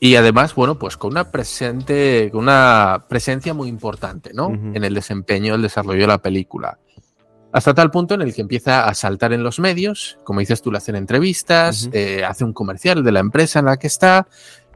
y 0.00 0.16
además, 0.16 0.54
bueno, 0.54 0.78
pues 0.78 0.96
con 0.96 1.10
una 1.12 1.30
presente, 1.30 2.30
con 2.32 2.44
una 2.44 3.04
presencia 3.08 3.52
muy 3.52 3.68
importante, 3.68 4.30
¿no? 4.32 4.48
Uh 4.48 4.52
-huh. 4.52 4.76
En 4.76 4.84
el 4.84 4.94
desempeño, 4.94 5.54
el 5.54 5.62
desarrollo 5.62 6.00
de 6.00 6.06
la 6.06 6.18
película. 6.18 6.78
Hasta 7.52 7.72
tal 7.72 7.90
punto 7.90 8.14
en 8.14 8.22
el 8.22 8.34
que 8.34 8.40
empieza 8.40 8.84
a 8.88 8.94
saltar 8.94 9.32
en 9.32 9.42
los 9.44 9.60
medios, 9.60 10.18
como 10.24 10.40
dices 10.40 10.60
tú, 10.60 10.72
le 10.72 10.78
hacen 10.78 10.96
entrevistas, 10.96 11.84
uh 11.84 11.90
-huh. 11.90 11.94
eh, 11.94 12.24
hace 12.24 12.42
un 12.44 12.52
comercial 12.52 13.04
de 13.04 13.12
la 13.12 13.20
empresa 13.20 13.60
en 13.60 13.66
la 13.66 13.76
que 13.76 13.86
está, 13.86 14.26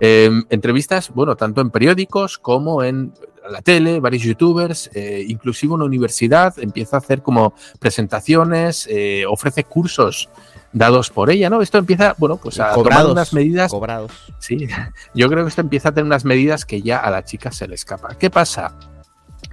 eh, 0.01 0.31
entrevistas, 0.51 1.11
bueno, 1.15 1.37
tanto 1.37 1.61
en 1.61 1.71
periódicos 1.71 2.39
como 2.39 2.83
en 2.83 3.13
la 3.51 3.63
tele, 3.63 4.01
varios 4.01 4.23
youtubers, 4.23 4.91
eh, 4.95 5.25
inclusive 5.27 5.75
una 5.75 5.85
universidad 5.85 6.59
empieza 6.59 6.97
a 6.97 7.01
hacer 7.01 7.23
como 7.23 7.55
presentaciones, 7.79 8.87
eh, 8.91 9.25
ofrece 9.27 9.65
cursos 9.65 10.29
dados 10.73 11.11
por 11.11 11.31
ella, 11.31 11.49
¿no? 11.49 11.63
Esto 11.63 11.79
empieza, 11.79 12.15
bueno, 12.19 12.37
pues 12.37 12.61
a 12.61 12.73
cobrados, 12.73 13.03
tomar 13.03 13.13
unas 13.13 13.33
medidas. 13.33 13.71
Cobrados. 13.71 14.13
Sí, 14.39 14.69
yo 15.15 15.29
creo 15.29 15.45
que 15.45 15.49
esto 15.49 15.63
empieza 15.63 15.89
a 15.89 15.93
tener 15.93 16.07
unas 16.07 16.25
medidas 16.25 16.65
que 16.65 16.83
ya 16.83 16.99
a 16.99 17.11
la 17.11 17.25
chica 17.25 17.51
se 17.51 17.67
le 17.67 17.75
escapa. 17.75 18.17
¿Qué 18.19 18.31
pasa? 18.31 18.75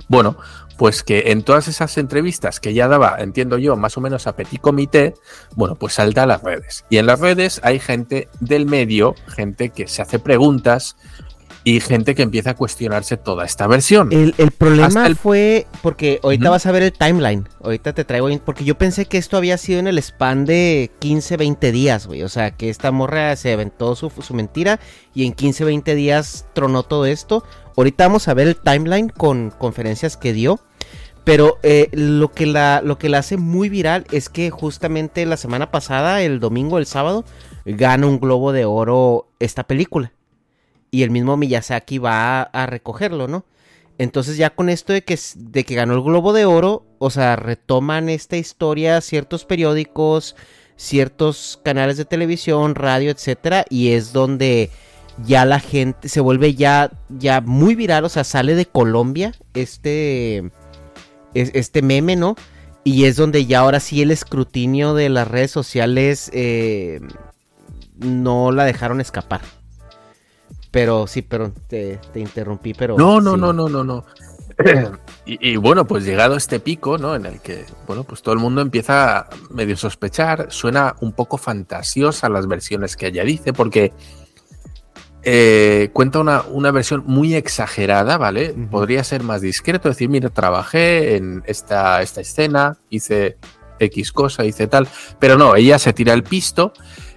Bueno, 0.08 0.38
pues 0.78 1.04
que 1.04 1.32
en 1.32 1.44
todas 1.44 1.68
esas 1.68 1.98
entrevistas 1.98 2.60
que 2.60 2.74
ya 2.74 2.88
daba, 2.88 3.18
entiendo 3.20 3.58
yo, 3.58 3.76
más 3.76 3.98
o 3.98 4.02
menos 4.02 4.28
a 4.28 4.36
petit 4.36 4.60
comité, 4.60 5.14
bueno, 5.56 5.76
pues 5.76 5.94
salta 5.94 6.24
a 6.24 6.26
las 6.26 6.44
redes. 6.44 6.86
Y 6.90 6.98
en 6.98 7.06
las 7.06 7.20
redes 7.20 7.60
hay 7.64 7.80
gente 7.80 8.30
del 8.40 8.66
medio, 8.66 9.16
gente 9.28 9.70
que 9.70 9.88
se 9.88 10.02
hace 10.02 10.20
preguntas 10.20 10.98
y 11.68 11.80
gente 11.80 12.14
que 12.14 12.22
empieza 12.22 12.52
a 12.52 12.54
cuestionarse 12.54 13.18
toda 13.18 13.44
esta 13.44 13.66
versión. 13.66 14.10
El, 14.12 14.34
problema 14.52 15.10
fue 15.16 15.66
porque 15.82 16.20
ahorita 16.22 16.52
vas 16.52 16.68
a 16.68 16.72
ver 16.72 16.84
el 16.84 16.94
timeline. 16.94 17.50
Ahorita 17.64 17.92
te 17.92 18.06
traigo. 18.06 18.30
Porque 18.46 18.64
yo 18.64 18.78
pensé 18.78 19.08
que 19.08 19.18
esto 19.18 19.36
había 19.36 19.58
sido 19.58 19.80
en 19.80 19.88
el 19.88 19.98
span 19.98 20.46
de 20.46 20.92
15, 21.00 21.38
20 21.38 21.72
días, 21.72 22.06
güey. 22.06 22.22
O 22.22 22.30
sea, 22.30 22.52
que 22.52 22.70
esta 22.70 22.92
morra 22.92 23.36
se 23.36 23.52
aventó 23.52 23.96
su, 23.96 24.12
mentira 24.32 24.80
y 25.16 25.26
en 25.26 25.34
15, 25.34 25.66
20 25.66 25.96
días 25.96 26.46
tronó 26.54 26.84
todo 26.84 27.08
esto. 27.08 27.44
Ahorita 27.76 28.06
vamos 28.06 28.28
a 28.28 28.36
ver 28.36 28.48
el 28.48 28.58
timeline 28.58 29.10
con 29.10 29.50
conferencias 29.50 30.18
que 30.18 30.34
dio. 30.34 30.60
Pero 31.24 31.58
eh, 31.64 31.90
lo, 31.94 32.32
que 32.32 32.46
la, 32.46 32.84
lo 32.84 33.00
que 33.00 33.10
la 33.10 33.18
hace 33.18 33.38
muy 33.38 33.70
viral 33.70 34.06
es 34.12 34.30
que 34.30 34.52
justamente 34.52 35.26
la 35.26 35.38
semana 35.38 35.72
pasada, 35.72 36.22
el 36.22 36.40
domingo, 36.40 36.78
el 36.78 36.86
sábado, 36.86 37.26
gana 37.66 38.06
un 38.06 38.20
globo 38.20 38.52
de 38.52 38.66
oro 38.66 39.28
esta 39.40 39.64
película 39.64 40.12
y 40.96 41.04
el 41.04 41.12
mismo 41.12 41.36
Miyazaki 41.36 41.98
va 41.98 42.44
a, 42.44 42.66
recogerlo, 42.68 43.28
¿no? 43.28 43.44
Entonces 43.98 44.38
ya 44.38 44.52
con 44.52 44.70
esto 44.70 44.94
de 44.94 45.04
que, 45.04 45.20
de 45.36 45.66
que 45.66 45.76
ganó 45.76 45.94
el 45.94 46.02
Globo 46.02 46.32
de 46.32 46.46
Oro, 46.46 46.86
o 47.00 47.10
sea, 47.10 47.36
retoman 47.36 48.08
esta 48.08 48.38
historia 48.38 49.02
ciertos 49.02 49.44
periódicos, 49.44 50.38
ciertos 50.78 51.60
canales 51.66 51.98
de 51.98 52.06
televisión, 52.06 52.76
radio, 52.76 53.12
etcétera, 53.12 53.66
y 53.70 53.90
es 53.90 54.14
donde 54.14 54.70
ya 55.26 55.44
la 55.44 55.60
gente 55.60 56.08
se 56.08 56.22
vuelve 56.22 56.56
ya, 56.56 56.92
ya 57.10 57.42
muy 57.42 57.76
viral, 57.76 58.06
o 58.06 58.10
sea, 58.10 58.24
sale 58.24 58.56
de 58.56 58.66
Colombia 58.66 59.34
este, 59.54 60.50
este 61.34 61.82
meme, 61.82 62.16
¿no? 62.16 62.38
Y 62.86 63.04
es 63.04 63.18
donde 63.18 63.46
ya 63.46 63.60
ahora 63.60 63.82
sí 63.82 64.02
el 64.02 64.12
escrutinio 64.12 64.94
de 64.94 65.10
las 65.10 65.28
redes 65.28 65.52
sociales 65.52 66.32
eh, 66.34 67.02
no 67.98 68.54
la 68.54 68.64
dejaron 68.64 69.02
escapar. 69.02 69.42
Pero 70.76 71.08
sí, 71.08 71.22
pero 71.22 71.54
te, 71.70 72.02
interrumpí, 72.16 72.74
pero... 72.74 72.98
No, 72.98 73.22
no, 73.22 73.38
no, 73.38 73.54
no, 73.54 73.70
no, 73.70 73.82
no. 73.86 74.04
y, 75.26 75.56
bueno, 75.56 75.88
pues 75.88 76.04
llegado 76.04 76.36
este 76.36 76.60
pico, 76.60 76.98
¿no? 76.98 77.16
En 77.16 77.26
el 77.26 77.40
que, 77.40 77.64
bueno, 77.88 78.04
pues 78.04 78.22
todo 78.22 78.34
el 78.34 78.42
mundo 78.42 78.60
empieza 78.60 79.20
a 79.20 79.30
medio 79.52 79.78
sospechar, 79.78 80.48
suena 80.50 80.98
un 81.00 81.14
poco 81.14 81.38
fantasiosa 81.38 82.28
las 82.28 82.46
versiones 82.46 82.98
que 82.98 83.08
ella 83.08 83.24
dice, 83.24 83.54
porque 83.54 83.94
eh, 85.24 85.92
cuenta 85.94 86.20
una, 86.20 86.42
una, 86.42 86.72
versión 86.72 87.06
muy 87.08 87.36
exagerada, 87.36 88.18
¿vale? 88.18 88.54
Podría 88.70 89.06
ser 89.06 89.24
más 89.24 89.40
discreto, 89.40 89.88
decir, 89.88 90.10
mira, 90.10 90.30
trabajé 90.30 91.16
en 91.16 91.42
esta, 91.46 92.02
esta 92.02 92.20
escena, 92.20 92.76
hice 92.90 93.38
X 93.80 94.12
cosa, 94.12 94.44
hice 94.44 94.68
tal, 94.68 94.90
pero 95.20 95.38
no, 95.38 95.56
ella 95.56 95.80
se 95.80 95.94
tira 95.94 96.14
el 96.14 96.24
pisto 96.24 96.74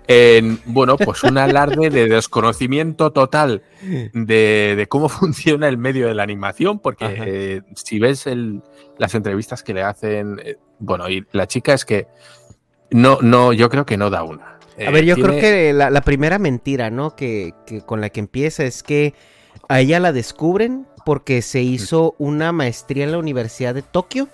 en, 0.09 0.59
bueno, 0.64 0.97
pues 0.97 1.23
un 1.23 1.37
alarde 1.37 1.90
de 1.90 2.09
desconocimiento 2.09 3.12
total 3.12 3.62
de, 4.14 4.87
cómo 4.88 5.09
funciona 5.11 5.68
el 5.68 5.77
medio 5.77 6.09
de 6.09 6.14
la 6.14 6.23
animación, 6.23 6.79
porque 6.79 7.05
eh, 7.09 7.62
si 7.77 7.99
ves 7.99 8.25
las 8.97 9.14
entrevistas 9.14 9.62
que 9.62 9.75
le 9.75 9.83
hacen, 9.83 10.40
eh, 10.42 10.57
bueno, 10.79 11.11
y 11.11 11.27
la 11.33 11.47
chica 11.47 11.75
es 11.75 11.85
que 11.85 12.07
no, 12.90 13.18
no, 13.21 13.53
yo 13.53 13.68
creo 13.68 13.85
que 13.85 13.99
no 13.99 14.09
da 14.09 14.23
una. 14.23 14.59
a 14.85 14.90
ver, 14.90 15.05
yo 15.05 15.14
creo 15.14 15.38
que 15.38 15.75
la, 15.75 16.01
primera 16.01 16.38
mentira, 16.38 16.90
¿no? 16.90 17.14
Que, 17.14 17.53
que, 17.66 17.83
con 17.83 18.01
la 18.01 18.09
que 18.09 18.21
empieza 18.21 18.64
es 18.64 18.83
que 18.83 19.12
a 19.68 19.81
ella 19.81 20.01
la 20.01 20.12
descubren 20.12 20.87
porque 21.05 21.42
se 21.42 21.61
hizo 21.61 22.14
una 22.16 22.53
maestría 22.53 23.05
en 23.05 23.12
la 23.12 23.18
Universidad 23.18 23.75
de 23.75 23.83
Tokio 23.83 24.29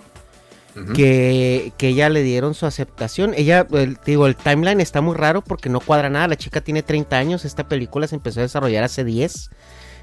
que, 0.94 1.72
que 1.76 1.88
ella 1.88 2.08
le 2.08 2.22
dieron 2.22 2.54
su 2.54 2.66
aceptación. 2.66 3.34
Ella, 3.36 3.66
digo, 4.04 4.26
el 4.26 4.36
timeline 4.36 4.80
está 4.80 5.00
muy 5.00 5.14
raro 5.14 5.42
porque 5.42 5.68
no 5.68 5.80
cuadra 5.80 6.10
nada. 6.10 6.28
La 6.28 6.36
chica 6.36 6.60
tiene 6.60 6.82
30 6.82 7.16
años, 7.16 7.44
esta 7.44 7.68
película 7.68 8.06
se 8.06 8.16
empezó 8.16 8.40
a 8.40 8.42
desarrollar 8.42 8.84
hace 8.84 9.04
10. 9.04 9.50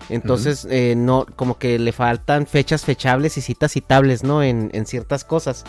Entonces, 0.10 0.68
eh, 0.70 0.96
no, 0.98 1.26
como 1.36 1.58
que 1.58 1.80
le 1.80 1.92
faltan 1.92 2.48
fechas 2.48 2.84
fechables 2.84 3.38
y 3.38 3.42
citas 3.42 3.72
citables, 3.72 4.24
¿no? 4.24 4.44
En, 4.44 4.70
en 4.74 4.86
ciertas 4.86 5.24
cosas. 5.24 5.64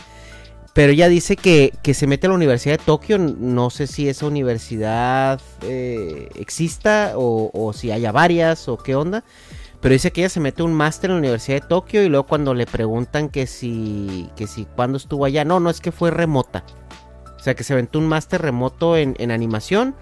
Pero 0.74 0.92
ella 0.92 1.08
dice 1.08 1.36
que, 1.36 1.72
que, 1.82 1.92
se 1.92 2.06
mete 2.06 2.26
a 2.26 2.30
la 2.30 2.36
Universidad 2.36 2.78
de 2.78 2.84
Tokio. 2.84 3.18
No 3.18 3.68
sé 3.68 3.86
si 3.86 4.08
esa 4.08 4.26
universidad 4.26 5.40
eh, 5.62 6.30
exista 6.34 7.12
o, 7.16 7.50
o, 7.52 7.72
si 7.74 7.90
haya 7.90 8.10
varias 8.10 8.68
o 8.68 8.78
qué 8.78 8.94
onda. 8.94 9.22
Pero 9.82 9.92
dice 9.92 10.12
que 10.12 10.20
ella 10.22 10.28
se 10.28 10.40
mete 10.40 10.62
un 10.62 10.72
máster 10.72 11.10
en 11.10 11.16
la 11.16 11.18
Universidad 11.18 11.60
de 11.60 11.66
Tokio 11.66 12.04
y 12.04 12.08
luego 12.08 12.26
cuando 12.26 12.54
le 12.54 12.66
preguntan 12.66 13.28
que 13.28 13.48
si, 13.48 14.30
que 14.36 14.46
si 14.46 14.64
cuando 14.64 14.96
estuvo 14.96 15.24
allá, 15.24 15.44
no, 15.44 15.58
no 15.58 15.70
es 15.70 15.80
que 15.80 15.90
fue 15.90 16.12
remota. 16.12 16.64
O 17.36 17.40
sea, 17.42 17.54
que 17.54 17.64
se 17.64 17.72
aventó 17.72 17.98
un 17.98 18.06
máster 18.06 18.40
remoto 18.40 18.96
en, 18.96 19.16
en 19.18 19.32
animación 19.32 19.96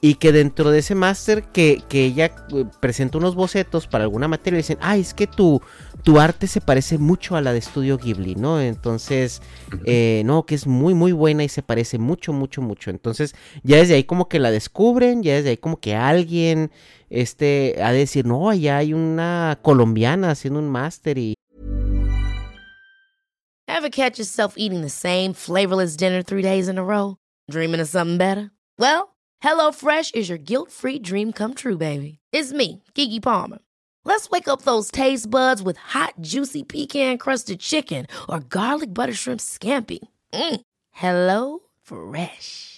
y 0.00 0.14
que 0.14 0.30
dentro 0.30 0.70
de 0.70 0.78
ese 0.78 0.94
máster 0.94 1.44
que, 1.44 1.82
ella 1.90 2.26
eh, 2.54 2.64
presenta 2.80 3.18
unos 3.18 3.34
bocetos 3.34 3.86
para 3.88 4.04
alguna 4.04 4.28
materia 4.28 4.58
y 4.58 4.62
dicen, 4.62 4.78
ah, 4.80 4.96
es 4.96 5.12
que 5.12 5.26
tu, 5.26 5.60
tu 6.04 6.20
arte 6.20 6.46
se 6.46 6.60
parece 6.60 6.98
mucho 6.98 7.34
a 7.34 7.40
la 7.40 7.52
de 7.52 7.58
Estudio 7.58 7.98
Ghibli, 7.98 8.36
¿no? 8.36 8.60
Entonces, 8.60 9.42
eh, 9.84 10.22
no, 10.24 10.46
que 10.46 10.54
es 10.54 10.66
muy, 10.68 10.94
muy 10.94 11.10
buena 11.10 11.42
y 11.42 11.48
se 11.48 11.62
parece 11.62 11.98
mucho, 11.98 12.32
mucho, 12.32 12.62
mucho. 12.62 12.90
Entonces, 12.90 13.34
ya 13.64 13.78
desde 13.78 13.94
ahí 13.94 14.04
como 14.04 14.28
que 14.28 14.38
la 14.38 14.52
descubren, 14.52 15.22
ya 15.24 15.34
desde 15.34 15.50
ahí 15.50 15.56
como 15.56 15.80
que 15.80 15.96
alguien, 15.96 16.70
este, 17.10 17.82
a 17.82 17.92
decir, 17.92 18.24
no, 18.24 18.48
allá 18.48 18.78
hay 18.78 18.94
una 18.94 19.58
colombiana 19.62 20.30
haciendo 20.30 20.58
un 20.58 20.68
máster 20.68 21.18
y... 21.18 21.34
Ever 23.66 23.90
catch 23.90 24.18
yourself 24.18 24.54
eating 24.56 24.80
the 24.80 24.88
same 24.88 25.32
flavorless 25.32 25.96
dinner 25.96 26.22
three 26.22 26.42
days 26.42 26.68
in 26.68 26.78
a 26.78 26.84
row? 26.84 27.16
Dreaming 27.50 27.80
of 27.80 27.88
something 27.88 28.18
better? 28.18 28.50
Well, 28.78 29.14
HelloFresh 29.42 30.14
is 30.14 30.28
your 30.28 30.38
guilt-free 30.38 30.98
dream 31.00 31.32
come 31.32 31.54
true, 31.54 31.76
baby. 31.76 32.18
It's 32.32 32.52
me, 32.52 32.82
Kiki 32.94 33.20
Palmer. 33.20 33.58
Let's 34.04 34.30
wake 34.30 34.48
up 34.48 34.62
those 34.62 34.90
taste 34.90 35.30
buds 35.30 35.62
with 35.62 35.76
hot, 35.76 36.14
juicy 36.20 36.64
pecan-crusted 36.64 37.60
chicken 37.60 38.06
or 38.28 38.40
garlic 38.40 38.92
butter 38.92 39.14
shrimp 39.14 39.40
scampi. 39.40 39.98
Mm. 40.32 40.60
Hello 40.90 41.60
Fresh. 41.82 42.77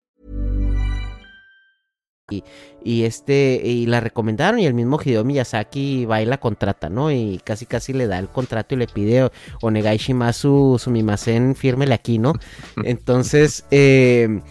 Y, 2.83 3.03
este 3.03 3.61
y 3.63 3.85
la 3.85 3.99
recomendaron 3.99 4.59
y 4.59 4.65
el 4.65 4.73
mismo 4.73 4.99
Hideo 5.03 5.23
Miyazaki 5.23 6.05
va 6.05 6.21
y 6.21 6.25
la 6.25 6.39
contrata, 6.39 6.89
¿no? 6.89 7.11
Y 7.11 7.39
casi 7.43 7.65
casi 7.65 7.93
le 7.93 8.07
da 8.07 8.17
el 8.17 8.29
contrato 8.29 8.73
y 8.73 8.77
le 8.77 8.87
pide 8.87 9.29
Onegai 9.61 9.97
Shimasu 9.97 10.77
Sumimasen, 10.79 11.55
fírmele 11.55 11.93
aquí, 11.93 12.17
¿no? 12.17 12.33
Entonces, 12.83 13.65
eh, 13.71 14.41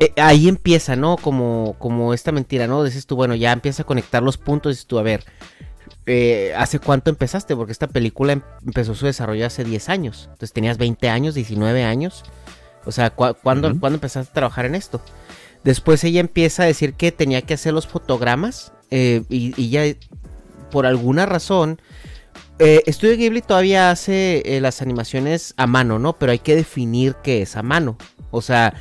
eh, 0.00 0.12
ahí 0.16 0.48
empieza, 0.48 0.96
¿no? 0.96 1.16
Como, 1.16 1.76
como 1.78 2.14
esta 2.14 2.32
mentira, 2.32 2.66
¿no? 2.66 2.82
Dices 2.82 3.06
tú, 3.06 3.16
bueno, 3.16 3.34
ya 3.34 3.52
empieza 3.52 3.82
a 3.82 3.86
conectar 3.86 4.22
los 4.22 4.38
puntos, 4.38 4.72
dices 4.72 4.86
tú, 4.86 4.98
a 4.98 5.02
ver, 5.02 5.24
eh, 6.06 6.52
¿hace 6.56 6.78
cuánto 6.78 7.10
empezaste? 7.10 7.54
Porque 7.54 7.72
esta 7.72 7.86
película 7.86 8.32
em, 8.32 8.42
empezó 8.66 8.94
su 8.94 9.06
desarrollo 9.06 9.46
hace 9.46 9.64
10 9.64 9.88
años. 9.88 10.24
Entonces 10.24 10.52
tenías 10.52 10.78
20 10.78 11.08
años, 11.08 11.34
19 11.34 11.84
años. 11.84 12.24
O 12.84 12.90
sea, 12.90 13.10
¿cuándo 13.10 13.68
empezaste 13.68 14.30
a 14.30 14.34
trabajar 14.34 14.64
en 14.64 14.74
esto? 14.74 15.00
Después 15.64 16.02
ella 16.04 16.20
empieza 16.20 16.64
a 16.64 16.66
decir 16.66 16.94
que 16.94 17.12
tenía 17.12 17.42
que 17.42 17.54
hacer 17.54 17.72
los 17.72 17.86
fotogramas 17.86 18.72
eh, 18.90 19.22
y, 19.28 19.70
ya 19.70 19.84
por 20.70 20.86
alguna 20.86 21.26
razón... 21.26 21.80
Eh, 22.58 22.82
Studio 22.92 23.16
Ghibli 23.16 23.42
todavía 23.42 23.90
hace 23.90 24.42
eh, 24.44 24.60
las 24.60 24.82
animaciones 24.82 25.52
a 25.56 25.66
mano, 25.66 25.98
¿no? 25.98 26.12
Pero 26.12 26.30
hay 26.30 26.38
que 26.38 26.54
definir 26.54 27.16
qué 27.22 27.42
es 27.42 27.56
a 27.56 27.62
mano. 27.62 27.96
O 28.30 28.40
sea, 28.40 28.74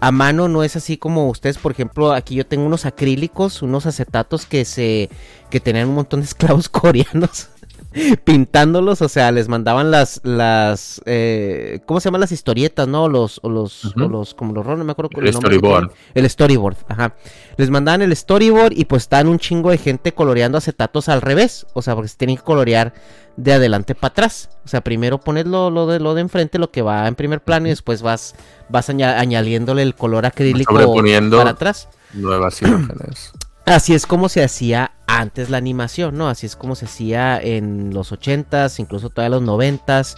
a 0.00 0.10
mano 0.10 0.48
no 0.48 0.62
es 0.62 0.76
así 0.76 0.96
como 0.96 1.28
ustedes, 1.28 1.58
por 1.58 1.72
ejemplo, 1.72 2.12
aquí 2.12 2.34
yo 2.34 2.46
tengo 2.46 2.64
unos 2.64 2.86
acrílicos, 2.86 3.60
unos 3.60 3.84
acetatos 3.84 4.46
que 4.46 4.64
se 4.64 5.10
que 5.50 5.60
tenían 5.60 5.88
un 5.88 5.96
montón 5.96 6.20
de 6.20 6.26
esclavos 6.26 6.68
coreanos 6.70 7.48
pintándolos, 8.24 9.02
o 9.02 9.08
sea, 9.08 9.32
les 9.32 9.48
mandaban 9.48 9.90
las, 9.90 10.20
las, 10.24 11.00
eh, 11.06 11.80
¿cómo 11.86 12.00
se 12.00 12.08
llaman 12.08 12.20
las 12.20 12.32
historietas, 12.32 12.86
no? 12.88 13.08
Los, 13.08 13.40
o 13.42 13.48
los, 13.48 13.84
o 13.96 14.08
los, 14.08 14.34
como 14.34 14.52
los 14.52 14.66
no 14.66 14.84
me 14.84 14.92
acuerdo. 14.92 15.10
El 15.20 15.32
storyboard. 15.32 15.90
El 16.14 16.28
storyboard, 16.28 16.76
ajá. 16.88 17.14
Les 17.56 17.70
mandaban 17.70 18.02
el 18.02 18.14
storyboard 18.14 18.72
y 18.72 18.84
pues 18.84 19.04
están 19.04 19.28
un 19.28 19.38
chingo 19.38 19.70
de 19.70 19.78
gente 19.78 20.12
coloreando 20.12 20.58
acetatos 20.58 21.08
al 21.08 21.22
revés, 21.22 21.66
o 21.72 21.82
sea, 21.82 21.94
porque 21.94 22.08
se 22.08 22.16
tienen 22.16 22.36
que 22.36 22.42
colorear 22.42 22.92
de 23.36 23.52
adelante 23.52 23.94
para 23.94 24.12
atrás. 24.12 24.50
O 24.64 24.68
sea, 24.68 24.82
primero 24.82 25.18
pones 25.18 25.46
lo, 25.46 25.70
lo, 25.70 25.86
de, 25.86 26.00
lo 26.00 26.14
de 26.14 26.22
enfrente, 26.22 26.58
lo 26.58 26.70
que 26.70 26.82
va 26.82 27.06
en 27.08 27.14
primer 27.14 27.42
plano, 27.42 27.66
y 27.66 27.70
después 27.70 28.02
vas, 28.02 28.34
vas 28.68 28.90
añadiéndole 28.90 29.82
el 29.82 29.94
color 29.94 30.26
acrílico 30.26 30.74
para 30.74 31.50
atrás. 31.50 31.88
Nuevas 32.12 32.60
imágenes. 32.62 33.32
Así 33.66 33.94
es 33.94 34.06
como 34.06 34.28
se 34.28 34.42
hacía 34.42 34.92
antes 35.06 35.50
la 35.50 35.58
animación, 35.58 36.16
¿no? 36.16 36.28
Así 36.28 36.46
es 36.46 36.56
como 36.56 36.74
se 36.74 36.86
hacía 36.86 37.38
en 37.40 37.92
los 37.92 38.12
80s, 38.12 38.78
incluso 38.78 39.10
todavía 39.10 39.38
los 39.38 39.46
90s. 39.46 40.16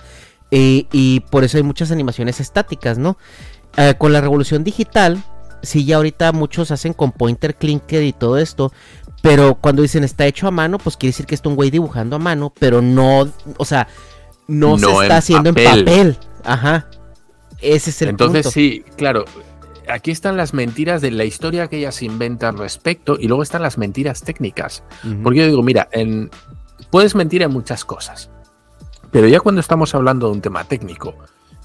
y 0.51 1.21
por 1.31 1.45
eso 1.45 1.57
hay 1.57 1.63
muchas 1.63 1.91
animaciones 1.91 2.41
estáticas, 2.41 2.99
¿no? 2.99 3.19
Eh, 3.77 3.95
con 3.97 4.13
la 4.13 4.21
revolución 4.21 4.65
digital, 4.65 5.23
sí, 5.63 5.85
ya 5.85 5.97
ahorita 5.97 6.33
muchos 6.33 6.73
hacen 6.73 6.93
con 6.93 7.13
pointer 7.13 7.55
clinker 7.55 8.03
y 8.03 8.13
todo 8.13 8.39
esto. 8.39 8.73
Pero 9.23 9.57
cuando 9.57 9.83
dicen 9.83 10.05
está 10.05 10.27
hecho 10.27 10.47
a 10.47 10.51
mano, 10.51 10.79
pues 10.79 10.97
quiere 10.97 11.11
decir 11.11 11.27
que 11.27 11.35
está 11.35 11.49
un 11.49 11.57
güey 11.57 11.71
dibujando 11.71 12.17
a 12.17 12.19
mano, 12.19 12.53
pero 12.59 12.83
no, 12.83 13.29
o 13.57 13.65
sea, 13.65 13.89
no, 14.47 14.79
se 14.79 14.91
está 14.91 15.19
haciendo 15.19 15.51
en 15.51 15.55
papel. 15.55 16.19
Ajá. 16.45 16.89
Ese 17.61 17.91
es 17.91 18.03
el 18.03 18.11
Entonces, 18.11 18.51
sí, 18.51 18.85
claro, 18.97 19.25
aquí 19.91 20.11
están 20.11 20.37
las 20.37 20.55
mentiras 20.55 21.01
de 21.01 21.11
la 21.11 21.25
historia 21.25 21.69
que 21.69 21.79
ellas 21.79 22.03
inventan 22.03 22.57
respecto 22.57 23.17
y 23.19 23.29
luego 23.29 23.43
están 23.43 23.63
las 23.63 23.79
mentiras 23.79 24.23
técnicas. 24.23 24.83
Porque 25.23 25.41
yo 25.41 25.47
digo, 25.47 25.63
mira, 25.63 25.89
en, 25.93 26.31
puedes 26.91 27.15
mentir 27.15 27.43
en 27.43 27.51
muchas 27.51 27.85
cosas, 27.85 28.31
pero 29.11 29.29
ya 29.29 29.41
cuando 29.41 29.61
estamos 29.61 29.95
hablando 29.95 30.27
de 30.27 30.33
un 30.35 30.41
tema 30.41 30.65
técnico, 30.65 31.15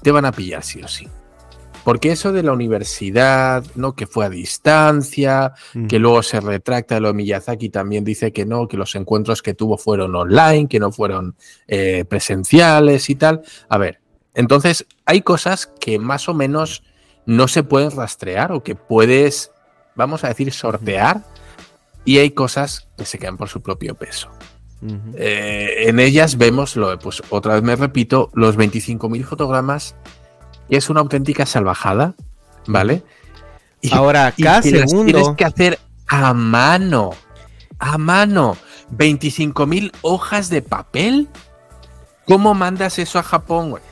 te 0.02 0.10
van 0.10 0.24
a 0.24 0.32
pillar 0.32 0.62
sí 0.62 0.82
o 0.82 0.88
sí. 0.88 1.08
Porque 1.84 2.10
eso 2.10 2.32
de 2.32 2.42
la 2.42 2.52
universidad, 2.52 3.62
¿no? 3.74 3.94
Que 3.94 4.06
fue 4.06 4.24
a 4.24 4.30
distancia, 4.30 5.52
que 5.86 5.98
luego 5.98 6.22
se 6.22 6.40
retracta 6.40 6.98
lo 6.98 7.08
de 7.08 7.14
Miyazaki, 7.14 7.68
también 7.68 8.04
dice 8.04 8.32
que 8.32 8.46
no, 8.46 8.68
que 8.68 8.78
los 8.78 8.94
encuentros 8.94 9.42
que 9.42 9.52
tuvo 9.52 9.76
fueron 9.76 10.16
online, 10.16 10.66
que 10.66 10.80
no 10.80 10.90
fueron 10.92 11.36
eh, 11.68 12.06
presenciales 12.06 13.10
y 13.10 13.16
tal. 13.16 13.42
A 13.68 13.76
ver, 13.76 14.00
entonces 14.32 14.86
hay 15.04 15.20
cosas 15.20 15.70
que 15.78 15.98
más 15.98 16.26
o 16.30 16.32
menos 16.32 16.82
no 17.26 17.48
se 17.48 17.62
pueden 17.62 17.90
rastrear 17.90 18.52
o 18.52 18.62
que 18.62 18.74
puedes, 18.74 19.50
vamos 19.94 20.24
a 20.24 20.28
decir, 20.28 20.52
sortear 20.52 21.22
y 22.04 22.18
hay 22.18 22.30
cosas 22.30 22.88
que 22.96 23.04
se 23.04 23.18
quedan 23.18 23.36
por 23.36 23.48
su 23.48 23.62
propio 23.62 23.94
peso. 23.94 24.30
Eh, 25.14 25.84
en 25.86 25.98
ellas 25.98 26.36
vemos, 26.36 26.76
lo, 26.76 26.98
pues 26.98 27.22
otra 27.30 27.54
vez 27.54 27.62
me 27.62 27.74
repito, 27.74 28.30
los 28.34 28.58
25.000 28.58 29.24
fotogramas, 29.24 29.96
y 30.68 30.76
es 30.76 30.90
una 30.90 31.00
auténtica 31.00 31.46
salvajada, 31.46 32.14
¿vale? 32.66 33.02
Ahora, 33.92 34.32
cada 34.32 34.62
segundo... 34.62 35.04
tienes 35.04 35.28
que 35.36 35.44
hacer 35.44 35.78
a 36.06 36.34
mano, 36.34 37.12
a 37.78 37.96
mano, 37.96 38.56
25.000 38.92 39.92
hojas 40.02 40.50
de 40.50 40.62
papel. 40.62 41.28
¿Cómo 42.26 42.54
mandas 42.54 42.98
eso 42.98 43.18
a 43.18 43.22
Japón, 43.22 43.70
güey? 43.70 43.82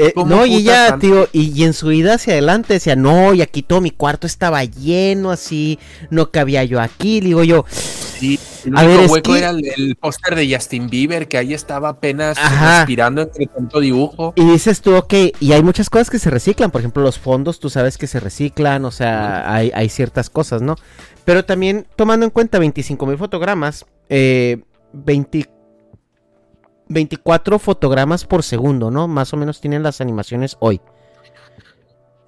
Eh, 0.00 0.12
no, 0.14 0.46
y 0.46 0.54
ella, 0.54 0.96
tío, 1.00 1.28
y, 1.32 1.64
en 1.64 1.72
su 1.72 1.88
vida 1.88 2.14
hacia 2.14 2.34
adelante 2.34 2.74
decía, 2.74 2.94
no, 2.94 3.34
y 3.34 3.42
aquí 3.42 3.64
todo 3.64 3.80
mi 3.80 3.90
cuarto 3.90 4.28
estaba 4.28 4.62
lleno, 4.62 5.32
así, 5.32 5.80
no 6.08 6.30
cabía 6.30 6.62
yo 6.62 6.80
aquí, 6.80 7.18
digo 7.18 7.42
yo. 7.42 7.64
Sí, 7.68 8.38
el 8.64 8.74
único 8.74 9.12
hueco 9.12 9.34
era 9.34 9.50
el, 9.50 9.96
póster 10.00 10.36
de 10.36 10.54
Justin 10.54 10.88
Bieber, 10.88 11.26
que 11.26 11.36
ahí 11.36 11.52
estaba 11.52 11.88
apenas 11.88 12.38
respirando 12.60 13.22
entre 13.22 13.46
tanto 13.46 13.80
dibujo. 13.80 14.34
Y 14.36 14.44
dices 14.44 14.82
tú, 14.82 14.94
ok, 14.94 15.14
y 15.40 15.50
hay 15.50 15.64
muchas 15.64 15.90
cosas 15.90 16.10
que 16.10 16.20
se 16.20 16.30
reciclan, 16.30 16.70
por 16.70 16.80
ejemplo, 16.80 17.02
los 17.02 17.18
fondos, 17.18 17.58
tú 17.58 17.68
sabes 17.68 17.98
que 17.98 18.06
se 18.06 18.20
reciclan, 18.20 18.84
o 18.84 18.92
sea, 18.92 19.52
hay, 19.52 19.72
hay 19.74 19.88
ciertas 19.88 20.30
cosas, 20.30 20.62
¿no? 20.62 20.76
Pero 21.24 21.44
también, 21.44 21.88
tomando 21.96 22.24
en 22.24 22.30
cuenta 22.30 22.60
25 22.60 23.04
mil 23.04 23.18
fotogramas, 23.18 23.84
eh, 24.08 24.62
24 24.92 25.57
24 26.88 27.58
fotogramas 27.58 28.24
por 28.24 28.42
segundo, 28.42 28.90
¿no? 28.90 29.08
Más 29.08 29.32
o 29.32 29.36
menos 29.36 29.60
tienen 29.60 29.82
las 29.82 30.00
animaciones 30.00 30.56
hoy. 30.60 30.80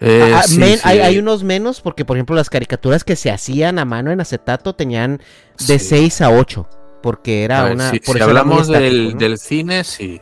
Eh, 0.02 0.32
ah, 0.34 0.42
ah, 0.84 0.88
hay, 0.88 1.18
unos 1.18 1.44
menos 1.44 1.82
porque, 1.82 2.06
por 2.06 2.16
ejemplo, 2.16 2.34
las 2.34 2.48
caricaturas 2.48 3.04
que 3.04 3.16
se 3.16 3.30
hacían 3.30 3.78
a 3.78 3.84
mano 3.84 4.10
en 4.10 4.20
acetato 4.20 4.74
tenían 4.74 5.20
de 5.66 5.78
6 5.78 6.22
a 6.22 6.30
8. 6.30 6.68
Porque 7.02 7.44
era 7.44 7.70
una... 7.72 7.90
Si, 7.90 8.00
hablamos 8.20 8.68
del, 8.68 9.38
cine, 9.38 9.84
sí. 9.84 10.20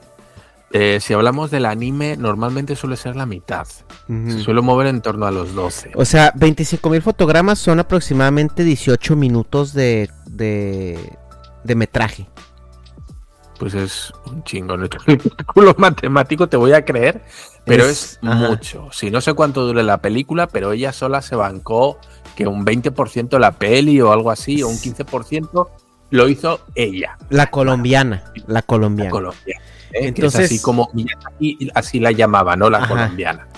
Eh, 0.72 0.98
si 1.00 1.14
hablamos 1.14 1.50
del 1.50 1.64
anime, 1.64 2.16
normalmente 2.16 2.76
suele 2.76 2.96
ser 2.96 3.16
la 3.16 3.26
mitad. 3.26 3.66
Se 4.06 4.40
suele 4.40 4.60
mover 4.60 4.88
en 4.88 5.00
torno 5.00 5.26
a 5.26 5.30
los 5.30 5.54
12. 5.54 5.92
O 5.94 6.04
sea, 6.04 6.32
25 6.34 6.90
mil 6.90 7.02
fotogramas 7.02 7.58
son 7.58 7.80
aproximadamente 7.80 8.64
18 8.64 9.16
minutos 9.16 9.72
de, 9.72 10.10
de, 10.26 10.98
de 11.64 11.74
metraje 11.74 12.28
pues 13.58 13.74
es 13.74 14.12
un 14.26 14.42
chingo. 14.44 14.74
En 14.74 14.82
el 14.82 14.88
cálculo 15.36 15.74
matemático 15.78 16.48
te 16.48 16.56
voy 16.56 16.72
a 16.72 16.84
creer, 16.84 17.22
pero 17.64 17.84
es, 17.84 18.18
mucho. 18.22 18.88
Si 18.92 19.10
no 19.10 19.20
sé 19.20 19.34
cuánto 19.34 19.66
dure 19.66 19.82
la 19.82 19.98
película, 19.98 20.46
pero 20.46 20.72
ella 20.72 20.92
sola 20.92 21.22
se 21.22 21.36
bancó 21.36 21.98
que 22.36 22.46
un 22.46 22.64
20% 22.64 23.38
la 23.38 23.52
peli 23.52 24.00
o 24.00 24.12
algo 24.12 24.30
así, 24.30 24.62
o 24.62 24.68
un 24.68 24.76
15% 24.76 25.68
lo 26.10 26.28
hizo 26.28 26.60
ella. 26.74 27.18
La 27.30 27.50
colombiana, 27.50 28.24
la 28.46 28.62
colombiana. 28.62 29.30
¿eh? 29.46 29.54
Entonces, 29.92 30.46
así 30.46 30.60
como 30.60 30.90
así 31.74 32.00
la 32.00 32.12
llamaba, 32.12 32.56
¿no? 32.56 32.70
La 32.70 32.86
colombiana. 32.86 33.48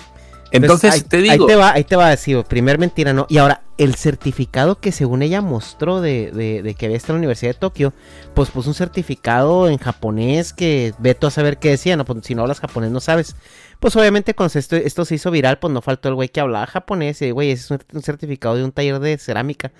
Entonces, 0.51 1.05
te 1.05 1.17
digo. 1.17 1.45
Ahí 1.45 1.47
te 1.47 1.55
va, 1.55 1.71
ahí 1.71 1.83
te 1.83 1.95
va 1.95 2.07
a 2.07 2.09
decir, 2.09 2.43
primer 2.43 2.77
mentira, 2.77 3.13
¿no? 3.13 3.25
Y 3.29 3.37
ahora, 3.37 3.61
el 3.83 3.95
certificado 3.95 4.79
que 4.79 4.91
según 4.91 5.23
ella 5.23 5.41
mostró 5.41 6.01
de, 6.01 6.31
de, 6.31 6.75
que 6.75 6.85
había 6.85 6.97
estado 6.97 7.13
en 7.13 7.21
la 7.21 7.21
Universidad 7.21 7.53
de 7.53 7.59
Tokio, 7.59 7.93
pues 8.35 8.51
puso 8.51 8.69
un 8.69 8.75
certificado 8.75 9.67
en 9.67 9.79
japonés 9.79 10.53
que 10.53 10.93
veto 10.99 11.25
a 11.25 11.31
saber 11.31 11.57
qué 11.57 11.71
decía, 11.71 11.97
¿no? 11.97 12.05
Pues 12.05 12.23
si 12.23 12.35
no 12.35 12.43
hablas 12.43 12.59
japonés 12.59 12.91
no 12.91 12.99
sabes. 12.99 13.35
Pues 13.79 13.95
obviamente 13.95 14.35
cuando 14.35 14.59
esto, 14.59 14.75
esto 14.75 15.03
se 15.03 15.15
hizo 15.15 15.31
viral, 15.31 15.57
pues 15.57 15.73
no 15.73 15.81
faltó 15.81 16.09
el 16.09 16.15
güey 16.15 16.29
que 16.29 16.39
hablaba 16.39 16.67
japonés 16.67 17.23
y, 17.23 17.31
güey, 17.31 17.49
ese 17.49 17.73
es 17.73 17.83
un, 17.91 18.03
certificado 18.03 18.55
de 18.55 18.63
un 18.63 18.71
taller 18.71 18.99
de 18.99 19.17
cerámica. 19.17 19.71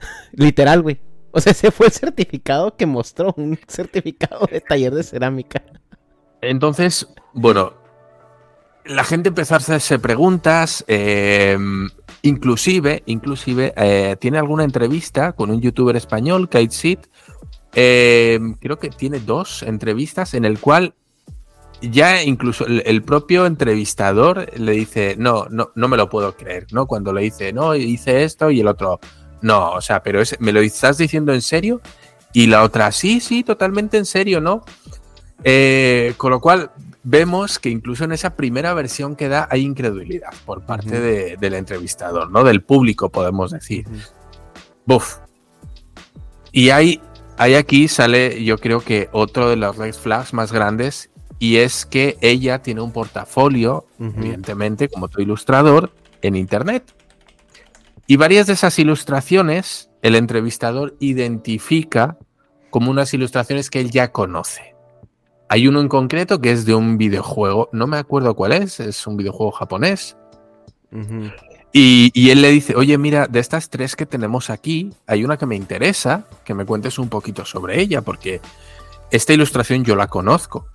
Literal, 0.32 0.82
güey. 0.82 1.00
O 1.30 1.40
sea, 1.40 1.52
ese 1.52 1.70
fue 1.70 1.86
el 1.86 1.92
certificado 1.92 2.76
que 2.76 2.84
mostró, 2.84 3.32
un 3.38 3.58
certificado 3.66 4.46
de 4.52 4.60
taller 4.60 4.94
de 4.94 5.02
cerámica. 5.02 5.62
Entonces, 6.42 7.08
bueno, 7.32 7.72
la 8.84 9.04
gente 9.04 9.28
empezó 9.28 9.54
a 9.54 9.58
hacerse 9.58 9.98
preguntas, 9.98 10.84
em, 10.86 11.88
inclusive, 12.22 13.02
inclusive 13.06 13.72
eh, 13.76 14.16
tiene 14.20 14.38
alguna 14.38 14.64
entrevista 14.64 15.32
con 15.32 15.50
un 15.50 15.60
youtuber 15.60 15.96
español, 15.96 16.48
Kate 16.48 16.70
Seed, 16.70 16.98
em, 17.74 18.54
creo 18.54 18.78
que 18.78 18.90
tiene 18.90 19.20
dos 19.20 19.62
entrevistas 19.62 20.34
en 20.34 20.44
el 20.44 20.58
cual 20.58 20.94
ya 21.82 22.22
incluso 22.22 22.66
el, 22.66 23.02
propio 23.02 23.46
entrevistador 23.46 24.50
le 24.58 24.72
dice, 24.72 25.14
no, 25.18 25.46
no, 25.50 25.70
no 25.74 25.88
me 25.88 25.96
lo 25.96 26.10
puedo 26.10 26.36
creer, 26.36 26.66
¿no? 26.72 26.86
Cuando 26.86 27.12
le 27.12 27.22
dice, 27.22 27.52
no, 27.52 27.74
hice 27.74 28.24
esto 28.24 28.50
y 28.50 28.60
el 28.60 28.68
otro, 28.68 29.00
no, 29.40 29.72
o 29.72 29.80
sea, 29.80 30.02
pero 30.02 30.20
¿me 30.40 30.52
lo 30.52 30.60
estás 30.60 30.98
diciendo 30.98 31.32
en 31.32 31.40
serio? 31.40 31.80
Y 32.32 32.46
la 32.46 32.62
otra, 32.62 32.92
sí, 32.92 33.20
sí, 33.20 33.42
totalmente 33.42 33.96
en 33.96 34.04
serio, 34.04 34.40
¿no? 34.40 34.62
Eh, 35.42 36.12
con 36.18 36.30
lo 36.30 36.40
cual, 36.40 36.70
vemos 37.02 37.58
que 37.58 37.70
incluso 37.70 38.04
en 38.04 38.12
esa 38.12 38.36
primera 38.36 38.74
versión 38.74 39.16
que 39.16 39.28
da 39.28 39.48
hay 39.50 39.62
incredulidad 39.62 40.32
por 40.44 40.64
parte 40.66 41.36
del 41.36 41.54
entrevistador, 41.54 42.30
¿no? 42.30 42.44
Del 42.44 42.62
público, 42.62 43.10
podemos 43.10 43.50
decir. 43.50 43.86
Buf. 44.86 45.18
Y 46.52 46.70
hay, 46.70 47.00
hay 47.38 47.54
aquí 47.54 47.88
sale, 47.88 48.44
yo 48.44 48.58
creo 48.58 48.80
que 48.80 49.08
otro 49.12 49.48
de 49.48 49.56
los 49.56 49.76
red 49.76 49.94
flags 49.94 50.34
más 50.34 50.52
grandes, 50.52 51.10
y 51.38 51.56
es 51.56 51.86
que 51.86 52.18
ella 52.20 52.60
tiene 52.60 52.82
un 52.82 52.92
portafolio, 52.92 53.86
evidentemente, 53.98 54.88
como 54.88 55.08
tu 55.08 55.22
ilustrador, 55.22 55.90
en 56.20 56.36
Internet. 56.36 56.94
Y 58.06 58.16
varias 58.16 58.46
de 58.46 58.52
esas 58.52 58.78
ilustraciones, 58.78 59.90
el 60.02 60.16
entrevistador 60.16 60.96
identifica 61.00 62.18
como 62.68 62.90
unas 62.90 63.14
ilustraciones 63.14 63.70
que 63.70 63.80
él 63.80 63.90
ya 63.90 64.12
conoce. 64.12 64.69
Hay 65.52 65.66
uno 65.66 65.80
en 65.80 65.88
concreto 65.88 66.40
que 66.40 66.52
es 66.52 66.64
de 66.64 66.76
un 66.76 66.96
videojuego, 66.96 67.68
no 67.72 67.88
me 67.88 67.96
acuerdo 67.96 68.36
cuál 68.36 68.52
es, 68.52 68.78
es 68.78 69.04
un 69.08 69.16
videojuego 69.16 69.50
japonés. 69.50 70.16
y, 71.72 72.30
él 72.30 72.40
le 72.40 72.52
dice, 72.52 72.76
oye, 72.76 72.96
mira, 72.98 73.26
de 73.26 73.40
estas 73.40 73.68
tres 73.68 73.96
que 73.96 74.06
tenemos 74.06 74.48
aquí, 74.48 74.90
hay 75.08 75.24
una 75.24 75.36
que 75.36 75.46
me 75.46 75.56
interesa, 75.56 76.24
que 76.44 76.54
me 76.54 76.64
cuentes 76.64 77.00
un 77.00 77.08
poquito 77.08 77.44
sobre 77.44 77.80
ella, 77.80 78.00
porque 78.00 78.40
esta 79.10 79.32
ilustración 79.32 79.82
yo 79.82 79.96
la 79.96 80.06
conozco. 80.06 80.68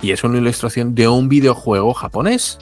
Y 0.00 0.12
es 0.12 0.24
una 0.24 0.38
ilustración 0.38 0.94
de 0.94 1.06
un 1.06 1.28
videojuego 1.28 1.92
japonés. 1.92 2.58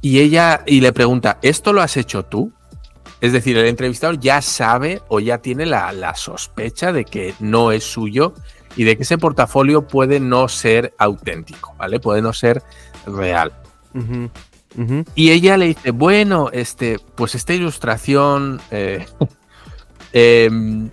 Y 0.00 0.20
ella, 0.20 0.62
y 0.66 0.80
le 0.80 0.94
pregunta, 0.94 1.38
¿esto 1.42 1.74
lo 1.74 1.82
has 1.82 1.98
hecho 1.98 2.24
tú? 2.24 2.50
Es 3.20 3.34
decir, 3.34 3.58
el 3.58 3.66
entrevistador 3.66 4.18
ya 4.18 4.40
sabe 4.40 5.02
o 5.08 5.20
ya 5.20 5.36
tiene 5.36 5.66
la, 5.66 5.92
la 5.92 6.14
sospecha 6.14 6.92
de 6.94 7.04
que 7.04 7.34
no 7.40 7.72
es 7.72 7.84
suyo 7.84 8.32
y 8.76 8.84
de 8.84 8.96
que 8.96 9.02
ese 9.04 9.18
portafolio 9.18 9.86
puede 9.86 10.20
no 10.20 10.48
ser 10.48 10.94
auténtico, 10.98 11.74
¿vale? 11.78 12.00
Puede 12.00 12.22
no 12.22 12.32
ser 12.32 12.62
real. 13.06 13.52
Y 15.14 15.30
ella 15.30 15.56
le 15.56 15.66
dice, 15.66 15.92
bueno, 15.92 16.48
este, 16.52 16.98
pues 17.14 17.34
esta 17.34 17.54
ilustración, 17.54 18.60
eh, 18.70 19.06
em, 20.12 20.90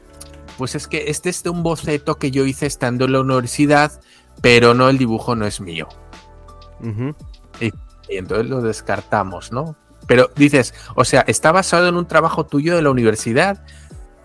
pues 0.57 0.75
es 0.75 0.87
que 0.87 1.09
este 1.09 1.29
es 1.29 1.41
de 1.43 1.49
un 1.49 1.63
boceto 1.63 2.15
que 2.15 2.29
yo 2.29 2.45
hice 2.45 2.67
estando 2.67 3.05
en 3.05 3.13
la 3.13 3.21
universidad, 3.21 3.99
pero 4.41 4.73
no, 4.73 4.89
el 4.89 4.97
dibujo 4.97 5.35
no 5.35 5.45
es 5.45 5.61
mío. 5.61 5.87
y, 7.59 7.71
entonces 8.09 8.47
lo 8.47 8.61
descartamos, 8.61 9.51
¿no? 9.51 9.75
Pero 10.07 10.29
dices, 10.35 10.73
o 10.95 11.05
sea, 11.05 11.21
está 11.21 11.51
basado 11.51 11.87
en 11.87 11.95
un 11.95 12.05
trabajo 12.05 12.45
tuyo 12.45 12.75
de 12.75 12.81
la 12.81 12.91
universidad, 12.91 13.63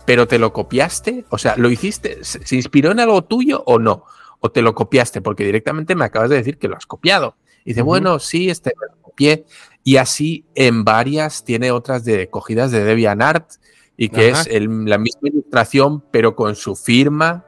pero 0.06 0.28
te 0.28 0.38
lo 0.38 0.52
copiaste, 0.52 1.26
o 1.28 1.36
sea, 1.36 1.56
lo 1.56 1.68
hiciste, 1.68 2.22
¿se 2.22 2.56
inspiró 2.56 2.92
en 2.92 3.00
algo 3.00 3.24
tuyo 3.24 3.62
o 3.66 3.78
no? 3.78 4.04
O 4.40 4.50
te 4.50 4.62
lo 4.62 4.74
copiaste, 4.74 5.20
porque 5.20 5.44
directamente 5.44 5.94
me 5.94 6.04
acabas 6.04 6.30
de 6.30 6.36
decir 6.36 6.58
que 6.58 6.68
lo 6.68 6.76
has 6.76 6.86
copiado. 6.86 7.36
Y 7.64 7.70
dice, 7.70 7.82
bueno, 7.82 8.20
sí, 8.20 8.48
este, 8.48 8.72
me 8.80 8.86
lo 8.94 9.02
copié. 9.02 9.44
Y 9.82 9.96
así 9.96 10.44
en 10.54 10.84
varias 10.84 11.44
tiene 11.44 11.72
otras 11.72 12.04
de 12.04 12.30
cogidas 12.30 12.70
de 12.70 12.84
DeviantArt 12.84 13.54
y 13.96 14.08
que 14.10 14.28
es 14.28 14.48
la 14.50 14.98
misma 14.98 15.28
ilustración, 15.28 16.02
pero 16.10 16.36
con 16.36 16.54
su 16.54 16.76
firma. 16.76 17.44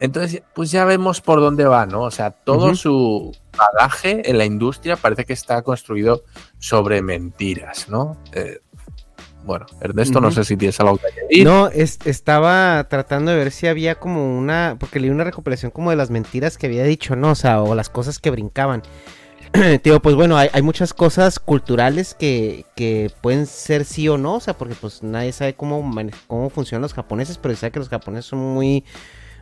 Entonces, 0.00 0.42
pues 0.54 0.70
ya 0.70 0.84
vemos 0.84 1.20
por 1.20 1.40
dónde 1.40 1.64
va, 1.64 1.86
¿no? 1.86 2.02
O 2.02 2.10
sea, 2.10 2.30
todo 2.30 2.74
su 2.74 3.34
bagaje 3.56 4.28
en 4.28 4.36
la 4.36 4.44
industria 4.44 4.96
parece 4.96 5.24
que 5.24 5.32
está 5.32 5.62
construido 5.62 6.24
sobre 6.58 7.00
mentiras, 7.00 7.88
¿no? 7.88 8.18
Eh, 8.32 8.60
bueno, 9.44 9.66
Ernesto, 9.80 10.20
no 10.20 10.30
sé 10.30 10.44
si 10.44 10.56
tienes 10.56 10.78
algo 10.80 10.98
que 10.98 11.06
añadir. 11.06 11.44
No, 11.44 11.68
estaba 11.68 12.86
tratando 12.88 13.30
de 13.30 13.36
ver 13.36 13.50
si 13.50 13.66
había 13.66 13.96
como 13.96 14.38
una, 14.38 14.76
porque 14.78 15.00
leí 15.00 15.10
una 15.10 15.24
recopilación 15.24 15.70
como 15.70 15.90
de 15.90 15.96
las 15.96 16.10
mentiras 16.10 16.58
que 16.58 16.66
había 16.66 16.84
dicho, 16.84 17.16
¿no? 17.16 17.30
O 17.30 17.34
sea, 17.34 17.62
o 17.62 17.74
las 17.74 17.88
cosas 17.90 18.18
que 18.18 18.30
brincaban. 18.30 18.82
Tío, 19.82 20.00
pues 20.00 20.16
bueno, 20.16 20.36
hay, 20.36 20.62
muchas 20.62 20.92
cosas 20.92 21.38
culturales 21.38 22.14
que, 22.14 22.64
que, 22.74 23.10
pueden 23.20 23.46
ser 23.46 23.84
sí 23.84 24.08
o 24.08 24.18
no, 24.18 24.34
o 24.34 24.40
sea, 24.40 24.54
porque 24.54 24.74
pues 24.74 25.02
nadie 25.02 25.32
sabe 25.32 25.54
cómo, 25.54 25.88
cómo 26.26 26.50
funcionan 26.50 26.82
los 26.82 26.94
japoneses, 26.94 27.38
pero 27.38 27.54
se 27.54 27.60
sabe 27.60 27.70
que 27.72 27.78
los 27.78 27.88
japoneses 27.88 28.26
son 28.26 28.40
muy 28.40 28.84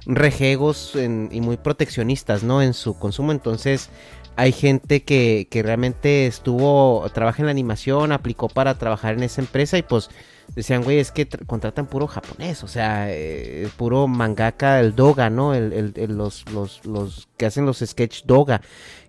rejegos 0.04 0.94
y 0.96 1.40
muy 1.40 1.56
proteccionistas, 1.56 2.42
¿no? 2.42 2.60
En 2.60 2.74
su 2.74 2.98
consumo, 2.98 3.32
entonces 3.32 3.88
hay 4.36 4.52
gente 4.52 5.02
que, 5.02 5.46
realmente 5.64 6.26
estuvo, 6.26 7.08
trabaja 7.12 7.42
en 7.42 7.46
la 7.46 7.52
animación, 7.52 8.12
aplicó 8.12 8.48
para 8.48 8.78
trabajar 8.78 9.14
en 9.14 9.22
esa 9.22 9.40
empresa 9.40 9.78
y 9.78 9.82
pues 9.82 10.10
decían, 10.54 10.82
güey, 10.82 10.98
es 10.98 11.10
que 11.10 11.26
contratan 11.46 11.86
puro 11.86 12.06
japonés, 12.06 12.62
o 12.64 12.68
sea, 12.68 13.06
eh, 13.10 13.68
puro 13.76 14.08
mangaka, 14.08 14.80
el 14.80 14.94
doga, 14.94 15.30
¿no? 15.30 15.54
El, 15.54 15.92
los, 16.08 16.48
los, 16.50 16.84
los, 16.84 17.28
que 17.36 17.46
hacen 17.46 17.66
los 17.66 17.78
sketch 17.78 18.24
doga, 18.24 18.60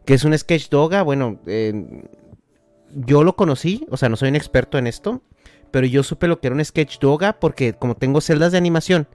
que 0.06 0.14
es 0.14 0.24
un 0.24 0.38
sketch 0.38 0.70
doga, 0.70 1.02
bueno, 1.04 1.40
yo 2.94 3.24
lo 3.24 3.36
conocí, 3.36 3.86
o 3.90 3.98
sea, 3.98 4.10
no 4.10 4.16
soy 4.16 4.30
un 4.30 4.36
experto 4.36 4.78
en 4.78 4.88
esto, 4.88 5.22
pero 5.72 5.88
yo 5.88 6.04
supe 6.04 6.28
lo 6.28 6.40
que 6.40 6.48
era 6.48 6.56
un 6.56 6.64
sketch 6.64 7.00
doga 7.00 7.34
porque 7.34 7.74
como 7.74 7.96
tengo 7.96 8.22
celdas 8.22 8.52
de 8.52 8.58
animación, 8.58 9.08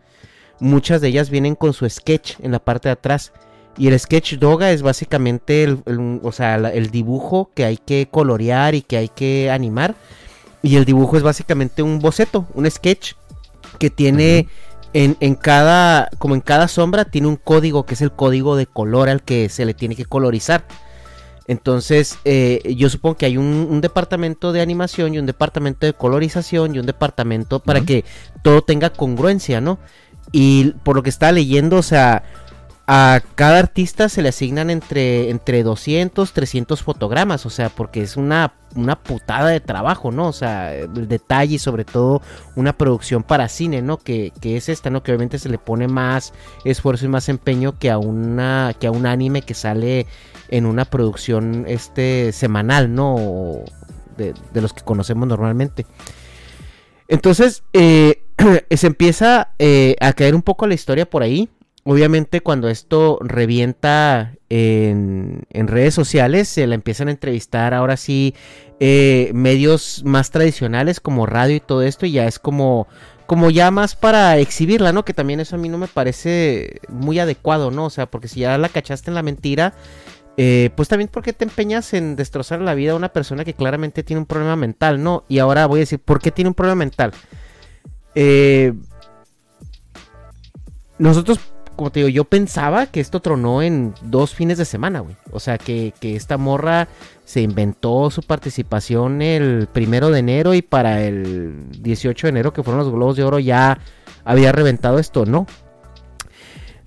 muchas 0.59 1.01
de 1.01 1.09
ellas 1.09 1.31
vienen 1.31 1.55
con 1.55 1.73
su 1.73 1.89
sketch 1.89 2.41
en 2.41 2.53
la 2.53 2.59
parte 2.59 2.89
de 2.89 2.95
atrás. 2.95 3.33
Y 3.79 3.87
el 3.87 3.99
sketch 3.99 4.35
doga 4.35 4.73
es 4.73 4.83
básicamente 4.83 5.63
el, 5.63 5.81
o 6.23 6.33
sea, 6.33 6.57
el 6.57 6.91
dibujo 6.91 7.51
que 7.55 7.65
hay 7.65 7.77
que 7.77 8.09
colorear 8.11 8.75
y 8.75 8.83
que 8.83 8.97
hay 8.97 9.09
que 9.09 9.51
animar. 9.51 9.95
Y 10.63 10.77
el 10.77 10.85
dibujo 10.85 11.17
es 11.17 11.23
básicamente 11.23 11.83
un 11.83 12.01
boceto, 12.01 12.49
un 12.55 12.69
sketch 12.69 13.13
que 13.79 13.91
tiene 13.91 14.49
en, 14.93 15.17
en, 15.21 15.37
cada, 15.37 16.11
como 16.19 16.35
en 16.35 16.41
cada 16.41 16.67
sombra, 16.67 17.05
tiene 17.05 17.29
un 17.29 17.37
código 17.37 17.87
que 17.87 17.95
es 17.95 18.01
el 18.01 18.11
código 18.11 18.57
de 18.57 18.67
color 18.67 19.09
al 19.09 19.23
que 19.23 19.49
se 19.49 19.65
le 19.65 19.75
tiene 19.75 19.95
que 19.95 20.05
colorizar. 20.05 20.65
Entonces, 21.49 22.19
eh, 22.27 22.75
yo 22.77 22.91
supongo 22.91 23.17
que 23.17 23.25
hay 23.25 23.39
un, 23.39 23.81
departamento 23.81 24.53
de 24.53 24.61
animación 24.61 25.15
y 25.15 25.19
un 25.19 25.25
departamento 25.25 25.87
de 25.87 25.95
colorización 25.95 26.75
y 26.75 26.79
un 26.79 26.85
departamento 26.85 27.61
para 27.61 27.81
que 27.81 28.05
todo 28.43 28.61
tenga 28.61 28.91
congruencia, 28.91 29.63
¿no? 29.63 29.79
Y 30.31 30.73
por 30.85 30.95
lo 30.95 31.03
que 31.03 31.09
estaba 31.09 31.33
leyendo, 31.33 31.79
o 31.79 31.83
sea, 31.83 32.23
a 32.91 33.21
cada 33.35 33.59
artista 33.59 34.09
se 34.09 34.23
le 34.23 34.31
asignan 34.31 34.71
entre, 34.71 35.29
entre 35.29 35.63
200, 35.63 36.33
300 36.33 36.83
fotogramas, 36.83 37.45
o 37.45 37.51
sea, 37.51 37.69
porque 37.69 38.01
es 38.01 38.17
una, 38.17 38.55
una 38.75 38.99
putada 38.99 39.51
de 39.51 39.61
trabajo, 39.61 40.11
¿no? 40.11 40.29
O 40.29 40.33
sea, 40.33 40.75
el 40.75 41.07
detalle 41.07 41.57
y 41.57 41.59
sobre 41.59 41.85
todo 41.85 42.23
una 42.57 42.73
producción 42.73 43.23
para 43.25 43.51
cine, 43.51 43.83
¿no? 43.83 43.99
Que, 43.99 44.33
que, 44.41 44.57
es 44.57 44.71
esta, 44.71 44.89
¿no? 44.89 45.03
Que 45.03 45.13
obviamente 45.13 45.39
se 45.39 45.51
le 45.51 45.59
pone 45.59 45.87
más 45.87 46.33
esfuerzo 46.65 47.05
y 47.05 47.09
más 47.09 47.29
empeño 47.29 47.79
que 47.79 47.91
a, 47.91 47.99
una, 47.99 48.75
que 48.81 48.87
a 48.87 48.91
un 48.91 49.05
anime 49.05 49.43
que 49.43 49.53
sale 49.53 50.07
en 50.49 50.65
una 50.65 50.87
producción 50.87 51.67
este, 51.69 52.33
semanal, 52.33 52.95
¿no? 52.95 53.17
De, 54.17 54.33
de 54.55 54.61
los 54.63 54.73
que 54.73 54.81
conocemos 54.81 55.29
normalmente. 55.29 55.85
Entonces, 57.07 57.65
eh, 57.75 58.23
se 58.71 58.87
empieza 58.87 59.51
eh, 59.59 59.95
a 60.01 60.15
caer 60.15 60.35
un 60.35 60.43
poco 60.43 60.67
la 60.67 60.73
historia 60.73 61.05
por 61.05 61.23
ahí 61.23 61.51
obviamente 61.91 62.43
cuando 62.43 62.69
esto 62.69 63.19
revienta 63.23 64.35
en, 64.51 65.47
redes 65.51 65.95
sociales, 65.95 66.47
se 66.47 66.67
la 66.67 66.75
empiezan 66.75 67.09
a 67.09 67.13
entrevistar 67.13 67.73
ahora 67.73 67.97
sí 67.97 68.35
eh, 68.79 69.31
medios 69.33 70.03
más 70.05 70.31
tradicionales 70.31 71.01
como 71.01 71.25
radio 71.25 71.57
y 71.57 71.61
todo 71.61 71.81
esto, 71.81 72.05
y 72.05 72.13
ya 72.13 72.27
es 72.27 72.39
como, 72.39 72.89
como 73.25 73.49
ya 73.49 73.71
más 73.71 73.97
para 73.97 74.37
exhibirla, 74.37 74.93
¿no? 74.93 75.07
Que 75.07 75.15
también 75.15 75.41
eso 75.41 75.57
a 75.57 75.59
mí 75.59 75.71
no 75.71 75.79
me 75.79 75.89
parece 75.89 76.83
muy 76.91 77.21
adecuado, 77.21 77.71
¿no? 77.71 77.87
O 77.87 77.91
sea, 77.91 78.05
porque 78.05 78.29
si 78.29 78.41
ya 78.41 78.59
la 78.59 78.69
cachaste 78.69 79.11
en 79.11 79.15
la 79.15 79.23
mentira, 79.23 79.73
eh, 80.37 80.69
pues 80.77 80.91
también 80.91 81.09
porque 81.11 81.33
te 81.33 81.45
empeñas 81.45 81.95
en 81.95 82.17
destrozar 82.17 82.61
la 82.61 82.75
vida 82.75 82.93
a 82.93 82.97
una 82.97 83.15
persona 83.15 83.47
que 83.47 83.55
claramente 83.55 84.03
tiene 84.03 84.21
un 84.21 84.27
problema 84.27 84.57
mental, 84.57 85.03
¿no? 85.03 85.25
Y 85.27 85.39
ahora 85.39 85.65
voy 85.65 85.79
a 85.79 85.81
decir, 85.81 86.01
¿por 86.01 86.21
qué 86.21 86.33
tiene 86.33 86.49
un 86.49 86.55
problema 86.55 86.81
mental? 86.81 87.13
Eh, 88.15 88.75
nosotros 90.99 91.41
como 91.79 91.93
te 91.93 92.01
digo, 92.01 92.09
yo 92.09 92.25
pensaba 92.25 92.87
que 92.87 92.99
esto 92.99 93.21
tronó 93.21 93.63
en 93.63 93.95
dos 94.03 94.35
fines 94.35 94.59
de 94.59 94.65
semana, 94.65 94.99
güey. 94.99 95.17
O 95.31 95.39
sea, 95.39 95.59
que, 95.59 95.95
esta 96.03 96.37
morra 96.37 96.89
se 97.25 97.41
inventó 97.41 98.11
su 98.11 98.23
participación 98.23 99.23
el 99.23 99.69
primero 99.73 100.11
de 100.11 100.19
enero 100.19 100.55
y 100.55 100.61
para 100.61 101.05
el 101.05 101.71
18 101.81 102.27
de 102.27 102.31
enero, 102.31 102.53
que 102.53 102.65
fueron 102.65 102.83
los 102.83 102.93
Globos 102.93 103.17
de 103.17 103.23
Oro, 103.23 103.39
ya 103.39 103.79
había 104.25 104.51
reventado 104.51 104.99
esto, 104.99 105.25
¿no? 105.25 105.47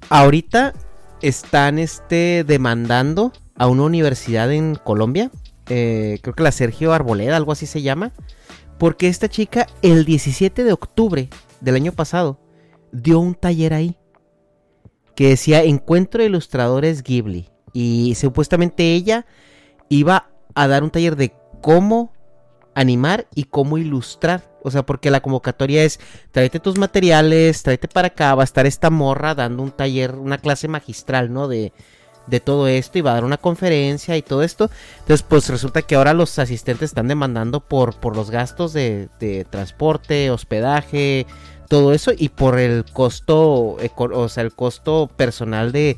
Ahorita 0.09 0.73
están 1.21 1.79
este, 1.79 2.43
demandando 2.45 3.31
a 3.55 3.67
una 3.67 3.83
universidad 3.83 4.51
en 4.51 4.75
Colombia, 4.75 5.31
eh, 5.69 6.19
creo 6.21 6.35
que 6.35 6.43
la 6.43 6.51
Sergio 6.51 6.91
Arboleda, 6.91 7.37
algo 7.37 7.53
así 7.53 7.65
se 7.65 7.81
llama, 7.81 8.11
porque 8.77 9.07
esta 9.07 9.29
chica 9.29 9.67
el 9.81 10.03
17 10.03 10.65
de 10.65 10.73
octubre 10.73 11.29
del 11.61 11.75
año 11.75 11.93
pasado 11.93 12.41
dio 12.91 13.19
un 13.19 13.35
taller 13.35 13.73
ahí 13.73 13.95
que 15.21 15.27
decía 15.27 15.61
Encuentro 15.61 16.23
Ilustradores 16.23 17.03
Ghibli. 17.03 17.47
Y 17.73 18.15
supuestamente 18.15 18.95
ella 18.95 19.27
iba 19.87 20.31
a 20.55 20.67
dar 20.67 20.81
un 20.81 20.89
taller 20.89 21.15
de 21.15 21.31
cómo 21.61 22.11
animar 22.73 23.27
y 23.35 23.43
cómo 23.43 23.77
ilustrar. 23.77 24.51
O 24.63 24.71
sea, 24.71 24.83
porque 24.83 25.11
la 25.11 25.19
convocatoria 25.19 25.83
es, 25.83 25.99
tráete 26.31 26.59
tus 26.59 26.79
materiales, 26.79 27.61
tráete 27.61 27.87
para 27.87 28.07
acá, 28.07 28.33
va 28.33 28.41
a 28.41 28.45
estar 28.45 28.65
esta 28.65 28.89
morra 28.89 29.35
dando 29.35 29.61
un 29.61 29.69
taller, 29.69 30.15
una 30.15 30.39
clase 30.39 30.67
magistral, 30.67 31.31
¿no? 31.31 31.47
De, 31.47 31.71
de 32.25 32.39
todo 32.39 32.67
esto 32.67 32.97
y 32.97 33.01
va 33.01 33.11
a 33.11 33.15
dar 33.15 33.23
una 33.23 33.37
conferencia 33.37 34.17
y 34.17 34.23
todo 34.23 34.41
esto. 34.41 34.71
Entonces, 35.01 35.21
pues 35.21 35.49
resulta 35.49 35.83
que 35.83 35.93
ahora 35.93 36.15
los 36.15 36.39
asistentes 36.39 36.89
están 36.89 37.07
demandando 37.07 37.59
por, 37.59 37.93
por 37.99 38.15
los 38.15 38.31
gastos 38.31 38.73
de, 38.73 39.09
de 39.19 39.45
transporte, 39.45 40.31
hospedaje, 40.31 41.27
todo 41.71 41.93
eso 41.93 42.11
y 42.17 42.27
por 42.27 42.59
el 42.59 42.83
costo, 42.83 43.77
o 43.97 44.29
sea, 44.29 44.43
el 44.43 44.51
costo 44.51 45.09
personal 45.15 45.71
de, 45.71 45.97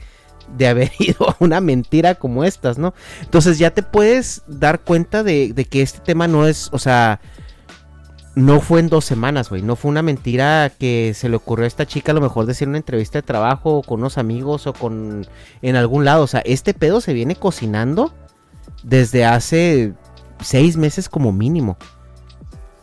haber 0.70 0.92
ido 1.00 1.28
a 1.28 1.36
una 1.40 1.62
mentira 1.62 2.14
como 2.14 2.44
estas, 2.44 2.78
¿no? 2.78 2.94
Entonces 3.22 3.58
ya 3.58 3.72
te 3.72 3.82
puedes 3.82 4.44
dar 4.46 4.82
cuenta 4.82 5.24
de, 5.24 5.52
que 5.68 5.82
este 5.82 5.98
tema 5.98 6.28
no 6.28 6.46
es, 6.46 6.70
o 6.74 6.78
sea, 6.78 7.20
no 8.36 8.62
fue 8.62 8.82
en 8.82 8.90
dos 8.90 9.04
semanas, 9.04 9.50
güey. 9.50 9.64
No 9.64 9.76
fue 9.76 9.90
una 9.90 10.04
mentira 10.04 10.72
que 10.78 11.14
se 11.16 11.28
le 11.28 11.38
ocurrió 11.38 11.64
a 11.66 11.68
esta 11.68 11.88
chica 11.88 12.12
a 12.12 12.16
lo 12.16 12.22
mejor 12.22 12.46
decir 12.46 12.68
una 12.68 12.78
entrevista 12.78 13.18
de 13.18 13.24
trabajo 13.24 13.78
o 13.78 13.82
con 13.82 14.02
unos 14.02 14.20
amigos 14.20 14.68
o 14.68 14.74
con 14.74 15.26
en 15.64 15.76
algún 15.76 16.06
lado. 16.06 16.24
O 16.24 16.28
sea, 16.28 16.42
este 16.42 16.76
pedo 16.76 17.02
se 17.02 17.14
viene 17.14 17.36
cocinando 17.36 18.14
desde 18.84 19.26
hace 19.26 19.94
seis 20.40 20.78
meses 20.78 21.10
como 21.10 21.32
mínimo 21.32 21.78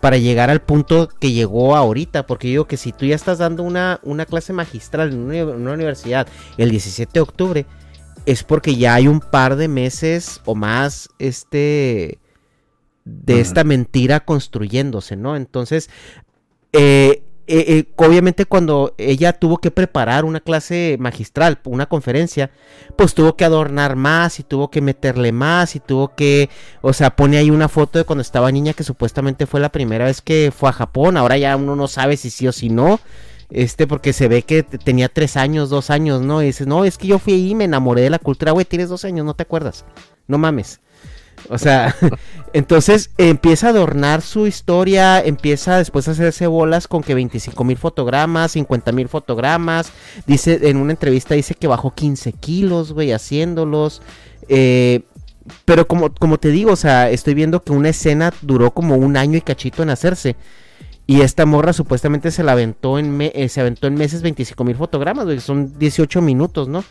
para 0.00 0.16
llegar 0.16 0.50
al 0.50 0.62
punto 0.62 1.08
que 1.08 1.32
llegó 1.32 1.76
ahorita. 1.76 2.26
Porque 2.26 2.48
digo 2.48 2.66
que 2.66 2.76
si 2.76 2.92
tú 2.92 3.06
ya 3.06 3.14
estás 3.14 3.38
dando 3.38 3.62
una, 3.62 4.00
una 4.02 4.26
clase 4.26 4.52
magistral 4.52 5.12
en 5.12 5.18
una, 5.20 5.72
universidad 5.72 6.26
el 6.56 6.70
17 6.70 7.12
de 7.12 7.20
octubre, 7.20 7.66
es 8.26 8.42
porque 8.42 8.76
ya 8.76 8.94
hay 8.94 9.08
un 9.08 9.20
par 9.20 9.56
de 9.56 9.68
meses 9.68 10.40
o 10.44 10.54
más 10.54 11.08
este 11.18 12.18
de 13.04 13.40
esta 13.40 13.64
mentira 13.64 14.20
construyéndose, 14.20 15.16
¿no? 15.16 15.34
Entonces, 15.34 15.88
eh, 16.72 17.24
eh, 17.50 17.64
eh, 17.78 17.84
obviamente 17.96 18.44
cuando 18.44 18.94
ella 18.96 19.32
tuvo 19.32 19.58
que 19.58 19.72
preparar 19.72 20.24
una 20.24 20.38
clase 20.38 20.96
magistral, 21.00 21.58
una 21.64 21.86
conferencia, 21.86 22.50
pues 22.96 23.12
tuvo 23.12 23.36
que 23.36 23.44
adornar 23.44 23.96
más 23.96 24.38
y 24.38 24.44
tuvo 24.44 24.70
que 24.70 24.80
meterle 24.80 25.32
más 25.32 25.74
y 25.74 25.80
tuvo 25.80 26.14
que, 26.14 26.48
o 26.80 26.92
sea, 26.92 27.16
pone 27.16 27.38
ahí 27.38 27.50
una 27.50 27.68
foto 27.68 27.98
de 27.98 28.04
cuando 28.04 28.22
estaba 28.22 28.52
niña 28.52 28.72
que 28.72 28.84
supuestamente 28.84 29.46
fue 29.46 29.58
la 29.58 29.70
primera 29.70 30.04
vez 30.04 30.22
que 30.22 30.52
fue 30.56 30.68
a 30.68 30.72
Japón, 30.72 31.16
ahora 31.16 31.36
ya 31.38 31.56
uno 31.56 31.74
no 31.74 31.88
sabe 31.88 32.16
si 32.16 32.30
sí 32.30 32.46
o 32.46 32.52
si 32.52 32.68
no, 32.68 33.00
este, 33.50 33.88
porque 33.88 34.12
se 34.12 34.28
ve 34.28 34.42
que 34.42 34.62
tenía 34.62 35.08
tres 35.08 35.36
años, 35.36 35.70
dos 35.70 35.90
años, 35.90 36.22
¿no? 36.22 36.42
Y 36.42 36.46
dices, 36.46 36.68
no, 36.68 36.84
es 36.84 36.98
que 36.98 37.08
yo 37.08 37.18
fui 37.18 37.32
ahí 37.32 37.50
y 37.50 37.54
me 37.56 37.64
enamoré 37.64 38.02
de 38.02 38.10
la 38.10 38.20
cultura, 38.20 38.52
güey, 38.52 38.64
tienes 38.64 38.88
dos 38.88 39.04
años, 39.04 39.26
no 39.26 39.34
te 39.34 39.42
acuerdas, 39.42 39.84
no 40.28 40.38
mames. 40.38 40.80
O 41.50 41.58
sea, 41.58 41.94
entonces 42.52 43.10
empieza 43.18 43.66
a 43.66 43.70
adornar 43.70 44.22
su 44.22 44.46
historia, 44.46 45.20
empieza 45.20 45.78
después 45.78 46.06
a 46.08 46.12
hacerse 46.12 46.46
bolas 46.46 46.88
con 46.88 47.02
que 47.02 47.14
25 47.14 47.64
mil 47.64 47.76
fotogramas, 47.76 48.52
50 48.52 48.92
mil 48.92 49.08
fotogramas. 49.08 49.92
Dice, 50.26 50.60
en 50.62 50.76
una 50.76 50.92
entrevista 50.92 51.34
dice 51.34 51.54
que 51.54 51.66
bajó 51.66 51.92
15 51.92 52.32
kilos, 52.34 52.92
güey, 52.92 53.12
haciéndolos. 53.12 54.00
Eh, 54.48 55.02
pero 55.64 55.88
como, 55.88 56.14
como 56.14 56.38
te 56.38 56.50
digo, 56.50 56.72
o 56.72 56.76
sea, 56.76 57.10
estoy 57.10 57.34
viendo 57.34 57.62
que 57.62 57.72
una 57.72 57.88
escena 57.88 58.32
duró 58.42 58.70
como 58.70 58.96
un 58.96 59.16
año 59.16 59.36
y 59.36 59.40
cachito 59.40 59.82
en 59.82 59.90
hacerse. 59.90 60.36
Y 61.06 61.22
esta 61.22 61.44
morra 61.44 61.72
supuestamente 61.72 62.30
se 62.30 62.44
la 62.44 62.52
aventó 62.52 62.96
en, 62.96 63.20
eh, 63.20 63.48
se 63.48 63.60
aventó 63.60 63.88
en 63.88 63.94
meses 63.94 64.22
25 64.22 64.62
mil 64.62 64.76
fotogramas, 64.76 65.24
güey, 65.24 65.40
son 65.40 65.76
18 65.76 66.22
minutos, 66.22 66.68
¿no? 66.68 66.84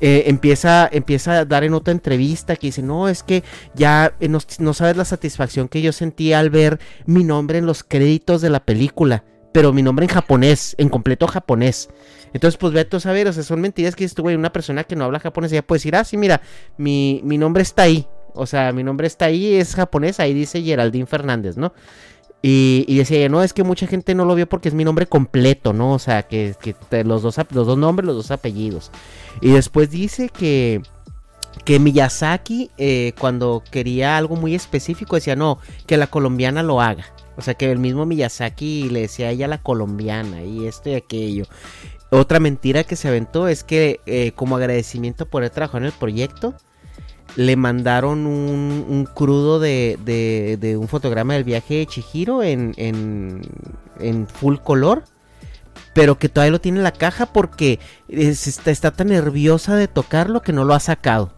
Eh, 0.00 0.24
empieza, 0.26 0.88
empieza 0.90 1.38
a 1.40 1.44
dar 1.44 1.64
en 1.64 1.74
otra 1.74 1.92
entrevista 1.92 2.56
que 2.56 2.68
dice, 2.68 2.82
no, 2.82 3.08
es 3.08 3.22
que 3.22 3.42
ya 3.74 4.14
eh, 4.20 4.28
no, 4.28 4.74
sabes 4.74 4.96
la 4.96 5.04
satisfacción 5.04 5.68
que 5.68 5.82
yo 5.82 5.92
sentí 5.92 6.32
al 6.32 6.50
ver 6.50 6.78
mi 7.06 7.24
nombre 7.24 7.58
en 7.58 7.66
los 7.66 7.84
créditos 7.84 8.40
de 8.40 8.50
la 8.50 8.64
película, 8.64 9.24
pero 9.52 9.72
mi 9.72 9.82
nombre 9.82 10.04
en 10.04 10.10
japonés, 10.10 10.74
en 10.78 10.88
completo 10.88 11.26
japonés. 11.26 11.90
Entonces, 12.32 12.56
pues 12.58 12.72
ve 12.72 12.86
a 12.90 13.00
saber, 13.00 13.28
o 13.28 13.32
sea, 13.32 13.42
son 13.42 13.60
mentiras 13.60 13.96
que 13.96 14.04
estuve 14.04 14.36
una 14.36 14.52
persona 14.52 14.84
que 14.84 14.96
no 14.96 15.04
habla 15.04 15.18
japonés, 15.18 15.50
ya 15.50 15.62
puede 15.62 15.78
decir, 15.78 15.96
ah, 15.96 16.04
sí, 16.04 16.16
mira, 16.16 16.40
mi, 16.76 17.20
mi 17.24 17.38
nombre 17.38 17.62
está 17.62 17.82
ahí. 17.82 18.06
O 18.34 18.46
sea, 18.46 18.72
mi 18.72 18.84
nombre 18.84 19.06
está 19.06 19.26
ahí, 19.26 19.54
es 19.54 19.74
japonés, 19.74 20.20
ahí 20.20 20.32
dice 20.32 20.62
Geraldine 20.62 21.06
Fernández, 21.06 21.56
¿no? 21.56 21.72
Y, 22.42 22.96
decía, 22.96 23.28
no, 23.28 23.42
es 23.42 23.52
que 23.52 23.64
mucha 23.64 23.86
gente 23.86 24.14
no 24.14 24.24
lo 24.24 24.34
vio 24.34 24.48
porque 24.48 24.68
es 24.68 24.74
mi 24.74 24.84
nombre 24.84 25.06
completo, 25.06 25.74
¿no? 25.74 25.92
O 25.92 25.98
sea, 25.98 26.22
que, 26.22 26.54
los, 27.04 27.22
dos, 27.22 27.36
los 27.50 27.66
dos 27.66 27.76
nombres, 27.76 28.06
los 28.06 28.16
dos 28.16 28.30
apellidos. 28.30 28.90
Y 29.42 29.50
después 29.50 29.90
dice 29.90 30.30
que, 30.30 30.80
que 31.66 31.78
Miyazaki, 31.78 32.70
eh, 32.78 33.12
cuando 33.18 33.62
quería 33.70 34.16
algo 34.16 34.36
muy 34.36 34.54
específico, 34.54 35.16
decía, 35.16 35.36
no, 35.36 35.58
que 35.86 35.98
la 35.98 36.06
colombiana 36.06 36.62
lo 36.62 36.80
haga. 36.80 37.04
O 37.36 37.42
sea, 37.42 37.54
que 37.54 37.70
el 37.70 37.78
mismo 37.78 38.06
Miyazaki 38.06 38.88
le 38.88 39.02
decía 39.02 39.28
a 39.28 39.30
ella 39.30 39.46
la 39.46 39.58
colombiana 39.58 40.42
y 40.42 40.66
esto 40.66 40.88
y 40.88 40.94
aquello. 40.94 41.44
Otra 42.10 42.40
mentira 42.40 42.84
que 42.84 42.96
se 42.96 43.08
aventó 43.08 43.48
es 43.48 43.64
que 43.64 44.00
eh, 44.06 44.32
como 44.32 44.56
agradecimiento 44.56 45.26
por 45.26 45.44
el 45.44 45.50
trabajo 45.50 45.76
en 45.76 45.84
el 45.84 45.92
proyecto, 45.92 46.54
le 47.36 47.56
mandaron 47.56 48.26
un, 48.26 49.08
crudo 49.14 49.60
de, 49.60 49.98
de, 50.04 50.76
un 50.76 50.88
fotograma 50.88 51.34
del 51.34 51.44
viaje 51.44 51.74
de 51.74 51.86
Chihiro 51.86 52.42
en, 52.42 52.74
en, 52.76 53.42
en, 53.98 54.26
full 54.26 54.56
color. 54.56 55.04
Pero 55.92 56.18
que 56.18 56.28
todavía 56.28 56.52
lo 56.52 56.60
tiene 56.60 56.78
en 56.78 56.84
la 56.84 56.92
caja 56.92 57.26
porque 57.26 57.80
está, 58.08 58.70
está 58.70 58.92
tan 58.92 59.08
nerviosa 59.08 59.74
de 59.74 59.88
tocarlo 59.88 60.40
que 60.40 60.52
no 60.52 60.64
lo 60.64 60.74
ha 60.74 60.80
sacado. 60.80 61.32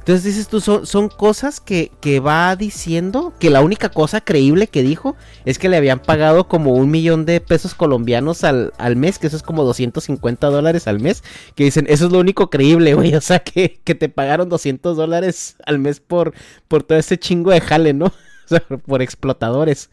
Entonces 0.00 0.24
dices 0.24 0.48
tú, 0.48 0.60
son, 0.60 0.86
son 0.86 1.08
cosas 1.08 1.60
que, 1.60 1.92
que, 2.00 2.20
va 2.20 2.56
diciendo 2.56 3.34
que 3.38 3.50
la 3.50 3.60
única 3.60 3.90
cosa 3.90 4.20
creíble 4.22 4.66
que 4.66 4.82
dijo 4.82 5.14
es 5.44 5.58
que 5.58 5.68
le 5.68 5.76
habían 5.76 6.00
pagado 6.00 6.48
como 6.48 6.72
un 6.72 6.90
millón 6.90 7.26
de 7.26 7.40
pesos 7.40 7.74
colombianos 7.74 8.42
al, 8.42 8.72
al 8.78 8.96
mes, 8.96 9.18
que 9.18 9.26
eso 9.26 9.36
es 9.36 9.42
como 9.42 9.62
250 9.62 10.46
dólares 10.48 10.88
al 10.88 11.00
mes, 11.00 11.22
que 11.54 11.64
dicen, 11.64 11.86
eso 11.88 12.06
es 12.06 12.12
lo 12.12 12.18
único 12.18 12.48
creíble, 12.48 12.94
güey, 12.94 13.14
o 13.14 13.20
sea, 13.20 13.40
que, 13.40 13.78
que 13.84 13.94
te 13.94 14.08
pagaron 14.08 14.48
200 14.48 14.96
dólares 14.96 15.56
al 15.66 15.78
mes 15.78 16.00
por, 16.00 16.32
por 16.66 16.82
todo 16.82 16.98
ese 16.98 17.18
chingo 17.18 17.50
de 17.50 17.60
jale, 17.60 17.92
¿no? 17.92 18.06
O 18.42 18.52
sea, 18.52 18.64
por 18.84 19.00
explotadores. 19.00 19.90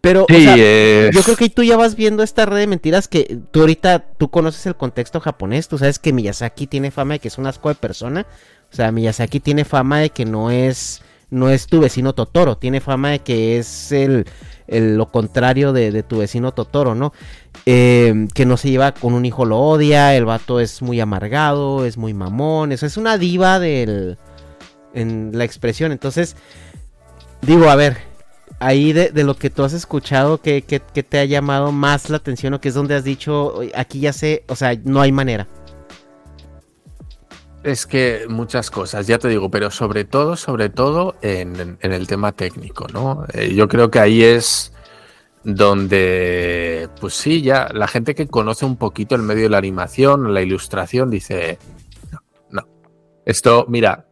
Pero 0.00 0.26
eh, 0.28 1.10
yo 1.12 1.22
creo 1.22 1.36
que 1.36 1.48
tú 1.48 1.62
ya 1.62 1.76
vas 1.76 1.96
viendo 1.96 2.22
esta 2.22 2.46
red 2.46 2.58
de 2.58 2.66
mentiras 2.66 3.08
que 3.08 3.38
tú 3.50 3.60
ahorita, 3.60 4.06
tú 4.16 4.30
conoces 4.30 4.64
el 4.66 4.76
contexto 4.76 5.20
japonés, 5.20 5.68
tú 5.68 5.78
sabes 5.78 5.98
que 5.98 6.12
Miyazaki 6.12 6.66
tiene 6.66 6.90
fama 6.90 7.14
de 7.14 7.18
que 7.20 7.28
es 7.28 7.38
un 7.38 7.46
asco 7.46 7.68
de 7.68 7.74
persona, 7.74 8.26
o 8.72 8.76
sea, 8.76 8.92
Miyazaki 8.92 9.40
tiene 9.40 9.64
fama 9.64 9.98
de 9.98 10.10
que 10.10 10.24
no 10.24 10.50
es, 10.50 11.02
no 11.30 11.50
es 11.50 11.66
tu 11.66 11.80
vecino 11.80 12.14
Totoro, 12.14 12.56
tiene 12.56 12.80
fama 12.80 13.10
de 13.10 13.18
que 13.20 13.58
es 13.58 13.90
el, 13.90 14.26
lo 14.68 15.10
contrario 15.10 15.72
de, 15.72 16.02
tu 16.04 16.18
vecino 16.18 16.52
Totoro, 16.52 16.94
¿no? 16.94 17.12
Eh, 17.66 18.28
que 18.34 18.46
no 18.46 18.56
se 18.56 18.70
lleva 18.70 18.92
con 18.92 19.14
un 19.14 19.24
hijo, 19.24 19.44
lo 19.44 19.58
odia, 19.58 20.14
el 20.14 20.26
vato 20.26 20.60
es 20.60 20.80
muy 20.80 21.00
amargado, 21.00 21.84
es 21.84 21.96
muy 21.96 22.14
mamón, 22.14 22.70
eso 22.70 22.86
es 22.86 22.96
una 22.96 23.18
diva 23.18 23.58
del, 23.58 24.16
en 24.94 25.30
la 25.34 25.44
expresión. 25.44 25.90
Entonces, 25.90 26.36
digo, 27.42 27.68
a 27.68 27.76
ver, 27.76 27.98
ahí 28.58 28.92
de, 28.92 29.10
lo 29.24 29.36
que 29.36 29.50
tú 29.50 29.62
has 29.62 29.72
escuchado, 29.72 30.40
¿qué, 30.40 30.62
qué, 30.62 30.80
qué 30.80 31.02
te 31.02 31.18
ha 31.18 31.24
llamado 31.24 31.72
más 31.72 32.10
la 32.10 32.16
atención 32.16 32.54
o 32.54 32.60
qué 32.60 32.68
es 32.68 32.74
donde 32.74 32.94
has 32.94 33.04
dicho, 33.04 33.60
aquí 33.74 34.00
ya 34.00 34.12
sé, 34.12 34.44
o 34.48 34.56
sea, 34.56 34.74
no 34.84 35.00
hay 35.00 35.12
manera? 35.12 35.46
Es 37.62 37.86
que 37.86 38.26
muchas 38.28 38.70
cosas, 38.70 39.06
ya 39.06 39.18
te 39.18 39.28
digo, 39.28 39.50
pero 39.50 39.70
sobre 39.70 40.04
todo, 40.04 40.36
sobre 40.36 40.70
todo 40.70 41.16
en, 41.22 41.76
el 41.80 42.06
tema 42.06 42.32
técnico, 42.32 42.86
¿no? 42.92 43.26
Eh, 43.32 43.54
yo 43.54 43.68
creo 43.68 43.90
que 43.90 43.98
ahí 43.98 44.22
es 44.22 44.72
donde, 45.44 46.88
pues 47.00 47.14
sí, 47.14 47.42
ya 47.42 47.68
la 47.72 47.88
gente 47.88 48.14
que 48.14 48.28
conoce 48.28 48.64
un 48.64 48.76
poquito 48.76 49.14
el 49.14 49.22
medio 49.22 49.44
de 49.44 49.50
la 49.50 49.58
animación, 49.58 50.32
la 50.32 50.42
ilustración, 50.42 51.10
dice, 51.10 51.58
no. 52.50 52.66
Esto, 53.24 53.66
mira, 53.68 54.07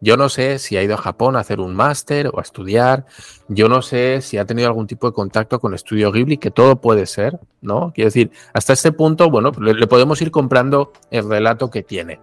yo 0.00 0.16
no 0.16 0.28
sé 0.28 0.58
si 0.58 0.76
ha 0.76 0.82
ido 0.82 0.94
a 0.94 0.98
Japón 0.98 1.36
a 1.36 1.40
hacer 1.40 1.60
un 1.60 1.74
máster 1.74 2.28
o 2.32 2.38
a 2.38 2.42
estudiar, 2.42 3.06
yo 3.48 3.68
no 3.68 3.82
sé 3.82 4.20
si 4.22 4.38
ha 4.38 4.44
tenido 4.44 4.68
algún 4.68 4.86
tipo 4.86 5.06
de 5.06 5.12
contacto 5.12 5.60
con 5.60 5.74
Estudio 5.74 6.12
Ghibli, 6.12 6.38
que 6.38 6.50
todo 6.50 6.80
puede 6.80 7.06
ser, 7.06 7.38
¿no? 7.60 7.92
Quiero 7.94 8.08
decir, 8.08 8.30
hasta 8.52 8.72
este 8.72 8.92
punto, 8.92 9.30
bueno, 9.30 9.52
le 9.58 9.86
podemos 9.86 10.20
ir 10.22 10.30
comprando 10.30 10.92
el 11.10 11.28
relato 11.28 11.70
que 11.70 11.82
tiene 11.82 12.20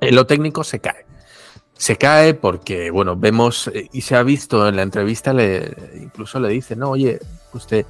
en 0.00 0.14
lo 0.14 0.26
técnico 0.26 0.64
se 0.64 0.80
cae. 0.80 1.06
Se 1.74 1.96
cae 1.96 2.34
porque, 2.34 2.90
bueno, 2.90 3.16
vemos 3.16 3.68
eh, 3.68 3.88
y 3.92 4.00
se 4.00 4.16
ha 4.16 4.22
visto 4.22 4.66
en 4.66 4.76
la 4.76 4.82
entrevista, 4.82 5.32
le, 5.32 5.74
incluso 6.00 6.40
le 6.40 6.48
dice, 6.48 6.74
no, 6.74 6.90
oye, 6.90 7.18
usted, 7.52 7.84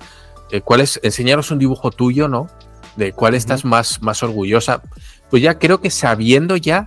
eh, 0.50 0.60
¿cuál 0.60 0.80
es? 0.80 0.98
Enseñaros 1.02 1.50
un 1.50 1.58
dibujo 1.58 1.90
tuyo, 1.90 2.28
¿no? 2.28 2.48
De 2.96 3.12
cuál 3.12 3.34
estás 3.34 3.64
más, 3.64 4.02
más 4.02 4.22
orgullosa. 4.22 4.82
Pues 5.30 5.42
ya 5.42 5.58
creo 5.58 5.80
que 5.80 5.90
sabiendo 5.90 6.56
ya 6.56 6.86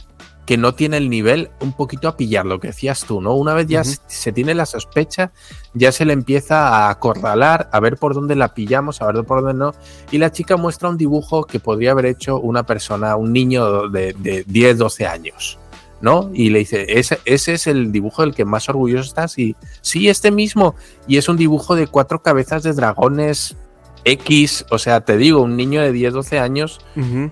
que 0.50 0.58
no 0.58 0.74
tiene 0.74 0.98
el 0.98 1.12
nivel, 1.12 1.52
un 1.60 1.74
poquito 1.74 2.08
a 2.08 2.18
pillar 2.18 2.44
lo 2.44 2.60
que 2.60 2.70
decías 2.70 3.06
tú, 3.06 3.22
¿no? 3.22 3.36
Una 3.36 3.54
vez 3.54 3.68
ya 3.68 3.84
se 3.84 4.32
tiene 4.32 4.56
la 4.56 4.66
sospecha, 4.66 5.32
ya 5.76 5.92
se 5.92 6.06
le 6.06 6.14
empieza 6.14 6.70
a 6.70 6.90
acorralar, 6.90 7.70
a 7.72 7.80
ver 7.80 7.98
por 7.98 8.16
dónde 8.16 8.36
la 8.36 8.56
pillamos, 8.56 9.00
a 9.00 9.12
ver 9.12 9.24
por 9.26 9.44
dónde 9.44 9.54
no. 9.54 9.76
Y 10.10 10.18
la 10.18 10.32
chica 10.32 10.58
muestra 10.58 10.90
un 10.90 10.98
dibujo 10.98 11.44
que 11.44 11.60
podría 11.60 11.92
haber 11.92 12.08
hecho 12.08 12.40
una 12.40 12.64
persona, 12.66 13.16
un 13.16 13.32
niño 13.32 13.90
de, 13.90 14.14
de 14.14 14.44
10, 14.48 14.80
12 14.80 15.06
años. 15.06 15.60
¿no? 16.02 16.32
Y 16.34 16.50
le 16.50 16.60
dice, 16.60 16.98
ese, 16.98 17.20
ese 17.26 17.54
es 17.54 17.68
el 17.68 17.92
dibujo 17.92 18.24
del 18.24 18.34
que 18.34 18.44
más 18.44 18.70
orgulloso 18.70 19.04
estás. 19.04 19.38
Y 19.38 19.56
sí, 19.82 20.10
este 20.10 20.32
mismo. 20.32 20.74
Y 21.08 21.18
es 21.18 21.30
un 21.30 21.38
dibujo 21.38 21.76
de 21.76 21.86
cuatro 21.86 22.24
cabezas 22.24 22.64
de 22.64 22.74
dragones 22.74 23.56
X, 24.04 24.66
o 24.70 24.78
sea, 24.78 25.02
te 25.02 25.18
digo, 25.18 25.42
un 25.42 25.56
niño 25.56 25.82
de 25.82 25.92
10, 25.92 26.14
12 26.14 26.40
años 26.40 26.80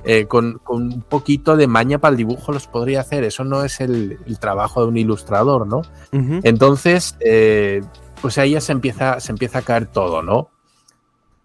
eh, 0.03 0.25
con, 0.27 0.61
un 0.67 1.01
poquito 1.01 1.55
de 1.55 1.67
maña 1.67 1.99
para 1.99 2.11
el 2.11 2.17
dibujo 2.17 2.51
los 2.51 2.67
podría 2.67 3.01
hacer. 3.01 3.23
Eso 3.23 3.43
no 3.43 3.63
es 3.63 3.79
el, 3.79 4.19
trabajo 4.39 4.81
de 4.81 4.87
un 4.87 4.97
ilustrador, 4.97 5.67
¿no? 5.67 5.81
Entonces, 6.11 7.15
eh, 7.19 7.81
pues 8.21 8.37
ahí 8.37 8.51
ya 8.51 8.61
se 8.61 8.71
empieza, 8.71 9.19
se 9.19 9.31
empieza 9.31 9.59
a 9.59 9.61
caer 9.61 9.87
todo, 9.87 10.21
¿no? 10.21 10.49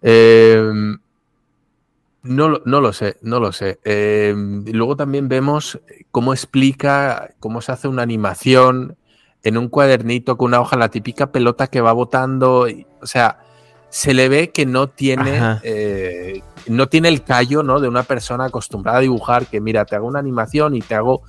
Em, 0.01 0.99
no, 2.23 2.61
no, 2.65 2.81
lo 2.81 2.93
sé, 2.93 3.17
no 3.21 3.39
lo 3.39 3.51
sé. 3.51 3.79
Em, 3.83 4.65
luego 4.65 4.95
también 4.95 5.29
vemos 5.29 5.79
cómo 6.11 6.33
explica, 6.33 7.33
cómo 7.39 7.61
se 7.61 7.71
hace 7.71 7.87
una 7.87 8.03
animación 8.03 8.97
en 9.43 9.57
un 9.57 9.67
cuadernito 9.67 10.37
con 10.37 10.47
una 10.47 10.61
hoja, 10.61 10.77
la 10.77 10.89
típica 10.89 11.31
pelota 11.31 11.67
que 11.67 11.81
va 11.81 11.93
botando. 11.93 12.67
O 13.01 13.05
sea, 13.07 13.39
se 13.93 14.15
le 14.15 14.27
ve 14.27 14.49
que 14.49 14.65
no 14.65 14.89
tiene, 14.89 15.59
eh, 15.61 16.41
no 16.65 16.89
tiene 16.89 17.09
el 17.09 17.23
callo 17.23 17.61
¿no? 17.61 17.79
de 17.79 17.87
una 17.87 18.01
persona 18.01 18.45
acostumbrada 18.45 18.97
a 18.97 19.01
dibujar, 19.01 19.45
que 19.45 19.61
mira, 19.61 19.85
te 19.85 19.95
hago 19.95 20.07
una 20.07 20.17
animación 20.17 20.75
y 20.75 20.81
te 20.81 20.95
hago 20.95 21.21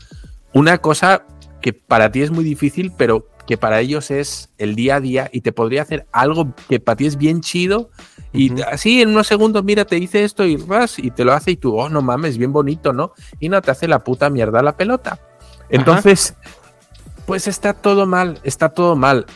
una 0.55 0.79
cosa 0.79 1.27
que 1.61 1.75
para 1.75 2.11
ti 2.11 2.23
es 2.23 2.31
muy 2.31 2.43
difícil, 2.43 2.91
pero 2.97 3.29
que 3.47 3.59
para 3.59 3.81
ellos 3.81 4.11
es 4.11 4.49
el 4.57 4.77
día 4.77 4.97
a 4.97 5.01
día 5.01 5.29
y 5.31 5.43
te 5.43 5.53
podría 5.53 5.83
hacer 5.83 6.07
algo 6.11 6.55
que 6.67 6.81
para 6.81 6.97
ti 6.97 7.05
es 7.05 7.19
bien 7.19 7.43
chido 7.43 7.91
y 8.33 8.63
así 8.63 9.03
en 9.03 9.11
unos 9.11 9.27
segundos, 9.27 9.63
mira, 9.63 9.85
te 9.85 9.97
dice 9.97 10.25
esto 10.25 10.47
y 10.47 10.57
vas 10.57 10.99
y 10.99 11.11
te 11.11 11.27
lo 11.27 11.35
hace 11.35 11.51
y 11.51 11.57
tú, 11.57 11.79
oh, 11.79 11.91
no 11.91 12.01
mames, 12.01 12.39
bien 12.39 12.55
bonito, 12.55 12.95
¿no? 12.95 13.13
Y 13.41 13.51
no 13.51 13.61
te 13.61 13.73
hace 13.73 13.87
la 13.89 14.03
puta 14.03 14.31
mierda 14.31 14.63
la 14.63 14.75
pelota. 14.75 15.21
Entonces, 15.69 16.35
pues 17.27 17.47
está 17.47 17.75
todo 17.75 18.07
mal, 18.07 18.39
está 18.43 18.71
todo 18.71 18.97
mal. 18.97 19.27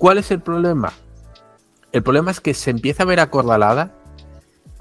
¿Cuál 0.00 0.18
es 0.18 0.32
el 0.32 0.40
problema? 0.40 0.92
El 1.92 2.02
problema 2.02 2.30
es 2.30 2.40
que 2.40 2.54
se 2.54 2.70
empieza 2.70 3.02
a 3.02 3.06
ver 3.06 3.20
acorralada 3.20 3.94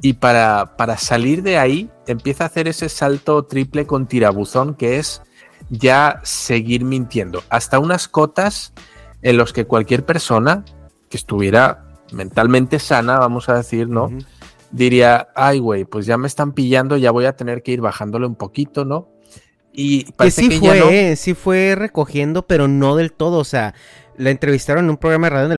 y 0.01 0.13
para, 0.13 0.77
para 0.77 0.97
salir 0.97 1.43
de 1.43 1.57
ahí 1.57 1.89
empieza 2.07 2.45
a 2.45 2.47
hacer 2.47 2.67
ese 2.67 2.89
salto 2.89 3.43
triple 3.43 3.85
con 3.85 4.07
tirabuzón 4.07 4.75
que 4.75 4.97
es 4.97 5.21
ya 5.69 6.19
seguir 6.23 6.83
mintiendo. 6.83 7.43
Hasta 7.49 7.79
unas 7.79 8.07
cotas 8.07 8.73
en 9.21 9.37
los 9.37 9.53
que 9.53 9.65
cualquier 9.65 10.05
persona 10.05 10.65
que 11.09 11.17
estuviera 11.17 11.85
mentalmente 12.11 12.79
sana, 12.79 13.19
vamos 13.19 13.49
a 13.49 13.55
decir, 13.55 13.87
¿no? 13.87 14.09
Diría, 14.71 15.29
ay, 15.35 15.59
güey, 15.59 15.85
pues 15.85 16.05
ya 16.05 16.17
me 16.17 16.27
están 16.27 16.53
pillando, 16.53 16.97
ya 16.97 17.11
voy 17.11 17.25
a 17.25 17.35
tener 17.35 17.61
que 17.61 17.71
ir 17.71 17.81
bajándole 17.81 18.25
un 18.25 18.35
poquito, 18.35 18.85
¿no? 18.85 19.09
Y 19.73 20.11
parece 20.13 20.47
que 20.47 20.55
sí 20.55 20.59
fue, 20.59 21.15
sí 21.15 21.33
fue 21.33 21.75
recogiendo, 21.75 22.47
pero 22.47 22.67
no 22.67 22.95
del 22.95 23.11
todo. 23.11 23.37
O 23.37 23.43
sea, 23.43 23.73
la 24.17 24.29
entrevistaron 24.29 24.85
en 24.85 24.91
un 24.91 24.97
programa 24.97 25.27
de 25.27 25.29
radio 25.29 25.45
en 25.45 25.51
el 25.53 25.57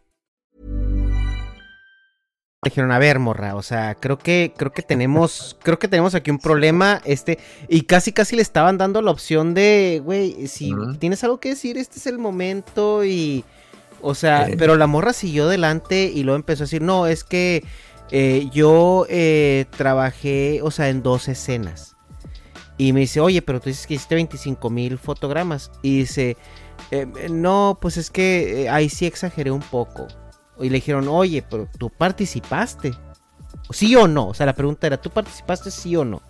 Dijeron, 2.63 2.91
a 2.91 2.99
ver, 2.99 3.17
morra, 3.17 3.55
o 3.55 3.63
sea, 3.63 3.95
creo 3.95 4.19
que, 4.19 4.53
creo 4.55 4.71
que 4.71 4.83
tenemos, 4.83 5.57
creo 5.63 5.79
que 5.79 5.87
tenemos 5.87 6.13
aquí 6.13 6.29
un 6.29 6.37
problema, 6.37 7.01
este, 7.05 7.39
y 7.67 7.81
casi 7.81 8.11
casi 8.11 8.35
le 8.35 8.43
estaban 8.43 8.77
dando 8.77 9.01
la 9.01 9.09
opción 9.09 9.55
de, 9.55 9.99
güey, 10.03 10.47
si 10.47 10.71
tienes 10.99 11.23
algo 11.23 11.39
que 11.39 11.49
decir, 11.49 11.79
este 11.79 11.97
es 11.97 12.05
el 12.05 12.19
momento, 12.19 13.03
y, 13.03 13.43
o 14.01 14.13
sea, 14.13 14.47
pero 14.59 14.75
la 14.75 14.85
morra 14.85 15.11
siguió 15.11 15.45
adelante 15.45 16.11
y 16.13 16.21
luego 16.21 16.35
empezó 16.35 16.63
a 16.63 16.65
decir, 16.65 16.83
no, 16.83 17.07
es 17.07 17.23
que 17.23 17.63
eh, 18.11 18.47
yo 18.53 19.07
eh, 19.09 19.65
trabajé, 19.75 20.61
o 20.61 20.69
sea, 20.69 20.89
en 20.89 21.01
dos 21.01 21.27
escenas. 21.29 21.95
Y 22.77 22.93
me 22.93 23.01
dice, 23.01 23.19
oye, 23.21 23.41
pero 23.41 23.59
tú 23.59 23.69
dices 23.69 23.85
que 23.85 23.95
hiciste 23.95 24.15
25 24.15 24.69
mil 24.71 24.97
fotogramas. 24.97 25.71
Y 25.83 25.99
dice, 25.99 26.35
eh, 26.89 27.05
no, 27.29 27.77
pues 27.79 27.97
es 27.97 28.09
que 28.09 28.67
ahí 28.71 28.89
sí 28.89 29.05
exageré 29.05 29.51
un 29.51 29.61
poco. 29.61 30.07
Y 30.59 30.69
le 30.69 30.75
dijeron, 30.75 31.07
oye, 31.07 31.43
pero 31.49 31.67
tú 31.77 31.89
participaste. 31.89 32.93
¿Sí 33.71 33.95
o 33.95 34.07
no? 34.07 34.27
O 34.29 34.33
sea, 34.33 34.45
la 34.45 34.53
pregunta 34.53 34.87
era, 34.87 34.97
¿tú 34.97 35.09
participaste 35.09 35.71
sí 35.71 35.95
o 35.95 36.03
no? 36.03 36.21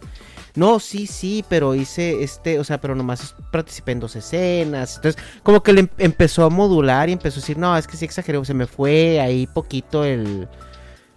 No, 0.56 0.80
sí, 0.80 1.08
sí, 1.08 1.46
pero 1.48 1.76
hice 1.76 2.24
este, 2.24 2.60
o 2.60 2.64
sea, 2.64 2.80
pero 2.82 2.94
nomás 2.94 3.36
participé 3.52 3.94
en 3.94 4.00
dos 4.02 4.16
escenas. 4.16 4.98
Entonces, 4.98 5.22
como 5.44 5.64
que 5.64 5.74
le 5.74 5.82
em-, 5.82 5.90
empezó 5.98 6.44
a 6.46 6.50
modular 6.50 7.10
y 7.10 7.14
empezó 7.14 7.40
a 7.40 7.42
decir, 7.42 7.58
no, 7.58 7.76
es 7.78 7.88
que 7.88 7.98
sí 7.98 8.06
exageré, 8.06 8.44
se 8.44 8.54
me 8.54 8.68
fue 8.68 9.20
ahí 9.22 9.48
poquito 9.48 10.04
el, 10.04 10.50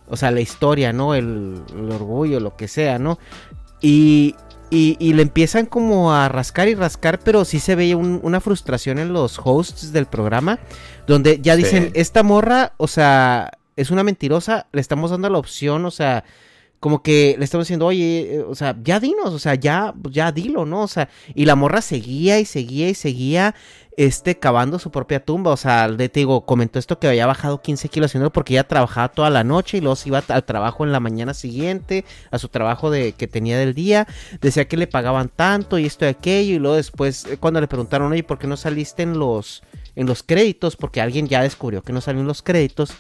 o 0.09 0.17
sea, 0.17 0.31
la 0.31 0.41
historia, 0.41 0.93
¿no? 0.93 1.15
El, 1.15 1.63
el 1.75 1.91
orgullo, 1.91 2.39
lo 2.39 2.57
que 2.57 2.69
sea, 2.69 2.99
¿no? 2.99 3.19
Y, 3.81 4.37
y, 4.75 5.13
le 5.13 5.23
empiezan 5.23 5.67
como 5.67 6.13
a 6.13 6.29
rascar 6.29 6.69
y 6.69 6.75
rascar, 6.75 7.21
pero 7.21 7.45
sí 7.45 7.61
se 7.61 7.75
veía 7.75 7.97
una 7.97 8.41
frustración 8.41 8.99
en 8.99 9.13
los 9.13 9.41
hosts 9.43 9.93
del 9.93 10.07
programa, 10.07 10.59
donde 11.07 11.41
ya 11.41 11.57
dicen, 11.57 11.91
esta 11.95 12.23
morra, 12.23 12.73
o 12.77 12.89
sea, 12.89 13.53
es 13.77 13.91
una 13.91 14.03
mentirosa, 14.03 14.67
le 14.73 14.81
estamos 14.81 15.11
dando 15.11 15.31
la 15.31 15.39
opción, 15.39 15.85
o 15.85 15.91
sea, 15.91 16.25
como 16.85 17.03
que 17.03 17.37
le 17.39 17.45
estamos 17.47 17.67
diciendo, 17.67 17.87
oye, 17.87 18.35
eh, 18.35 18.41
o 18.41 18.55
sea, 18.55 18.77
ya 18.83 19.01
dinos, 19.01 19.33
o 19.33 19.39
sea, 19.39 19.55
ya, 19.55 19.95
ya 20.11 20.33
dilo, 20.33 20.67
¿no? 20.67 20.83
O 20.83 20.89
sea, 20.89 21.09
y 21.35 21.47
la 21.47 21.57
morra 21.57 21.81
seguía 21.81 22.39
y 22.41 22.45
seguía 22.45 22.91
y 22.91 22.95
seguía, 22.95 23.55
este, 23.97 24.39
cavando 24.39 24.79
su 24.79 24.91
propia 24.91 25.25
tumba, 25.25 25.53
o 25.53 25.57
sea, 25.57 25.89
te 25.97 26.09
digo, 26.09 26.45
comentó 26.45 26.79
esto 26.79 26.99
que 26.99 27.09
había 27.09 27.27
bajado 27.27 27.63
15 27.63 27.89
kilos 27.89 28.11
haciendo 28.11 28.33
porque 28.33 28.55
ella 28.55 28.67
trabajaba 28.67 29.09
toda 29.09 29.31
la 29.31 29.45
noche 29.45 29.79
y 29.79 29.81
luego 29.81 29.97
se 29.97 30.09
iba 30.09 30.23
al 30.27 30.45
trabajo 30.45 30.85
en 30.85 30.93
la 30.93 31.01
mañana 31.01 31.35
siguiente, 31.35 32.05
a 32.31 32.39
su 32.39 32.49
trabajo 32.49 32.91
de, 32.91 33.13
que 33.13 33.29
tenía 33.29 33.59
del 33.59 33.75
día, 33.75 34.07
decía 34.41 34.67
que 34.67 34.77
le 34.77 34.87
pagaban 34.87 35.29
tanto 35.29 35.79
y 35.79 35.87
esto 35.87 36.05
y 36.05 36.09
aquello, 36.09 36.55
y 36.55 36.59
luego 36.59 36.77
después, 36.77 37.25
eh, 37.27 37.37
cuando 37.39 37.61
le 37.61 37.69
preguntaron, 37.69 38.11
oye, 38.13 38.25
¿por 38.25 38.39
qué 38.39 38.47
no 38.47 38.57
saliste 38.57 39.03
en 39.03 39.19
los, 39.19 39.63
en 39.95 40.07
los 40.07 40.23
créditos? 40.23 40.77
Porque 40.77 41.01
alguien 41.01 41.29
ya 41.29 41.43
descubrió 41.43 41.83
que 41.83 41.93
no 41.93 42.01
salió 42.01 42.21
en 42.21 42.27
los 42.27 42.43
créditos 42.43 42.95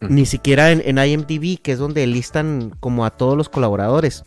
ni 0.00 0.26
siquiera 0.26 0.70
en, 0.70 0.98
IMDb, 0.98 1.60
que 1.60 1.72
es 1.72 1.78
donde 1.78 2.06
listan 2.06 2.72
como 2.80 3.04
a 3.04 3.10
todos 3.10 3.36
los 3.36 3.48
colaboradores. 3.48 4.24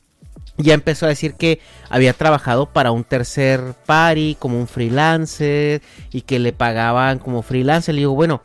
Ya 0.57 0.73
empezó 0.73 1.05
a 1.05 1.09
decir 1.09 1.35
que 1.35 1.59
había 1.89 2.13
trabajado 2.13 2.67
para 2.67 2.91
un 2.91 3.03
tercer 3.03 3.75
party, 3.85 4.37
como 4.39 4.59
un 4.59 4.67
freelancer, 4.67 5.81
y 6.11 6.21
que 6.21 6.39
le 6.39 6.51
pagaban 6.51 7.19
como 7.19 7.43
freelancer. 7.43 7.93
Le 7.93 8.01
digo, 8.01 8.15
bueno, 8.15 8.41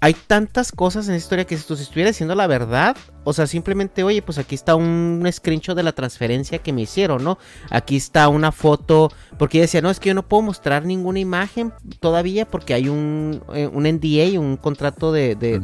hay 0.00 0.14
tantas 0.14 0.72
cosas 0.72 1.08
en 1.08 1.14
esta 1.14 1.24
historia 1.24 1.46
que 1.46 1.56
si 1.56 1.66
tú 1.66 1.74
estuviera 1.74 2.10
diciendo 2.10 2.34
la 2.34 2.46
verdad, 2.46 2.96
o 3.24 3.32
sea, 3.32 3.46
simplemente, 3.46 4.04
oye, 4.04 4.20
pues 4.20 4.38
aquí 4.38 4.54
está 4.54 4.74
un 4.76 5.26
screenshot 5.32 5.74
de 5.74 5.82
la 5.82 5.92
transferencia 5.92 6.58
que 6.58 6.72
me 6.72 6.82
hicieron, 6.82 7.24
¿no? 7.24 7.38
Aquí 7.70 7.96
está 7.96 8.28
una 8.28 8.52
foto, 8.52 9.10
porque 9.38 9.58
ella 9.58 9.64
decía, 9.64 9.80
no, 9.80 9.90
es 9.90 9.98
que 9.98 10.10
yo 10.10 10.14
no 10.14 10.28
puedo 10.28 10.42
mostrar 10.42 10.84
ninguna 10.84 11.18
imagen 11.18 11.72
todavía 11.98 12.46
porque 12.46 12.74
hay 12.74 12.88
un, 12.88 13.42
eh, 13.54 13.66
un 13.66 13.84
NDA, 13.84 14.38
un 14.38 14.56
contrato 14.56 15.12
de, 15.12 15.34
de, 15.34 15.58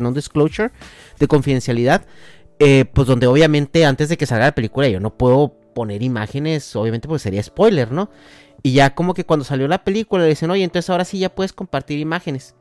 non-disclosure, 0.00 0.72
de 1.18 1.28
confidencialidad, 1.28 2.04
eh, 2.60 2.84
pues 2.84 3.08
donde 3.08 3.26
obviamente 3.26 3.86
antes 3.86 4.10
de 4.10 4.18
que 4.18 4.26
salga 4.26 4.44
la 4.44 4.54
película 4.54 4.86
yo 4.86 5.00
no 5.00 5.16
puedo 5.16 5.54
poner 5.74 6.02
imágenes, 6.02 6.76
obviamente 6.76 7.08
porque 7.08 7.22
sería 7.22 7.42
spoiler, 7.42 7.90
¿no? 7.90 8.10
Y 8.62 8.72
ya 8.74 8.94
como 8.94 9.14
que 9.14 9.24
cuando 9.24 9.44
salió 9.44 9.66
la 9.66 9.82
película 9.82 10.24
le 10.24 10.28
dicen, 10.28 10.50
oye, 10.50 10.62
entonces 10.62 10.90
ahora 10.90 11.06
sí 11.06 11.18
ya 11.18 11.34
puedes 11.34 11.54
compartir 11.54 11.98
imágenes. 11.98 12.54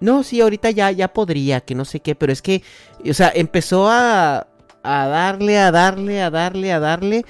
No, 0.00 0.24
sí, 0.24 0.40
ahorita 0.40 0.72
ya, 0.72 0.90
ya 0.90 1.12
podría, 1.12 1.60
que 1.60 1.76
no 1.76 1.84
sé 1.84 2.00
qué, 2.00 2.16
pero 2.16 2.32
es 2.32 2.42
que, 2.42 2.62
o 3.08 3.14
sea, 3.14 3.30
empezó 3.32 3.88
a, 3.88 4.48
a 4.82 5.06
darle, 5.06 5.56
a 5.58 5.70
darle, 5.70 6.20
a 6.20 6.30
darle, 6.30 6.72
a 6.72 6.80
darle, 6.80 7.24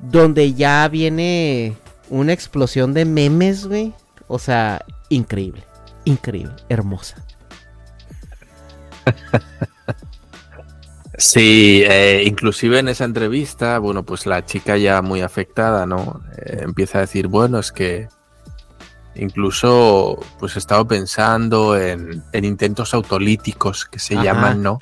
donde 0.00 0.54
ya 0.54 0.88
viene 0.88 1.76
una 2.10 2.32
explosión 2.32 2.94
de 2.94 3.04
memes, 3.04 3.68
güey. 3.68 3.94
O 4.26 4.40
sea, 4.40 4.84
increíble, 5.08 5.62
increíble, 6.04 6.56
hermosa. 6.68 7.24
Sí, 11.18 11.82
eh, 11.84 12.24
inclusive 12.26 12.78
en 12.78 12.88
esa 12.88 13.04
entrevista, 13.04 13.78
bueno, 13.78 14.04
pues 14.04 14.26
la 14.26 14.44
chica 14.44 14.76
ya 14.76 15.00
muy 15.02 15.22
afectada, 15.22 15.86
¿no? 15.86 16.20
Eh, 16.36 16.58
empieza 16.62 16.98
a 16.98 17.00
decir, 17.02 17.26
bueno, 17.28 17.58
es 17.58 17.72
que 17.72 18.08
Incluso, 19.18 20.18
pues 20.38 20.56
he 20.56 20.58
estado 20.58 20.86
pensando 20.86 21.76
en, 21.78 22.22
intentos 22.34 22.92
autolíticos 22.92 23.86
que 23.86 23.98
se 23.98 24.14
llaman, 24.14 24.62
¿no? 24.62 24.78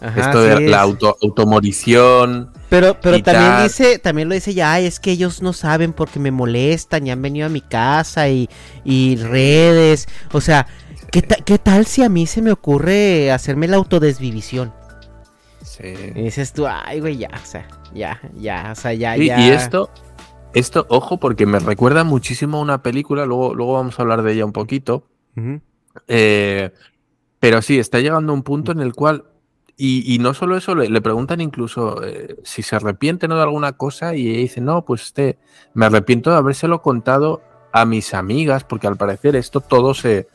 Ajá, 0.00 0.20
Esto 0.20 0.42
de 0.42 0.60
la 0.68 0.80
auto, 0.82 1.16
automorición. 1.22 2.50
Pero, 2.68 2.98
pero 3.00 3.22
también 3.22 3.50
tal. 3.52 3.62
dice, 3.68 3.98
también 3.98 4.28
lo 4.28 4.34
dice 4.34 4.52
ya, 4.52 4.72
"Ay, 4.72 4.86
es 4.86 5.00
que 5.00 5.12
ellos 5.12 5.40
no 5.42 5.52
saben 5.52 5.92
porque 5.92 6.18
me 6.18 6.30
molestan 6.30 7.06
y 7.06 7.10
han 7.10 7.22
venido 7.22 7.46
a 7.46 7.50
mi 7.50 7.60
casa 7.60 8.28
y, 8.28 8.50
y 8.84 9.16
redes. 9.16 10.06
O 10.32 10.40
sea, 10.40 10.66
¿qué, 11.10 11.22
ta- 11.22 11.36
¿qué 11.44 11.58
tal 11.58 11.86
si 11.86 12.02
a 12.02 12.08
mí 12.08 12.26
se 12.26 12.42
me 12.42 12.52
ocurre 12.52 13.30
hacerme 13.32 13.68
la 13.68 13.76
autodesvivisión? 13.76 14.74
Sí. 15.62 15.94
Y 16.14 16.22
dices 16.22 16.52
tú, 16.52 16.66
ay, 16.66 17.00
güey, 17.00 17.16
ya, 17.16 17.30
o 17.32 17.46
sea, 17.46 17.66
ya, 17.94 18.20
ya, 18.34 18.70
o 18.72 18.74
sea, 18.74 18.92
ya, 18.92 19.14
Sí, 19.16 19.26
ya. 19.26 19.40
y 19.40 19.50
esto, 19.50 19.90
esto, 20.54 20.86
ojo, 20.88 21.18
porque 21.18 21.46
me 21.46 21.58
recuerda 21.58 22.04
muchísimo 22.04 22.58
a 22.58 22.60
una 22.62 22.82
película, 22.82 23.26
luego, 23.26 23.54
luego 23.54 23.74
vamos 23.74 23.98
a 23.98 24.02
hablar 24.02 24.22
de 24.22 24.32
ella 24.32 24.44
un 24.44 24.52
poquito. 24.52 25.04
Eh, 26.08 26.70
pero 27.40 27.62
sí, 27.62 27.78
está 27.78 28.00
llegando 28.00 28.32
a 28.32 28.34
un 28.36 28.42
punto 28.42 28.72
en 28.72 28.80
el 28.80 28.92
cual, 28.92 29.24
y, 29.76 30.14
y 30.14 30.18
no 30.18 30.34
solo 30.34 30.56
eso, 30.56 30.74
le, 30.74 30.88
le 30.88 31.00
preguntan 31.00 31.40
incluso 31.40 32.02
eh, 32.04 32.36
si 32.44 32.62
se 32.62 32.76
arrepiente 32.76 33.26
¿no? 33.28 33.36
de 33.36 33.42
alguna 33.42 33.72
cosa 33.72 34.14
y 34.14 34.28
ella 34.28 34.38
dice, 34.38 34.60
no, 34.60 34.84
pues 34.84 35.02
este, 35.02 35.38
me 35.74 35.86
arrepiento 35.86 36.30
de 36.30 36.36
habérselo 36.36 36.82
contado 36.82 37.42
a 37.72 37.84
mis 37.86 38.12
amigas, 38.14 38.64
porque 38.64 38.86
al 38.86 38.96
parecer 38.96 39.34
esto 39.34 39.60
todo 39.60 39.94
se, 39.94 40.28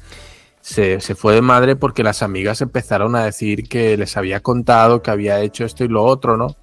se, 0.67 0.99
se 0.99 1.15
fue 1.15 1.33
de 1.33 1.41
madre 1.41 1.77
porque 1.77 2.03
las 2.03 2.21
amigas 2.21 2.59
empezaron 2.59 3.15
a 3.15 3.23
decir 3.23 3.69
que 3.69 3.95
les 3.95 4.17
había 4.17 4.41
contado 4.41 5.01
que 5.01 5.11
había 5.11 5.39
hecho 5.39 5.63
esto 5.63 5.85
y 5.85 5.87
lo 5.87 6.03
otro, 6.03 6.35
¿no? 6.35 6.57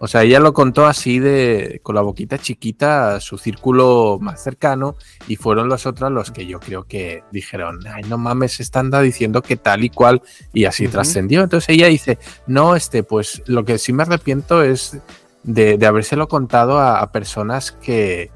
O 0.00 0.08
sea, 0.08 0.24
ella 0.24 0.40
lo 0.40 0.52
contó 0.52 0.86
así 0.86 1.20
de 1.20 1.78
con 1.84 1.94
la 1.94 2.00
boquita 2.00 2.36
chiquita 2.36 3.14
a 3.14 3.20
su 3.20 3.38
círculo 3.38 4.18
más 4.20 4.42
cercano 4.42 4.96
y 5.28 5.36
fueron 5.36 5.68
los 5.68 5.86
otros 5.86 6.10
los 6.10 6.32
que 6.32 6.46
yo 6.46 6.58
creo 6.58 6.82
que 6.82 7.22
dijeron, 7.30 7.78
ay, 7.86 8.02
no 8.08 8.18
mames, 8.18 8.58
esta 8.58 8.80
anda 8.80 9.00
diciendo 9.00 9.40
que 9.40 9.56
tal 9.56 9.84
y 9.84 9.90
cual 9.90 10.20
y 10.52 10.64
así 10.64 10.86
Ujú. 10.86 10.94
trascendió. 10.94 11.44
Entonces 11.44 11.68
ella 11.68 11.86
dice, 11.86 12.18
no, 12.48 12.74
este, 12.74 13.04
pues 13.04 13.40
lo 13.46 13.64
que 13.64 13.78
sí 13.78 13.92
me 13.92 14.02
arrepiento 14.02 14.64
es 14.64 14.98
de, 15.44 15.78
de 15.78 15.86
habérselo 15.86 16.26
contado 16.26 16.80
a, 16.80 16.98
a 16.98 17.12
personas 17.12 17.70
que 17.70 18.32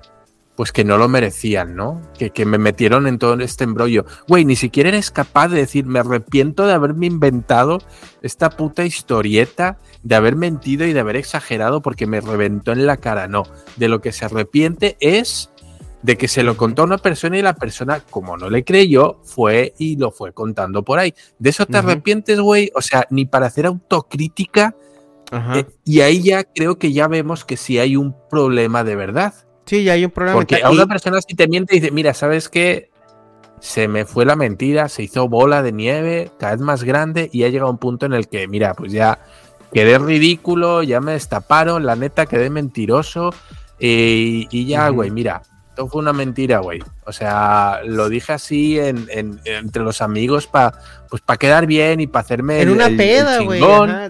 pues 0.59 0.73
que 0.73 0.83
no 0.83 0.99
lo 0.99 1.09
merecían, 1.09 1.77
¿no? 1.77 2.03
Que, 2.19 2.31
que 2.31 2.45
me 2.45 2.59
metieron 2.59 3.07
en 3.07 3.21
todo 3.21 3.35
este 3.35 3.63
embrollo. 3.63 4.05
Güey, 4.27 4.45
ni 4.45 4.57
siquiera 4.57 4.89
eres 4.89 5.13
capaz 5.13 5.47
de 5.47 5.59
decir, 5.59 5.87
me 5.87 6.01
arrepiento 6.01 6.67
de 6.67 6.73
haberme 6.73 7.07
inventado 7.07 7.79
esta 8.23 8.51
puta 8.51 8.85
historieta, 8.85 9.79
de 10.03 10.17
haber 10.17 10.35
mentido 10.35 10.85
y 10.85 10.93
de 10.93 10.99
haber 10.99 11.15
exagerado 11.15 11.81
porque 11.81 12.09
me 12.09 12.21
reventó 12.21 12.73
en 12.73 12.87
la 12.87 12.97
cara. 12.97 13.29
No, 13.29 13.45
de 13.77 13.89
lo 13.89 14.01
que 14.01 14.11
se 14.11 14.25
arrepiente 14.25 14.97
es 14.99 15.49
de 16.03 16.17
que 16.17 16.27
se 16.27 16.43
lo 16.43 16.57
contó 16.57 16.83
a 16.83 16.87
una 16.87 16.99
persona 16.99 17.39
y 17.39 17.43
la 17.43 17.55
persona, 17.55 18.01
como 18.11 18.37
no 18.37 18.51
le 18.51 18.65
creyó, 18.65 19.21
fue 19.23 19.75
y 19.79 19.95
lo 19.95 20.11
fue 20.11 20.33
contando 20.33 20.83
por 20.83 20.99
ahí. 20.99 21.15
¿De 21.39 21.51
eso 21.51 21.67
te 21.67 21.79
Ujú. 21.79 21.87
arrepientes, 21.87 22.41
güey? 22.41 22.73
O 22.75 22.83
sea, 22.83 23.07
ni 23.11 23.27
para 23.27 23.47
hacer 23.47 23.67
autocrítica. 23.67 24.75
Eh, 25.31 25.67
y 25.85 26.01
ahí 26.01 26.21
ya 26.21 26.43
creo 26.43 26.81
que 26.81 26.93
ya 26.93 27.07
vemos 27.07 27.45
que 27.45 27.57
sí 27.57 27.79
hay 27.79 27.95
un 27.95 28.17
problema 28.29 28.83
de 28.83 28.97
verdad. 28.97 29.35
Sí, 29.69 29.85
ya 29.85 29.93
hay 29.93 30.05
un 30.05 30.11
problema. 30.11 30.37
Porque 30.39 30.57
a 30.63 30.71
una 30.71 30.87
persona 30.87 31.21
si 31.21 31.35
te 31.35 31.47
miente 31.49 31.77
y 31.77 31.81
dice, 31.81 31.93
mira, 31.93 32.15
¿sabes 32.15 32.49
qué? 32.49 32.91
Se 33.61 33.89
me 33.89 34.05
fue 34.05 34.25
la 34.25 34.37
mentira, 34.37 34.89
se 34.89 35.03
hizo 35.03 35.29
bola 35.29 35.63
de 35.63 35.73
nieve, 35.73 36.31
cada 36.39 36.53
vez 36.53 36.61
más 36.61 36.85
grande, 36.85 37.29
y 37.33 37.43
ha 37.45 37.49
llegado 37.49 37.71
un 37.71 37.79
punto 37.79 38.07
en 38.07 38.13
el 38.13 38.29
que, 38.29 38.47
mira, 38.49 38.75
pues 38.75 38.93
ya 38.93 39.19
quedé 39.73 39.99
ridículo, 39.99 40.83
ya 40.83 41.01
me 41.01 41.13
destaparon, 41.13 41.85
la 41.85 41.97
neta 41.97 42.27
quedé 42.27 42.51
mentiroso, 42.51 43.35
eh, 43.81 44.47
y 44.51 44.67
ya, 44.67 44.89
güey, 44.91 45.11
mira, 45.11 45.43
esto 45.71 45.87
fue 45.89 46.01
una 46.03 46.13
mentira, 46.13 46.59
güey. 46.61 46.81
O 47.05 47.13
sea, 47.13 47.81
lo 47.85 48.09
dije 48.09 48.33
así 48.33 48.79
en, 48.79 49.07
en- 49.11 49.41
entre 49.45 49.83
los 49.83 50.01
amigos 50.03 50.47
para 50.47 50.73
pues 51.11 51.23
para 51.23 51.37
quedar 51.39 51.67
bien 51.67 52.01
y 52.01 52.07
para 52.07 52.25
hacerme 52.25 52.61
En 52.61 52.69
el- 52.69 52.75
una 52.75 52.89
peda, 52.89 53.41
güey. 53.43 53.61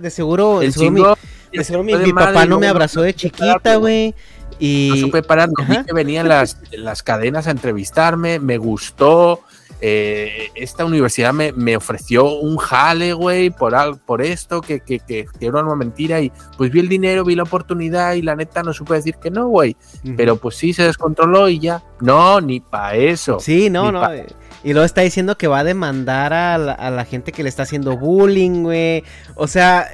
De 0.00 0.10
seguro, 0.10 0.62
el 0.62 0.72
seguro 0.72 0.90
mi- 0.90 1.00
chingón, 1.00 1.14
de 1.52 1.64
seguro 1.64 1.84
mi, 1.84 1.94
mi 1.94 2.12
papá 2.12 2.44
no 2.46 2.58
me 2.60 2.66
abrazó 2.68 3.02
de 3.02 3.14
chiquita, 3.14 3.76
güey. 3.76 4.14
Y... 4.58 4.88
No 4.90 4.96
supe 4.96 5.22
parar, 5.22 5.48
vi 5.68 5.84
que 5.84 5.92
venían 5.92 6.28
las, 6.28 6.58
las 6.72 7.02
cadenas 7.02 7.46
a 7.46 7.50
entrevistarme, 7.52 8.38
me 8.38 8.58
gustó. 8.58 9.40
eh, 9.80 10.48
esta 10.56 10.84
universidad 10.84 11.32
me, 11.32 11.52
me 11.52 11.76
ofreció 11.76 12.24
un 12.40 12.56
jale, 12.56 13.12
güey, 13.12 13.50
por, 13.50 13.76
al- 13.76 13.98
por 13.98 14.22
esto, 14.22 14.60
que, 14.60 14.80
que, 14.80 14.98
que, 14.98 15.26
que 15.38 15.46
era 15.46 15.62
una 15.62 15.76
mentira. 15.76 16.20
Y 16.20 16.32
pues 16.56 16.72
vi 16.72 16.80
el 16.80 16.88
dinero, 16.88 17.24
vi 17.24 17.36
la 17.36 17.44
oportunidad 17.44 18.14
y 18.14 18.22
la 18.22 18.34
neta 18.34 18.64
no 18.64 18.72
supe 18.72 18.94
decir 18.94 19.14
que 19.22 19.30
no, 19.30 19.46
güey. 19.46 19.76
Pero 20.16 20.36
pues 20.36 20.56
sí, 20.56 20.72
se 20.72 20.82
descontroló 20.82 21.48
y 21.48 21.60
ya. 21.60 21.82
No, 22.00 22.40
ni 22.40 22.58
para 22.58 22.96
eso. 22.96 23.38
Sí, 23.38 23.70
no, 23.70 23.92
no. 23.92 24.12
eh, 24.12 24.26
Y 24.64 24.72
luego 24.72 24.84
está 24.84 25.02
diciendo 25.02 25.38
que 25.38 25.46
va 25.46 25.60
a 25.60 25.64
demandar 25.64 26.32
a 26.32 26.58
la, 26.58 26.72
a 26.72 26.90
la 26.90 27.04
gente 27.04 27.30
que 27.30 27.44
le 27.44 27.48
está 27.48 27.62
haciendo 27.62 27.96
bullying, 27.96 28.64
güey. 28.64 29.04
O 29.36 29.46
sea, 29.46 29.86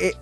eh, 0.00 0.12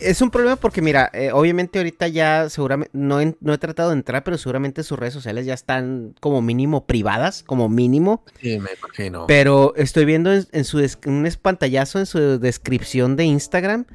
es 0.00 0.20
un 0.22 0.30
problema 0.30 0.56
porque, 0.56 0.82
mira, 0.82 1.10
eh, 1.12 1.30
obviamente 1.32 1.78
ahorita 1.78 2.08
ya 2.08 2.48
seguramente, 2.50 2.90
no, 2.94 3.20
he- 3.20 3.36
no 3.40 3.54
he 3.54 3.58
tratado 3.58 3.90
de 3.90 3.96
entrar, 3.96 4.24
pero 4.24 4.38
seguramente 4.38 4.82
sus 4.82 4.98
redes 4.98 5.14
sociales 5.14 5.46
ya 5.46 5.54
están 5.54 6.14
como 6.20 6.42
mínimo 6.42 6.86
privadas, 6.86 7.42
como 7.42 7.68
mínimo. 7.68 8.24
Sí, 8.40 8.58
me 8.58 8.70
imagino. 8.78 9.26
Pero 9.26 9.74
estoy 9.76 10.04
viendo 10.04 10.32
en, 10.32 10.46
en 10.52 10.64
su 10.64 10.78
des- 10.78 10.98
un 11.06 11.28
pantallazo 11.40 11.98
en 11.98 12.06
su 12.06 12.38
descripción 12.38 13.16
de 13.16 13.24
Instagram. 13.24 13.86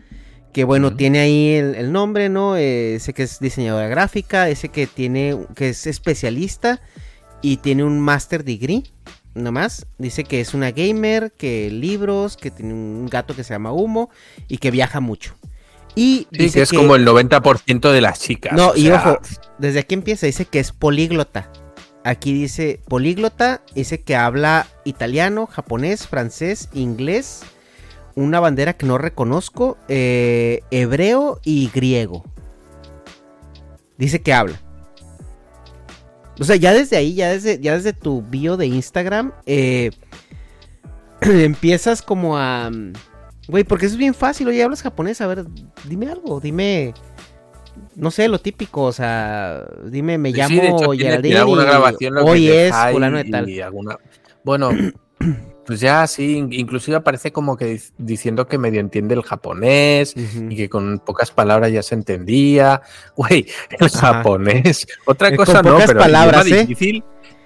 Que 0.54 0.66
bueno, 0.66 0.97
tiene 0.97 1.20
ahí 1.20 1.54
el, 1.54 1.76
el 1.76 1.93
nombre, 1.93 2.28
¿no? 2.28 2.58
Eh, 2.58 2.95
ese 2.95 3.14
que 3.14 3.24
es 3.24 3.39
diseñadora 3.39 3.88
gráfica, 3.88 4.49
ese 4.49 4.68
que 4.68 4.86
tiene, 4.86 5.38
que 5.56 5.70
es 5.70 5.88
especialista 5.88 6.82
y 7.41 7.56
tiene 7.58 7.86
un 7.86 8.02
master 8.02 8.43
degree, 8.43 8.84
nomás. 9.34 9.86
Dice 9.97 10.26
que 10.26 10.41
es 10.41 10.54
una 10.54 10.72
gamer, 10.72 11.32
que 11.38 11.72
libros, 11.72 12.36
que 12.36 12.52
tiene 12.52 12.74
un 12.74 13.08
gato 13.08 13.34
que 13.34 13.45
se 13.45 13.54
llama 13.54 13.72
Humo 13.72 14.10
y 14.49 14.58
que 14.58 14.72
viaja 14.72 14.99
mucho. 14.99 15.36
Y 15.96 16.28
sí, 16.32 16.38
dice 16.38 16.60
que 16.60 16.64
es 16.64 16.72
como 16.72 16.96
el 16.96 17.06
90% 17.06 17.92
de 17.92 18.02
las 18.02 18.20
chicas. 18.20 18.54
no, 18.54 18.74
y 18.76 18.84
sea, 18.84 18.96
ojo, 18.96 19.20
desde 19.58 19.80
aquí 19.80 19.96
empieza, 19.96 20.26
dice 20.26 20.46
que 20.46 20.60
es 20.60 20.72
políglota. 20.72 21.50
Aquí 22.04 22.34
dice 22.34 22.80
políglota, 22.88 23.62
dice 23.76 24.02
que 24.02 24.16
habla 24.16 24.68
italiano, 24.86 25.46
japonés, 25.46 26.08
francés, 26.08 26.70
inglés, 26.74 27.42
una 28.16 28.39
bandera 28.39 28.74
que 28.74 28.88
no 28.88 28.98
reconozco, 28.98 29.78
eh, 29.88 30.62
hebreo 30.72 31.39
y 31.44 31.70
griego. 31.70 32.24
Dice 33.98 34.22
que 34.22 34.34
habla. 34.34 34.60
O 36.39 36.44
sea, 36.44 36.56
ya 36.56 36.74
desde 36.74 36.98
ahí, 36.98 37.14
ya 37.14 37.30
desde, 37.30 37.60
ya 37.60 37.76
desde 37.76 37.94
tu 37.94 38.24
bio 38.24 38.58
de 38.58 38.66
Instagram, 38.66 39.32
eh, 39.46 39.92
empiezas 41.22 42.02
como 42.02 42.38
a... 42.38 42.72
Güey, 43.52 43.64
porque 43.66 43.86
eso 43.86 43.95
es 43.95 43.99
bien 43.99 44.14
fácil, 44.16 44.47
oye, 44.47 44.64
hablas 44.64 44.82
japonés, 44.82 45.20
a 45.22 45.28
ver, 45.28 45.43
dime 45.84 46.08
algo, 46.10 46.39
dime... 46.39 46.93
No 47.95 48.10
sé, 48.12 48.28
lo 48.28 48.39
típico, 48.39 48.84
o 48.84 48.91
sea, 48.93 49.64
dime, 49.86 50.18
me 50.18 50.32
Sí, 50.32 50.38
llamo 50.38 50.49
sí, 50.49 50.56
de 50.56 50.68
hecho, 50.68 50.78
tiene- 50.78 50.91
tiene 50.95 51.10
Geraldine 51.10 51.38
alguna 51.38 51.62
y 51.64 51.66
grabación 51.66 52.18
hoy 52.18 52.47
es 52.49 52.74
fulano 52.91 53.18
de 53.18 53.24
tal. 53.26 53.49
y 53.49 53.62
alguna- 53.62 53.97
Bueno, 54.43 54.70
pues 55.66 55.80
ya 55.82 56.08
sí, 56.08 56.38
in- 56.38 56.52
inclusive 56.54 56.97
aparece 56.97 57.32
como 57.32 57.56
que 57.58 57.76
dic- 57.76 57.91
diciendo 57.97 58.47
que 58.47 58.58
medio 58.58 58.80
entiende 58.80 59.16
el 59.16 59.22
japonés 59.24 60.16
y 60.16 60.56
que 60.56 60.70
con 60.70 60.99
pocas 60.99 61.32
palabras 61.32 61.72
ya 61.72 61.84
se 61.84 61.95
entendía. 61.95 62.82
Güey, 63.16 63.47
el 63.80 63.86
Ajá. 63.88 64.16
japonés. 64.16 64.88
Otra 65.06 65.30
Eh, 65.30 65.36
cosa 65.38 65.62
con 65.62 65.66
no, 65.66 65.72
pocas 65.74 65.88
pero 65.88 65.99
palabras, 65.99 66.47
¿eh? 66.47 66.66
difícil. 66.66 67.04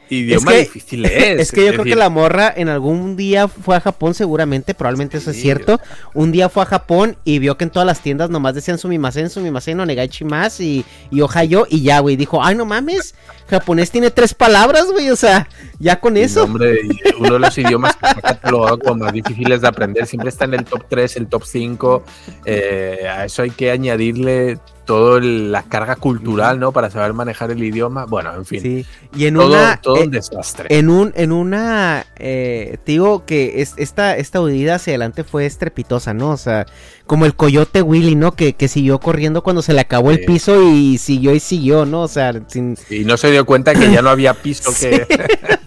Idioma 0.10 0.52
que- 0.52 0.60
difícil 0.60 1.06
es. 1.06 1.40
Es 1.46 1.52
que 1.52 1.66
yo 1.66 1.72
creo 1.74 1.84
que 1.84 1.96
la 1.96 2.10
morra 2.10 2.54
en 2.56 2.70
algún 2.70 3.16
día 3.16 3.48
fue 3.48 3.76
a 3.76 3.82
Japón, 3.82 4.14
seguramente, 4.14 4.74
probablemente 4.74 5.18
eso 5.18 5.32
es 5.32 5.38
cierto. 5.42 5.80
Un 6.14 6.32
día 6.32 6.50
fue 6.50 6.64
a 6.64 6.66
Japón 6.66 7.18
y 7.24 7.40
vio 7.40 7.58
que 7.58 7.64
en 7.66 7.70
todas 7.70 7.86
las 7.86 8.02
tiendas 8.02 8.30
nomás 8.30 8.56
decían 8.56 8.78
sumimasen, 8.78 9.30
sumimasen, 9.30 9.80
onegai 9.80 10.10
más 10.24 10.60
y, 10.60 10.86
y 11.12 11.22
ohayo 11.22 11.66
y 11.70 11.82
ya, 11.82 12.00
güey. 12.00 12.16
Dijo, 12.16 12.44
ay, 12.44 12.56
no 12.56 12.66
mames, 12.66 13.16
japonés 13.48 13.92
tiene 13.92 14.12
tres 14.12 14.34
palabras, 14.34 14.86
güey, 14.92 15.10
o 15.10 15.16
sea, 15.16 15.48
ya 15.80 16.00
con 16.00 16.18
eso. 16.18 16.44
hombre, 16.44 16.80
uno 17.20 17.34
de 17.34 17.40
los 17.40 17.58
idiomas 17.58 17.96
que 17.96 18.08
está 18.08 18.22
catalogado 18.34 18.80
como 18.80 19.04
más 19.06 19.14
difíciles 19.14 19.62
de 19.62 19.68
aprender 19.68 20.06
siempre 20.06 20.30
está 20.30 20.46
en 20.46 20.54
el 20.56 20.66
top 20.66 20.84
3, 20.90 21.18
el 21.18 21.28
top 21.28 21.44
5. 21.46 22.04
eh, 22.46 23.08
a 23.10 23.26
eso 23.26 23.42
hay 23.42 23.50
que 23.52 23.72
añadirle 23.72 24.60
toda 24.86 25.20
la 25.20 25.64
carga 25.64 25.96
cultural, 25.96 26.60
¿no? 26.60 26.72
Para 26.72 26.90
saber 26.90 27.14
manejar 27.14 27.52
el 27.52 27.64
idioma. 27.64 28.06
Bueno, 28.06 28.34
en 28.34 28.46
fin. 28.46 28.62
Sí, 28.62 28.86
y 29.16 29.26
en 29.26 29.36
todo 29.36 29.48
una... 29.48 29.82
todo 29.82 29.98
eh, 29.98 30.04
un 30.04 30.12
desastre. 30.12 30.68
En 30.70 30.90
un, 30.90 31.12
en 31.16 31.32
una, 31.32 32.06
eh, 32.18 32.78
te 32.84 32.94
digo 32.94 33.26
que 33.26 33.62
es, 33.62 33.74
esta, 33.78 34.16
esta 34.18 34.42
huida 34.42 34.76
hacia 34.76 34.92
adelante 34.92 35.24
fue 35.24 35.46
estrepitosa, 35.46 36.14
¿no? 36.14 36.32
O 36.32 36.38
sea, 36.38 36.66
como 37.06 37.26
el 37.26 37.36
coyote 37.36 37.82
Willy, 37.82 38.16
¿no? 38.16 38.34
Que, 38.34 38.54
que 38.54 38.68
siguió 38.68 39.00
corriendo 39.00 39.44
cuando 39.44 39.62
se 39.62 39.74
le 39.74 39.82
acabó 39.82 40.12
el 40.12 40.24
piso 40.24 40.72
y 40.72 40.98
siguió 40.98 41.34
y 41.34 41.40
siguió, 41.40 41.86
¿no? 41.86 42.04
O 42.04 42.08
sea, 42.08 42.34
sin, 42.48 42.78
Y 42.90 43.04
no 43.04 43.18
se 43.18 43.32
dio 43.32 43.46
cuenta 43.46 43.74
que 43.74 43.92
ya 43.92 44.02
no 44.02 44.10
había 44.10 44.34
piso 44.34 44.72
que. 44.80 45.06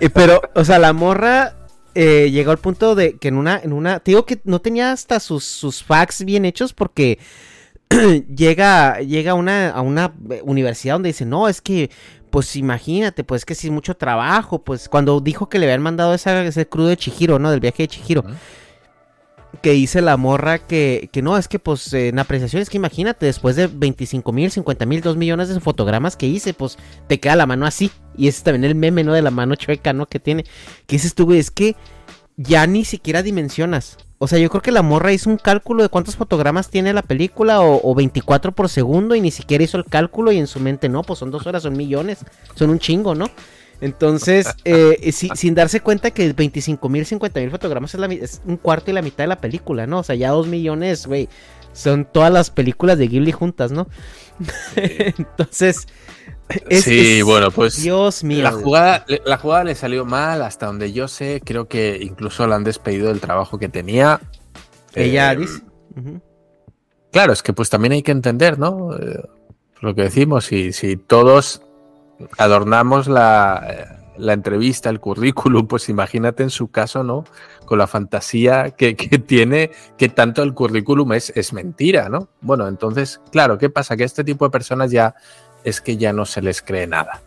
Eh, 0.00 0.10
pero, 0.12 0.40
o 0.56 0.64
sea, 0.64 0.80
la 0.80 0.92
morra 0.92 1.54
eh, 1.94 2.30
llegó 2.32 2.50
al 2.50 2.58
punto 2.58 2.96
de 2.96 3.18
que 3.18 3.28
en 3.28 3.36
una, 3.36 3.60
en 3.62 3.72
una, 3.72 4.00
te 4.00 4.10
digo 4.10 4.26
que 4.26 4.40
no 4.42 4.60
tenía 4.60 4.90
hasta 4.90 5.20
sus, 5.20 5.44
sus 5.44 5.84
facts 5.84 6.24
bien 6.24 6.44
hechos 6.44 6.72
porque 6.72 7.20
llega, 8.34 9.00
llega 9.00 9.32
a 9.32 9.34
una, 9.34 9.70
a 9.70 9.80
una 9.80 10.14
eh, 10.30 10.40
universidad 10.44 10.94
donde 10.94 11.10
dice, 11.10 11.24
no, 11.26 11.48
es 11.48 11.60
que, 11.60 11.90
pues 12.30 12.56
imagínate, 12.56 13.24
pues 13.24 13.44
que 13.44 13.54
sí 13.54 13.68
es 13.68 13.72
mucho 13.72 13.96
trabajo, 13.96 14.62
pues 14.62 14.88
cuando 14.88 15.20
dijo 15.20 15.48
que 15.48 15.58
le 15.58 15.66
habían 15.66 15.82
mandado 15.82 16.14
esa, 16.14 16.42
ese 16.44 16.66
crudo 16.66 16.88
de 16.88 16.96
Chihiro, 16.96 17.38
¿no? 17.38 17.50
Del 17.50 17.60
viaje 17.60 17.84
de 17.84 17.88
Chihiro. 17.88 18.24
Que 19.62 19.70
dice 19.70 20.02
la 20.02 20.16
morra 20.16 20.58
que, 20.58 21.08
que 21.12 21.22
no, 21.22 21.38
es 21.38 21.46
que 21.46 21.60
pues 21.60 21.92
en 21.92 22.18
apreciación 22.18 22.60
es 22.60 22.68
que 22.68 22.76
imagínate, 22.76 23.26
después 23.26 23.54
de 23.54 23.68
25 23.68 24.32
mil, 24.32 24.50
50 24.50 24.84
mil, 24.84 25.00
2 25.00 25.16
millones 25.16 25.48
de 25.48 25.60
fotogramas 25.60 26.16
que 26.16 26.26
hice, 26.26 26.54
pues 26.54 26.76
te 27.06 27.20
queda 27.20 27.36
la 27.36 27.46
mano 27.46 27.64
así. 27.64 27.92
Y 28.16 28.26
ese 28.26 28.38
es 28.38 28.44
también 28.44 28.64
el 28.64 28.74
meme, 28.74 29.04
¿no? 29.04 29.12
De 29.12 29.22
la 29.22 29.30
mano 29.30 29.54
chueca, 29.54 29.92
¿no? 29.92 30.06
Que 30.06 30.18
tiene. 30.18 30.42
Que 30.86 30.96
dices 30.96 31.14
tú, 31.14 31.26
güey, 31.26 31.38
es 31.38 31.52
que 31.52 31.76
ya 32.36 32.66
ni 32.66 32.84
siquiera 32.84 33.22
dimensionas. 33.22 33.96
O 34.24 34.26
sea, 34.26 34.38
yo 34.38 34.48
creo 34.48 34.62
que 34.62 34.72
la 34.72 34.80
morra 34.80 35.12
hizo 35.12 35.28
un 35.28 35.36
cálculo 35.36 35.82
de 35.82 35.90
cuántos 35.90 36.16
fotogramas 36.16 36.70
tiene 36.70 36.94
la 36.94 37.02
película 37.02 37.60
o, 37.60 37.78
o 37.90 37.94
24 37.94 38.52
por 38.52 38.70
segundo 38.70 39.14
y 39.14 39.20
ni 39.20 39.30
siquiera 39.30 39.62
hizo 39.64 39.76
el 39.76 39.84
cálculo 39.84 40.32
y 40.32 40.38
en 40.38 40.46
su 40.46 40.60
mente, 40.60 40.88
no, 40.88 41.02
pues 41.02 41.18
son 41.18 41.30
dos 41.30 41.46
horas, 41.46 41.62
son 41.64 41.76
millones, 41.76 42.20
son 42.54 42.70
un 42.70 42.78
chingo, 42.78 43.14
¿no? 43.14 43.26
Entonces, 43.82 44.46
eh, 44.64 45.12
si- 45.12 45.28
sin 45.34 45.54
darse 45.54 45.80
cuenta 45.80 46.10
que 46.10 46.32
25 46.32 46.88
mil, 46.88 47.04
50 47.04 47.38
mil 47.40 47.50
fotogramas 47.50 47.92
es, 47.92 48.00
la 48.00 48.08
mi- 48.08 48.14
es 48.16 48.40
un 48.46 48.56
cuarto 48.56 48.90
y 48.90 48.94
la 48.94 49.02
mitad 49.02 49.24
de 49.24 49.28
la 49.28 49.40
película, 49.42 49.86
¿no? 49.86 49.98
O 49.98 50.02
sea, 50.02 50.14
ya 50.14 50.30
dos 50.30 50.46
millones, 50.46 51.06
güey, 51.06 51.28
son 51.74 52.06
todas 52.10 52.32
las 52.32 52.48
películas 52.48 52.96
de 52.96 53.08
Ghibli 53.08 53.32
juntas, 53.32 53.72
¿no? 53.72 53.88
Entonces, 54.76 55.86
es- 56.68 56.84
sí, 56.84 57.18
es- 57.18 57.24
bueno, 57.24 57.50
pues 57.50 57.82
Dios 57.82 58.22
mío. 58.24 58.42
la 58.42 58.52
jugada, 58.52 59.04
la 59.24 59.36
jugada 59.38 59.64
le 59.64 59.74
salió 59.74 60.04
mal, 60.04 60.42
hasta 60.42 60.66
donde 60.66 60.92
yo 60.92 61.08
sé, 61.08 61.40
creo 61.44 61.68
que 61.68 61.98
incluso 62.02 62.46
la 62.46 62.56
han 62.56 62.64
despedido 62.64 63.08
del 63.08 63.20
trabajo 63.20 63.58
que 63.58 63.68
tenía. 63.68 64.20
Ella 64.94 65.32
Eh, 65.32 65.36
dice. 65.36 65.62
Claro, 67.12 67.32
es 67.32 67.42
que 67.42 67.52
pues 67.52 67.70
también 67.70 67.92
hay 67.92 68.02
que 68.02 68.12
entender, 68.12 68.58
¿no? 68.58 68.96
Eh, 68.96 69.22
lo 69.80 69.94
que 69.94 70.02
decimos, 70.02 70.46
si, 70.46 70.72
si 70.72 70.96
todos 70.96 71.62
adornamos 72.38 73.06
la, 73.06 74.00
la 74.16 74.32
entrevista, 74.32 74.90
el 74.90 75.00
currículum, 75.00 75.66
pues 75.68 75.88
imagínate 75.88 76.42
en 76.42 76.50
su 76.50 76.68
caso, 76.70 77.04
¿no? 77.04 77.24
Con 77.66 77.78
la 77.78 77.86
fantasía 77.86 78.70
que, 78.70 78.96
que 78.96 79.18
tiene, 79.18 79.70
que 79.96 80.08
tanto 80.08 80.42
el 80.42 80.54
currículum 80.54 81.12
es, 81.12 81.30
es 81.36 81.52
mentira, 81.52 82.08
¿no? 82.08 82.28
Bueno, 82.40 82.66
entonces, 82.68 83.20
claro, 83.30 83.58
¿qué 83.58 83.70
pasa? 83.70 83.96
Que 83.96 84.04
este 84.04 84.24
tipo 84.24 84.44
de 84.44 84.50
personas 84.50 84.90
ya 84.90 85.14
es 85.64 85.80
que 85.80 85.96
ya 85.96 86.12
no 86.12 86.24
se 86.26 86.42
les 86.42 86.62
cree 86.62 86.86
nada. 86.86 87.20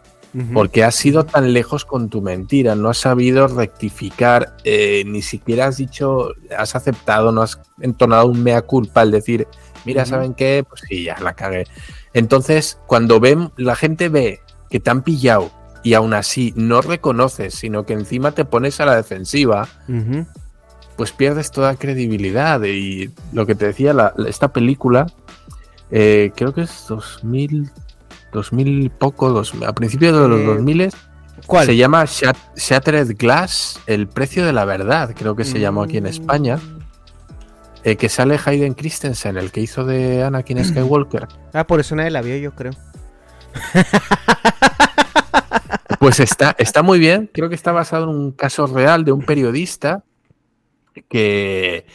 Porque 0.54 0.84
has 0.84 1.04
ido 1.04 1.26
tan 1.26 1.52
lejos 1.54 1.84
con 1.84 2.10
tu 2.10 2.22
mentira, 2.22 2.76
no 2.76 2.90
has 2.90 2.98
sabido 3.00 3.48
rectificar, 3.48 4.56
eh, 4.64 5.04
ni 5.08 5.22
siquiera 5.24 5.66
has 5.68 5.78
dicho, 5.78 6.34
has 6.56 6.76
aceptado, 6.76 7.32
no 7.32 7.42
has 7.42 7.60
entonado 7.82 8.28
un 8.28 8.44
mea 8.44 8.62
culpa 8.62 9.02
al 9.02 9.10
decir, 9.12 9.48
mira. 9.86 10.06
¿saben 10.06 10.34
qué? 10.36 10.64
Pues 10.68 10.82
sí, 10.88 11.06
ya 11.06 11.18
la 11.22 11.34
cagué. 11.34 11.66
Entonces, 12.14 12.78
cuando 12.88 13.20
ven, 13.20 13.52
la 13.58 13.76
gente 13.76 14.10
ve 14.10 14.42
que 14.70 14.80
te 14.80 14.90
han 14.92 15.02
pillado 15.02 15.50
y 15.84 15.94
aún 15.96 16.14
así 16.14 16.54
no 16.56 16.82
reconoces, 16.82 17.56
sino 17.56 17.86
que 17.86 17.94
encima 17.94 18.32
te 18.34 18.46
pones 18.46 18.80
a 18.80 18.86
la 18.86 18.96
defensiva, 18.96 19.68
pues 20.98 21.14
pierdes 21.14 21.50
toda 21.52 21.76
credibilidad. 21.78 22.62
Y 22.64 23.12
lo 23.34 23.46
que 23.48 23.56
te 23.56 23.66
decía, 23.68 23.94
la- 23.94 24.14
esta 24.28 24.50
película, 24.50 25.08
eh, 25.90 26.32
creo 26.36 26.54
que 26.54 26.62
es 26.62 26.86
2000, 26.88 27.72
2000 28.32 28.84
y 28.84 28.90
poco, 28.90 29.30
dos- 29.32 29.54
a 29.66 29.74
principios 29.74 30.20
de 30.22 30.28
los 30.28 30.40
Eh, 30.42 30.46
2000 30.46 30.90
¿Cuál? 31.46 31.66
se 31.66 31.76
llama 31.78 32.04
Shat- 32.06 32.56
Shattered 32.56 33.16
Glass, 33.18 33.80
el 33.88 34.08
precio 34.08 34.46
de 34.46 34.54
la 34.54 34.66
verdad, 34.66 35.14
creo 35.18 35.36
que 35.36 35.44
se 35.46 35.60
llamó 35.60 35.84
aquí 35.84 35.98
en 35.98 36.06
España. 36.08 36.58
Mm. 36.58 36.78
eh, 37.84 37.96
que 37.96 38.10
sale 38.10 38.38
Hayden 38.44 38.74
Christensen, 38.74 39.38
el 39.38 39.50
que 39.52 39.62
hizo 39.62 39.86
de 39.86 40.22
Anakin 40.24 40.58
Skywalker. 40.66 41.28
Ah, 41.54 41.66
por 41.66 41.80
eso 41.80 41.96
nadie 41.96 42.10
la 42.12 42.22
vio, 42.22 42.36
yo 42.38 42.54
creo. 42.54 42.74
Pues 46.00 46.20
está, 46.20 46.56
está 46.60 46.84
muy 46.84 47.00
bien. 47.00 47.30
Creo 47.34 47.50
que 47.50 47.56
está 47.56 47.72
basado 47.72 48.04
en 48.04 48.10
un 48.16 48.32
caso 48.32 48.68
real 48.68 49.04
de 49.04 49.12
un 49.12 49.24
periodista 49.24 50.04
que, 51.10 51.86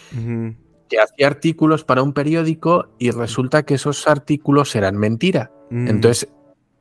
que 0.89 1.01
hacía 1.01 1.27
artículos 1.27 1.85
para 1.85 2.03
un 2.03 2.13
periódico 2.13 2.89
y 2.99 3.11
resulta 3.11 3.63
que 3.65 3.75
esos 3.75 4.09
artículos 4.09 4.75
eran 4.75 4.97
mentira. 4.97 5.51
Mm. 5.73 5.89
Entonces 5.89 6.29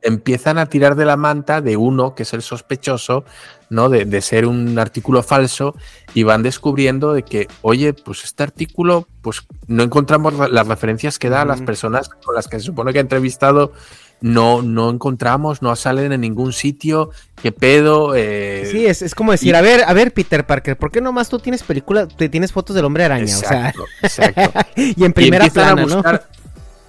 empiezan 0.03 0.57
a 0.57 0.65
tirar 0.65 0.95
de 0.95 1.05
la 1.05 1.15
manta 1.15 1.61
de 1.61 1.77
uno, 1.77 2.15
que 2.15 2.23
es 2.23 2.33
el 2.33 2.41
sospechoso, 2.41 3.23
¿no? 3.69 3.87
De, 3.87 4.05
de 4.05 4.21
ser 4.21 4.47
un 4.47 4.79
artículo 4.79 5.21
falso, 5.21 5.75
y 6.15 6.23
van 6.23 6.41
descubriendo 6.41 7.13
de 7.13 7.21
que, 7.23 7.47
oye, 7.61 7.93
pues 7.93 8.23
este 8.23 8.41
artículo, 8.41 9.07
pues 9.21 9.43
no 9.67 9.83
encontramos 9.83 10.33
las 10.49 10.67
referencias 10.67 11.19
que 11.19 11.29
da 11.29 11.43
a 11.43 11.45
las 11.45 11.57
Ujú. 11.57 11.65
personas 11.67 12.09
con 12.09 12.33
las 12.33 12.47
que 12.47 12.57
se 12.59 12.65
supone 12.65 12.93
que 12.93 12.97
ha 12.97 13.01
entrevistado, 13.01 13.73
no, 14.21 14.61
no 14.63 14.89
encontramos, 14.89 15.61
no 15.61 15.75
salen 15.75 16.11
en 16.11 16.21
ningún 16.21 16.51
sitio, 16.53 17.11
qué 17.41 17.51
pedo. 17.51 18.13
Eh, 18.15 18.67
Sí, 18.71 18.85
es, 18.87 19.01
es 19.03 19.13
como 19.15 19.31
decir, 19.31 19.53
y- 19.53 19.55
a 19.57 19.61
ver, 19.61 19.83
a 19.85 19.93
ver, 19.93 20.13
Peter 20.13 20.45
Parker, 20.47 20.77
¿por 20.77 20.91
qué 20.91 20.99
nomás 21.01 21.29
tú 21.29 21.37
tienes 21.39 21.61
película, 21.63 22.07
te 22.07 22.27
tienes 22.29 22.51
fotos 22.51 22.75
del 22.75 22.85
hombre 22.85 23.03
araña? 23.03 23.23
exacto, 23.23 23.83
o 24.03 24.07
sea, 24.09 24.25
exacto. 24.27 24.59
y 24.75 25.03
en 25.03 25.11
y 25.11 25.13
primera 25.13 25.45
empiezan 25.45 25.75
plana, 25.75 25.81
a 25.83 25.85
¿no? 25.85 26.01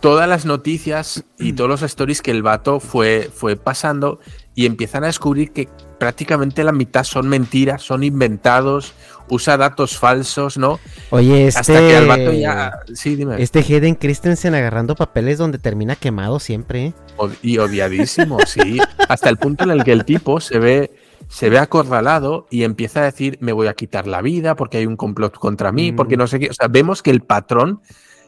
Todas 0.03 0.29
las 0.29 0.45
noticias 0.45 1.25
y 1.39 1.55
todos 1.55 1.71
los 1.71 1.83
stories 1.83 2.21
que 2.21 2.33
el 2.33 2.43
vato 2.43 2.81
fue, 2.81 3.31
fue 3.33 3.57
pasando 3.57 4.19
y 4.55 4.67
empiezan 4.67 5.05
a 5.05 5.07
descubrir 5.07 5.53
que 5.53 5.69
prácticamente 5.99 6.65
la 6.65 6.73
mitad 6.73 7.05
son 7.05 7.29
mentiras, 7.29 7.83
son 7.83 8.03
inventados, 8.03 8.93
usa 9.29 9.57
datos 9.57 9.97
falsos, 9.97 10.59
¿no? 10.59 10.81
Oye, 11.11 11.47
este... 11.47 11.61
Hasta 11.61 11.79
que 11.79 11.97
al 11.97 12.07
vato 12.09 12.33
ya... 12.33 12.73
Sí, 12.93 13.15
dime. 13.15 13.41
Este 13.41 13.61
Hayden 13.61 13.95
Christensen 13.95 14.55
agarrando 14.57 14.97
papeles 14.97 15.39
donde 15.39 15.59
termina 15.59 15.95
quemado 15.97 16.41
siempre, 16.41 16.87
¿eh? 16.87 16.95
Od- 17.17 17.33
y 17.41 17.59
odiadísimo, 17.59 18.39
sí. 18.47 18.79
Hasta 19.09 19.29
el 19.31 19.37
punto 19.39 19.63
en 19.65 19.71
el 19.71 19.85
que 19.85 19.93
el 19.93 20.05
tipo 20.05 20.41
se 20.41 20.59
ve, 20.59 20.91
se 21.29 21.49
ve 21.49 21.59
acorralado 21.61 22.49
y 22.51 22.65
empieza 22.65 23.01
a 23.01 23.05
decir, 23.05 23.39
me 23.41 23.53
voy 23.53 23.69
a 23.69 23.75
quitar 23.75 24.09
la 24.09 24.21
vida 24.21 24.57
porque 24.57 24.79
hay 24.79 24.87
un 24.87 24.97
complot 24.97 25.39
contra 25.39 25.71
mí, 25.71 25.93
Mm. 25.93 25.97
porque 25.97 26.17
no 26.17 26.27
sé 26.27 26.41
qué. 26.41 26.51
O 26.51 26.55
sea, 26.55 26.67
vemos 26.67 27.03
que 27.03 27.11
el 27.13 27.21
patrón 27.23 27.81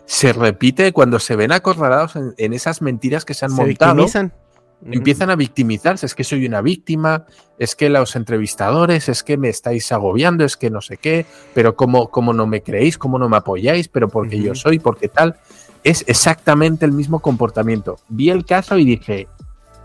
se 0.06 0.32
repite 0.32 0.92
cuando 0.92 1.18
se 1.18 1.36
ven 1.36 1.52
acorralados 1.52 2.16
en, 2.16 2.34
en 2.36 2.52
esas 2.52 2.82
mentiras 2.82 3.24
que 3.24 3.34
se 3.34 3.44
han 3.44 3.52
Se 3.52 3.56
montado. 3.64 3.94
victimizan. 3.94 4.32
Empiezan 4.86 5.30
a 5.30 5.36
victimizarse, 5.36 6.04
es 6.04 6.14
que 6.14 6.24
soy 6.24 6.44
una 6.44 6.60
víctima, 6.60 7.24
es 7.58 7.74
que 7.74 7.88
los 7.88 8.16
entrevistadores, 8.16 9.08
es 9.08 9.22
que 9.22 9.38
me 9.38 9.48
estáis 9.48 9.90
agobiando, 9.92 10.44
es 10.44 10.58
que 10.58 10.68
no 10.68 10.82
sé 10.82 10.98
qué, 10.98 11.24
pero 11.54 11.74
cómo, 11.74 12.10
cómo 12.10 12.34
no 12.34 12.46
me 12.46 12.62
creéis, 12.62 12.98
cómo 12.98 13.18
no 13.18 13.30
me 13.30 13.38
apoyáis, 13.38 13.88
pero 13.88 14.08
porque 14.08 14.38
yo 14.38 14.54
soy, 14.54 14.78
porque 14.78 15.08
tal. 15.08 15.36
Es 15.84 16.04
exactamente 16.06 16.84
el 16.84 16.92
mismo 16.92 17.20
comportamiento. 17.20 17.96
Vi 18.08 18.28
el 18.28 18.44
caso 18.44 18.76
y 18.76 18.84
dije, 18.84 19.28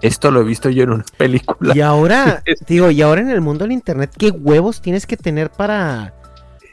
esto 0.02 0.32
lo 0.32 0.42
he 0.42 0.44
visto 0.44 0.70
yo 0.70 0.84
en 0.84 0.92
una 0.92 1.06
película. 1.18 1.74
Y 1.76 1.82
ahora, 1.82 2.44
digo, 2.68 2.92
y 2.92 3.02
ahora 3.02 3.22
en 3.22 3.30
el 3.30 3.42
mundo 3.42 3.64
del 3.64 3.72
internet, 3.72 4.12
¿qué 4.18 4.32
huevos 4.32 4.82
tienes 4.82 5.06
que 5.06 5.16
tener 5.16 5.50
para, 5.50 6.14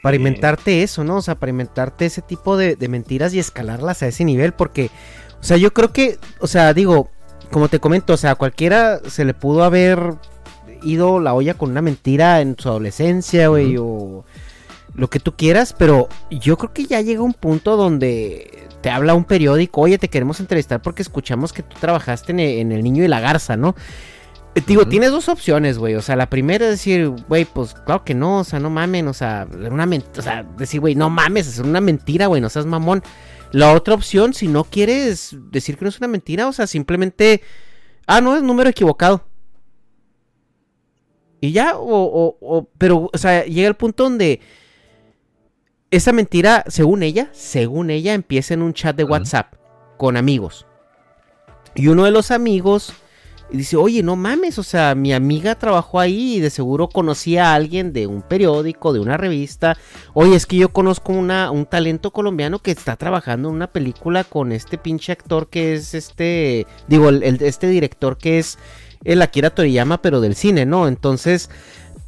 para 0.07 0.15
inventarte 0.15 0.83
eso, 0.83 1.03
no? 1.03 1.17
O 1.17 1.21
sea, 1.21 1.35
para 1.35 1.49
inventarte 1.49 2.05
ese 2.05 2.21
tipo 2.21 2.55
de, 2.55 2.77
de 2.77 2.87
mentiras 2.87 3.33
y 3.33 3.39
escalarlas 3.39 4.01
a 4.03 4.07
ese 4.07 4.23
nivel, 4.23 4.53
porque, 4.53 4.89
o 5.41 5.43
sea, 5.43 5.57
yo 5.57 5.73
creo 5.73 5.91
que, 5.91 6.17
o 6.39 6.47
sea, 6.47 6.73
digo, 6.73 7.09
como 7.51 7.67
te 7.67 7.81
comento, 7.81 8.13
o 8.13 8.17
sea, 8.17 8.31
a 8.31 8.35
cualquiera 8.35 9.01
se 9.09 9.25
le 9.25 9.33
pudo 9.33 9.65
haber 9.65 10.13
ido 10.81 11.19
la 11.19 11.33
olla 11.33 11.55
con 11.55 11.71
una 11.71 11.81
mentira 11.81 12.39
en 12.39 12.55
su 12.57 12.69
adolescencia, 12.69 13.49
güey, 13.49 13.75
o 13.77 14.23
lo 14.93 15.09
que 15.09 15.19
tú 15.19 15.35
quieras, 15.35 15.75
pero 15.77 16.07
yo 16.31 16.57
creo 16.57 16.71
que 16.71 16.85
ya 16.85 17.01
llega 17.01 17.21
un 17.21 17.33
punto 17.33 17.75
donde 17.75 18.65
te 18.79 18.89
habla 18.89 19.13
un 19.13 19.25
periódico, 19.25 19.81
oye, 19.81 19.97
te 19.97 20.07
queremos 20.07 20.39
entrevistar 20.39 20.81
porque 20.81 21.01
escuchamos 21.01 21.51
que 21.51 21.63
tú 21.63 21.75
trabajaste 21.81 22.31
en 22.31 22.39
en 22.39 22.71
El 22.71 22.81
Niño 22.81 23.03
y 23.03 23.09
la 23.09 23.19
Garza, 23.19 23.57
¿no? 23.57 23.75
Eh, 24.57 24.63
Digo, 24.65 24.87
tienes 24.87 25.11
dos 25.11 25.29
opciones, 25.29 25.77
güey. 25.77 25.95
O 25.95 26.01
sea, 26.01 26.15
la 26.15 26.29
primera 26.29 26.65
es 26.65 26.71
decir, 26.71 27.09
güey, 27.27 27.45
pues 27.45 27.73
claro 27.73 28.03
que 28.03 28.13
no, 28.15 28.39
o 28.39 28.43
sea, 28.43 28.59
no 28.59 28.69
mamen, 28.69 29.07
o 29.07 29.13
sea, 29.13 29.47
una 29.51 29.87
o 30.17 30.21
sea, 30.21 30.43
decir, 30.57 30.79
güey, 30.79 30.95
no 30.95 31.09
mames, 31.09 31.47
es 31.47 31.59
una 31.59 31.79
mentira, 31.81 32.27
güey, 32.27 32.41
no 32.41 32.49
seas 32.49 32.65
mamón. 32.65 33.03
La 33.51 33.73
otra 33.73 33.93
opción, 33.93 34.33
si 34.33 34.47
no 34.47 34.63
quieres 34.63 35.35
decir 35.51 35.77
que 35.77 35.85
no 35.85 35.89
es 35.89 35.99
una 35.99 36.07
mentira, 36.07 36.47
o 36.47 36.53
sea, 36.53 36.67
simplemente, 36.67 37.41
ah, 38.07 38.19
no, 38.19 38.35
es 38.35 38.41
número 38.43 38.69
equivocado. 38.69 39.25
Y 41.39 41.51
ya, 41.51 41.77
o, 41.77 41.85
o, 41.85 42.37
o- 42.41 42.69
pero, 42.77 43.09
o 43.13 43.17
sea, 43.17 43.45
llega 43.45 43.67
el 43.67 43.75
punto 43.75 44.03
donde 44.03 44.41
esa 45.91 46.11
mentira, 46.11 46.63
según 46.67 47.03
ella, 47.03 47.29
según 47.31 47.91
ella, 47.91 48.13
empieza 48.15 48.53
en 48.55 48.63
un 48.63 48.73
chat 48.73 48.95
de. 48.95 49.03
WhatsApp 49.03 49.53
con 49.97 50.17
amigos. 50.17 50.65
Y 51.75 51.87
uno 51.89 52.05
de 52.05 52.11
los 52.11 52.31
amigos 52.31 52.91
dice, 53.51 53.77
oye, 53.77 54.03
no 54.03 54.15
mames, 54.15 54.59
o 54.59 54.63
sea, 54.63 54.93
mi 54.95 55.13
amiga 55.13 55.55
trabajó 55.55 55.99
ahí 55.99 56.35
y 56.35 56.39
de 56.39 56.49
seguro 56.49 56.89
conocía 56.89 57.51
a 57.51 57.55
alguien 57.55 57.93
de 57.93 58.07
un 58.07 58.21
periódico, 58.21 58.93
de 58.93 58.99
una 58.99 59.17
revista. 59.17 59.77
Oye, 60.13 60.35
es 60.35 60.45
que 60.45 60.57
yo 60.57 60.69
conozco 60.69 61.13
una, 61.13 61.51
un 61.51 61.65
talento 61.65 62.11
colombiano 62.11 62.59
que 62.59 62.71
está 62.71 62.95
trabajando 62.97 63.49
en 63.49 63.55
una 63.55 63.67
película 63.67 64.23
con 64.23 64.51
este 64.51 64.77
pinche 64.77 65.11
actor 65.11 65.49
que 65.49 65.73
es 65.75 65.93
este, 65.93 66.67
digo, 66.87 67.09
el, 67.09 67.23
este 67.23 67.67
director 67.67 68.17
que 68.17 68.39
es 68.39 68.57
el 69.03 69.21
Akira 69.21 69.49
Toriyama, 69.51 70.01
pero 70.01 70.21
del 70.21 70.35
cine, 70.35 70.65
¿no? 70.65 70.87
Entonces, 70.87 71.49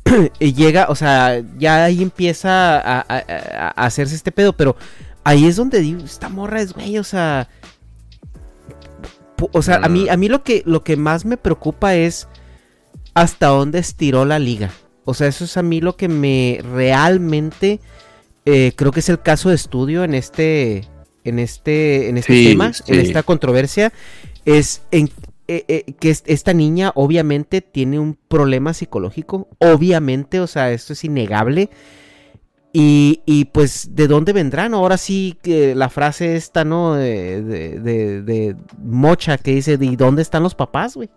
y 0.40 0.54
llega, 0.54 0.88
o 0.90 0.96
sea, 0.96 1.42
ya 1.58 1.86
ahí 1.86 2.02
empieza 2.02 2.80
a, 2.80 3.06
a- 3.08 3.70
hacerse 3.86 4.16
este 4.16 4.32
pedo, 4.32 4.54
pero 4.54 4.76
ahí 5.24 5.46
es 5.46 5.56
donde 5.56 5.80
digo, 5.82 6.04
esta 6.04 6.30
morra 6.30 6.62
es, 6.62 6.74
güey, 6.74 6.98
o 6.98 7.04
sea, 7.04 7.48
o 9.52 9.62
sea, 9.62 9.78
a 9.78 9.90
mí, 9.90 10.10
a 10.10 10.18
mí 10.18 10.28
lo 10.30 10.44
que, 10.44 10.64
lo 10.66 10.84
que 10.84 10.98
más 10.98 11.26
me 11.26 11.38
preocupa 11.38 11.96
es 11.96 12.28
hasta 13.14 13.48
dónde 13.48 13.80
estiró 13.80 14.26
la 14.26 14.40
liga. 14.40 14.72
O 15.06 15.14
sea, 15.14 15.28
eso 15.28 15.46
es 15.46 15.58
a 15.58 15.64
mí 15.64 15.82
lo 15.82 15.96
que 15.98 16.08
me 16.08 16.60
realmente 16.74 17.80
eh, 18.46 18.74
creo 18.76 18.92
que 18.92 19.00
es 19.02 19.10
el 19.10 19.22
caso 19.22 19.50
de 19.50 19.56
estudio 19.56 20.04
en 20.04 20.14
este, 20.14 20.86
en 21.24 21.40
este, 21.40 22.10
en 22.10 22.18
este 22.18 22.34
Sí, 22.34 22.46
tema, 22.50 22.74
sí. 22.74 22.84
en 22.88 23.00
esta 23.00 23.24
controversia, 23.24 23.92
es 24.46 24.82
en 24.92 25.10
eh, 25.48 25.66
eh, 25.68 25.94
que 26.00 26.12
es- 26.12 26.24
esta 26.28 26.54
niña 26.54 26.92
obviamente 26.94 27.62
tiene 27.62 27.98
un 28.00 28.16
problema 28.28 28.74
psicológico, 28.76 29.48
obviamente, 29.58 30.40
o 30.40 30.46
sea, 30.48 30.72
esto 30.72 30.94
es 30.94 31.04
innegable. 31.04 31.70
Y, 32.72 33.22
y, 33.26 33.45
pues, 33.45 33.95
¿de 33.95 34.07
dónde 34.07 34.32
vendrán? 34.32 34.76
Ahora 34.76 34.97
sí 34.97 35.38
que 35.41 35.74
la 35.74 35.89
frase 35.89 36.36
esta, 36.36 36.63
¿no? 36.63 36.93
De, 36.93 37.41
de, 37.41 37.80
de- 37.80 38.22
de 38.22 38.55
Mocha 38.84 39.38
que 39.39 39.55
dice, 39.55 39.78
¿y 39.82 39.95
dónde 39.95 40.22
están 40.22 40.43
los 40.43 40.53
papás, 40.53 40.95
güey? 40.95 41.09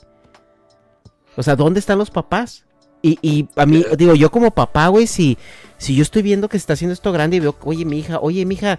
O 1.36 1.42
sea, 1.42 1.54
¿dónde 1.56 1.80
están 1.80 1.98
los 1.98 2.10
papás? 2.10 2.64
Y, 3.02 3.18
y 3.20 3.48
a 3.56 3.66
mí, 3.66 3.84
digo, 3.98 4.14
yo 4.14 4.30
como 4.30 4.50
papá, 4.52 4.88
güey, 4.88 5.06
si, 5.06 5.36
si 5.76 5.94
yo 5.94 6.02
estoy 6.02 6.22
viendo 6.22 6.48
que 6.48 6.56
se 6.58 6.62
está 6.62 6.72
haciendo 6.74 6.92
esto 6.94 7.12
grande 7.12 7.36
y 7.36 7.40
veo, 7.40 7.54
oye, 7.64 7.84
mi 7.84 7.98
hija, 7.98 8.18
oye, 8.20 8.46
mi 8.46 8.54
hija, 8.54 8.78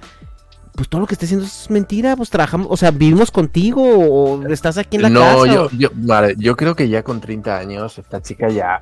pues 0.75 0.87
todo 0.89 1.01
lo 1.01 1.07
que 1.07 1.13
está 1.13 1.25
haciendo 1.25 1.45
es 1.45 1.69
mentira, 1.69 2.15
pues 2.15 2.29
trabajamos, 2.31 2.67
o 2.71 2.77
sea, 2.77 2.89
vivimos 2.91 3.29
contigo 3.31 3.83
o 3.83 4.47
estás 4.47 4.77
aquí 4.79 4.95
en 4.95 5.03
la 5.03 5.09
no, 5.09 5.19
casa. 5.19 5.45
yo, 5.53 5.63
o- 5.65 5.69
yo, 5.77 5.89
vale, 5.93 6.35
yo 6.39 6.55
creo 6.55 6.75
que 6.75 6.87
ya 6.89 7.03
con 7.03 7.19
30 7.21 7.55
años 7.57 7.97
esta 7.99 8.19
chica 8.21 8.49
ya 8.49 8.81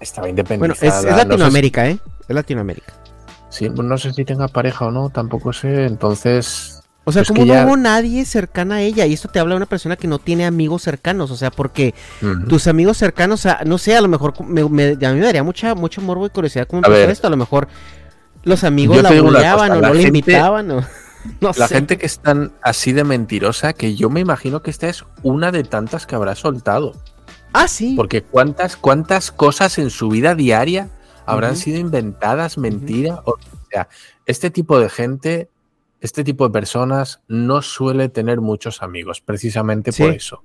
estaba 0.00 0.28
Bueno, 0.28 0.40
independizada. 0.40 0.88
es, 0.88 0.94
es 0.98 1.04
no 1.04 1.10
sé 1.10 1.22
si- 1.22 1.28
Latinoamérica, 1.28 1.88
¿eh? 1.90 1.98
Es 2.28 2.34
Latinoamérica. 2.34 2.94
Sí, 3.50 3.68
pues 3.70 3.86
no 3.88 3.96
sé 3.98 4.12
si 4.12 4.24
tenga 4.24 4.48
pareja 4.48 4.86
o 4.86 4.90
no, 4.90 5.10
tampoco 5.10 5.52
sé. 5.52 5.86
Entonces, 5.86 6.82
O 7.04 7.12
sea, 7.12 7.22
Es 7.22 7.28
como 7.28 7.46
no 7.46 7.54
ya- 7.54 7.64
hubo 7.64 7.76
nadie 7.78 8.24
cercana 8.26 8.76
a 8.76 8.80
ella, 8.82 9.06
y 9.06 9.14
esto 9.14 9.28
te 9.28 9.38
habla 9.40 9.54
de 9.54 9.56
una 9.58 9.66
persona 9.66 9.96
que 9.96 10.06
no 10.06 10.18
tiene 10.18 10.44
amigos 10.44 10.82
cercanos, 10.82 11.30
o 11.30 11.36
sea, 11.36 11.50
porque 11.50 11.94
tus 12.48 12.66
amigos 12.66 12.98
cercanos, 12.98 13.40
o 13.40 13.42
sea, 13.44 13.60
no 13.64 13.78
sé, 13.78 13.96
a 13.96 14.02
lo 14.02 14.08
mejor 14.08 14.34
me, 14.44 14.62
me- 14.68 14.92
a 15.06 15.12
mí 15.12 15.18
me 15.18 15.24
daría 15.24 15.42
mucha, 15.42 15.74
mucho 15.74 16.02
morbo 16.02 16.26
y 16.26 16.30
curiosidad 16.30 16.66
cómo 16.68 16.82
A 16.84 16.86
empezó 16.88 17.10
esto, 17.10 17.26
a 17.26 17.30
lo 17.30 17.38
mejor 17.38 17.68
los 18.44 18.62
amigos 18.64 19.02
la 19.02 19.10
buleaban 19.22 19.70
o 19.72 19.80
la 19.80 19.88
no 19.88 19.94
le 19.94 20.02
invitaban 20.02 20.70
o 20.70 20.80
no 21.40 21.52
la 21.56 21.66
sé. 21.68 21.74
gente 21.76 21.96
que 21.96 22.04
es 22.04 22.18
tan 22.18 22.52
así 22.62 22.92
de 22.92 23.04
mentirosa 23.04 23.72
que 23.72 23.94
yo 23.96 24.10
me 24.10 24.20
imagino 24.20 24.60
que 24.60 24.70
esta 24.70 24.88
es 24.90 25.04
una 25.22 25.50
de 25.50 25.64
tantas 25.64 26.06
que 26.06 26.14
habrá 26.14 26.34
soltado. 26.34 26.92
Ah, 27.54 27.68
sí. 27.68 27.94
Porque 27.96 28.20
cuántas, 28.22 28.76
cuántas 28.76 29.32
cosas 29.32 29.78
en 29.78 29.88
su 29.88 30.10
vida 30.10 30.34
diaria 30.34 30.88
habrán 31.28 31.56
sido 31.56 31.78
inventadas, 31.78 32.58
mentira. 32.58 33.22
O 33.24 33.36
sea, 33.70 33.88
este 34.26 34.50
tipo 34.50 34.78
de 34.80 34.88
gente, 34.88 35.48
este 36.00 36.24
tipo 36.24 36.44
de 36.46 36.52
personas 36.52 37.20
no 37.28 37.62
suele 37.62 38.08
tener 38.08 38.40
muchos 38.40 38.82
amigos, 38.82 39.20
precisamente 39.20 39.92
por 39.92 40.10
eso. 40.10 40.42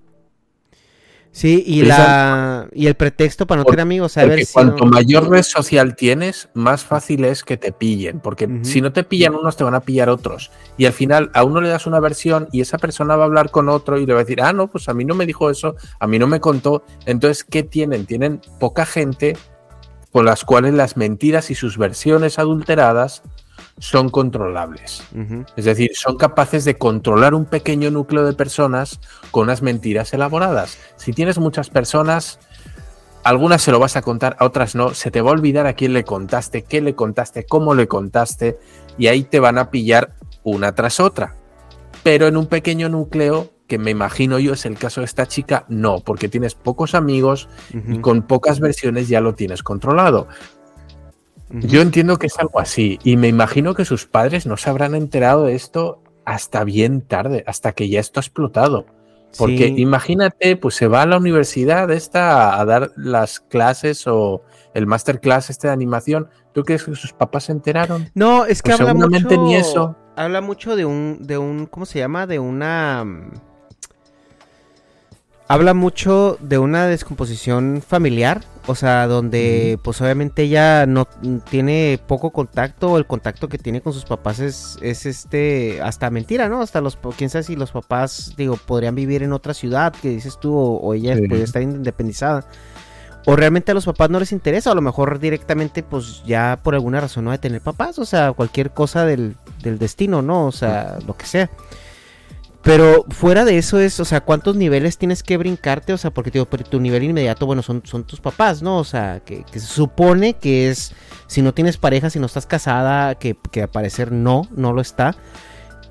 Sí, 1.35 1.63
y 1.65 1.81
la 1.81 2.67
y 2.73 2.85
el 2.85 2.93
pretexto 2.93 3.47
para 3.47 3.61
no 3.61 3.65
tener 3.65 3.79
amigos, 3.79 4.17
a 4.17 4.25
ver 4.25 4.45
si 4.45 4.53
cuanto 4.53 4.85
no- 4.85 4.91
mayor 4.91 5.27
red 5.31 5.41
social 5.41 5.95
tienes, 5.95 6.49
más 6.53 6.83
fácil 6.83 7.25
es 7.25 7.43
que 7.43 7.57
te 7.57 7.71
pillen. 7.71 8.19
Porque 8.19 8.47
si 8.61 8.81
no 8.81 8.93
te 8.93 9.03
pillan 9.03 9.33
unos, 9.33 9.57
te 9.57 9.63
van 9.63 9.73
a 9.73 9.79
pillar 9.79 10.09
otros. 10.09 10.51
Y 10.77 10.85
al 10.85 10.93
final 10.93 11.31
a 11.33 11.43
uno 11.43 11.59
le 11.59 11.69
das 11.69 11.87
una 11.87 11.99
versión 11.99 12.49
y 12.51 12.61
esa 12.61 12.77
persona 12.77 13.15
va 13.15 13.23
a 13.23 13.25
hablar 13.25 13.49
con 13.49 13.67
otro 13.67 13.97
y 13.97 14.05
le 14.05 14.13
va 14.13 14.19
a 14.19 14.23
decir, 14.25 14.43
ah, 14.43 14.53
no, 14.53 14.67
pues 14.69 14.87
a 14.89 14.93
mí 14.93 15.05
no 15.05 15.15
me 15.15 15.25
dijo 15.25 15.49
eso, 15.49 15.75
a 15.99 16.05
mí 16.05 16.19
no 16.19 16.27
me 16.27 16.39
contó. 16.39 16.83
Entonces, 17.07 17.43
¿qué 17.43 17.63
tienen? 17.63 18.05
Tienen 18.05 18.39
poca 18.59 18.85
gente 18.85 19.35
con 20.13 20.25
las 20.25 20.45
cuales 20.45 20.75
las 20.75 20.95
mentiras 20.95 21.49
y 21.49 21.55
sus 21.55 21.77
versiones 21.77 22.37
adulteradas 22.37 23.23
son 23.79 24.09
controlables. 24.09 25.03
Es 25.57 25.65
decir, 25.65 25.91
son 25.95 26.17
capaces 26.17 26.63
de 26.65 26.77
controlar 26.77 27.33
un 27.33 27.45
pequeño 27.45 27.89
núcleo 27.89 28.23
de 28.23 28.33
personas 28.33 28.99
con 29.31 29.43
unas 29.43 29.63
mentiras 29.63 30.13
elaboradas. 30.13 30.77
Si 30.97 31.13
tienes 31.13 31.39
muchas 31.39 31.71
personas, 31.71 32.39
algunas 33.23 33.63
se 33.63 33.71
lo 33.71 33.79
vas 33.79 33.95
a 33.95 34.03
contar, 34.03 34.37
a 34.39 34.45
otras 34.45 34.75
no. 34.75 34.93
Se 34.93 35.09
te 35.09 35.21
va 35.21 35.31
a 35.31 35.33
olvidar 35.33 35.65
a 35.65 35.73
quién 35.73 35.93
le 35.93 36.03
contaste, 36.03 36.63
qué 36.63 36.79
le 36.79 36.93
contaste, 36.93 37.45
cómo 37.45 37.73
le 37.73 37.87
contaste, 37.87 38.59
y 38.99 39.07
ahí 39.07 39.23
te 39.23 39.39
van 39.39 39.57
a 39.57 39.71
pillar 39.71 40.13
una 40.43 40.75
tras 40.75 40.99
otra. 40.99 41.35
Pero 42.03 42.27
en 42.27 42.37
un 42.37 42.45
pequeño 42.45 42.87
núcleo, 42.87 43.52
que 43.67 43.77
me 43.77 43.91
imagino 43.91 44.39
yo 44.39 44.53
es 44.53 44.65
el 44.65 44.77
caso 44.77 45.01
de 45.01 45.05
esta 45.05 45.25
chica, 45.27 45.65
no, 45.69 45.99
porque 45.99 46.27
tienes 46.29 46.53
pocos 46.55 46.95
amigos 46.95 47.47
y 47.73 47.99
con 47.99 48.23
pocas 48.23 48.59
versiones 48.59 49.07
ya 49.07 49.21
lo 49.21 49.35
tienes 49.35 49.63
controlado. 49.63 50.27
Yo 51.49 51.81
entiendo 51.81 52.17
que 52.17 52.27
es 52.27 52.37
algo 52.39 52.59
así 52.59 52.99
y 53.03 53.15
me 53.15 53.27
imagino 53.27 53.75
que 53.75 53.85
sus 53.85 54.05
padres 54.07 54.45
no 54.47 54.57
se 54.57 54.69
habrán 54.69 54.95
enterado 54.95 55.45
de 55.45 55.55
esto 55.55 56.01
hasta 56.25 56.63
bien 56.63 57.01
tarde, 57.01 57.43
hasta 57.47 57.73
que 57.73 57.89
ya 57.89 57.99
esto 57.99 58.19
ha 58.19 58.23
explotado. 58.23 58.85
Porque 59.37 59.67
Sí. 59.67 59.75
imagínate, 59.81 60.55
pues 60.57 60.75
se 60.75 60.87
va 60.87 61.01
a 61.01 61.05
la 61.07 61.17
universidad 61.17 61.89
esta 61.91 62.59
a 62.59 62.65
dar 62.65 62.91
las 62.95 63.39
clases 63.39 64.05
o 64.07 64.43
el 64.75 64.85
masterclass 64.87 65.49
este 65.49 65.67
de 65.67 65.73
animación. 65.73 66.29
¿Tú 66.53 66.63
crees 66.63 66.83
que 66.83 66.95
sus 66.95 67.13
papás 67.13 67.45
se 67.45 67.51
enteraron? 67.51 68.09
No, 68.13 68.45
es 68.45 68.61
que 68.61 68.69
Pues 68.71 68.81
habla 68.81 68.93
mucho. 68.93 69.05
seguramente 69.17 69.37
ni 69.39 69.55
eso. 69.55 69.95
Habla 70.15 70.41
mucho 70.41 70.75
de 70.75 70.85
un, 70.85 71.17
de 71.21 71.39
un, 71.39 71.65
¿cómo 71.65 71.85
se 71.87 71.97
llama? 71.99 72.27
De 72.27 72.37
una. 72.39 73.03
Habla 75.49 75.73
mucho 75.73 76.37
de 76.39 76.57
una 76.57 76.87
descomposición 76.87 77.83
familiar, 77.85 78.41
o 78.65 78.75
sea, 78.75 79.07
donde 79.07 79.77
pues 79.83 80.01
obviamente 80.01 80.43
ella 80.43 80.85
no 80.85 81.05
tiene 81.49 81.99
poco 82.07 82.31
contacto, 82.31 82.93
o 82.93 82.97
el 82.97 83.05
contacto 83.05 83.49
que 83.49 83.57
tiene 83.57 83.81
con 83.81 83.91
sus 83.93 84.05
papás 84.05 84.39
es, 84.39 84.77
es 84.81 85.05
este, 85.05 85.81
hasta 85.81 86.09
mentira, 86.09 86.47
¿no? 86.47 86.61
Hasta 86.61 86.79
los, 86.79 86.97
quién 87.17 87.29
sabe 87.29 87.43
si 87.43 87.55
los 87.57 87.71
papás, 87.71 88.33
digo, 88.37 88.55
podrían 88.55 88.95
vivir 88.95 89.21
en 89.21 89.33
otra 89.33 89.53
ciudad, 89.53 89.93
que 89.93 90.09
dices 90.09 90.39
tú, 90.39 90.55
o, 90.57 90.77
o 90.77 90.93
ella 90.93 91.15
Sí. 91.17 91.27
podría 91.27 91.43
estar 91.43 91.61
independizada. 91.61 92.45
O 93.25 93.35
realmente 93.35 93.71
a 93.71 93.75
los 93.75 93.85
papás 93.85 94.09
no 94.09 94.19
les 94.19 94.31
interesa, 94.31 94.69
o 94.69 94.73
a 94.73 94.75
lo 94.75 94.81
mejor 94.81 95.19
directamente, 95.19 95.83
pues 95.83 96.23
ya 96.25 96.59
por 96.63 96.73
alguna 96.73 97.01
razón 97.01 97.25
no 97.25 97.31
de 97.31 97.37
tener 97.37 97.61
papás, 97.61 97.99
o 97.99 98.05
sea, 98.05 98.31
cualquier 98.31 98.71
cosa 98.71 99.05
del, 99.05 99.35
del 99.61 99.77
destino, 99.77 100.21
¿no? 100.21 100.47
O 100.47 100.51
sea, 100.53 100.97
lo 101.05 101.15
que 101.15 101.25
sea. 101.25 101.49
Pero 102.63 103.05
fuera 103.09 103.43
de 103.43 103.57
eso 103.57 103.77
es, 103.77 103.99
o 103.99 104.05
sea, 104.05 104.21
¿cuántos 104.21 104.55
niveles 104.55 104.97
tienes 104.97 105.21
que 105.21 105.35
brincarte? 105.35 105.91
O 105.91 105.97
sea, 105.97 106.11
porque 106.11 106.31
digo, 106.31 106.45
tu 106.45 106.79
nivel 106.79 107.03
inmediato, 107.03 107.45
bueno, 107.45 107.61
son, 107.61 107.81
son 107.85 108.05
tus 108.05 108.21
papás, 108.21 108.61
¿no? 108.61 108.77
O 108.77 108.85
sea, 108.85 109.19
que, 109.19 109.43
que 109.43 109.59
se 109.59 109.67
supone 109.67 110.35
que 110.35 110.69
es, 110.69 110.93
si 111.27 111.41
no 111.41 111.53
tienes 111.53 111.75
pareja, 111.75 112.09
si 112.09 112.19
no 112.19 112.25
estás 112.25 112.45
casada, 112.45 113.15
que, 113.15 113.35
que 113.51 113.63
al 113.63 113.69
parecer 113.69 114.13
no, 114.13 114.47
no 114.55 114.71
lo 114.71 114.79
está. 114.79 115.17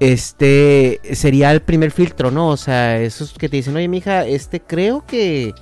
Este 0.00 0.98
sería 1.12 1.52
el 1.52 1.60
primer 1.60 1.90
filtro, 1.90 2.30
¿no? 2.30 2.48
O 2.48 2.56
sea, 2.56 2.98
esos 2.98 3.34
que 3.34 3.50
te 3.50 3.58
dicen, 3.58 3.76
oye, 3.76 3.88
mija, 3.88 4.24
este 4.24 4.60
creo 4.60 5.04
que, 5.06 5.52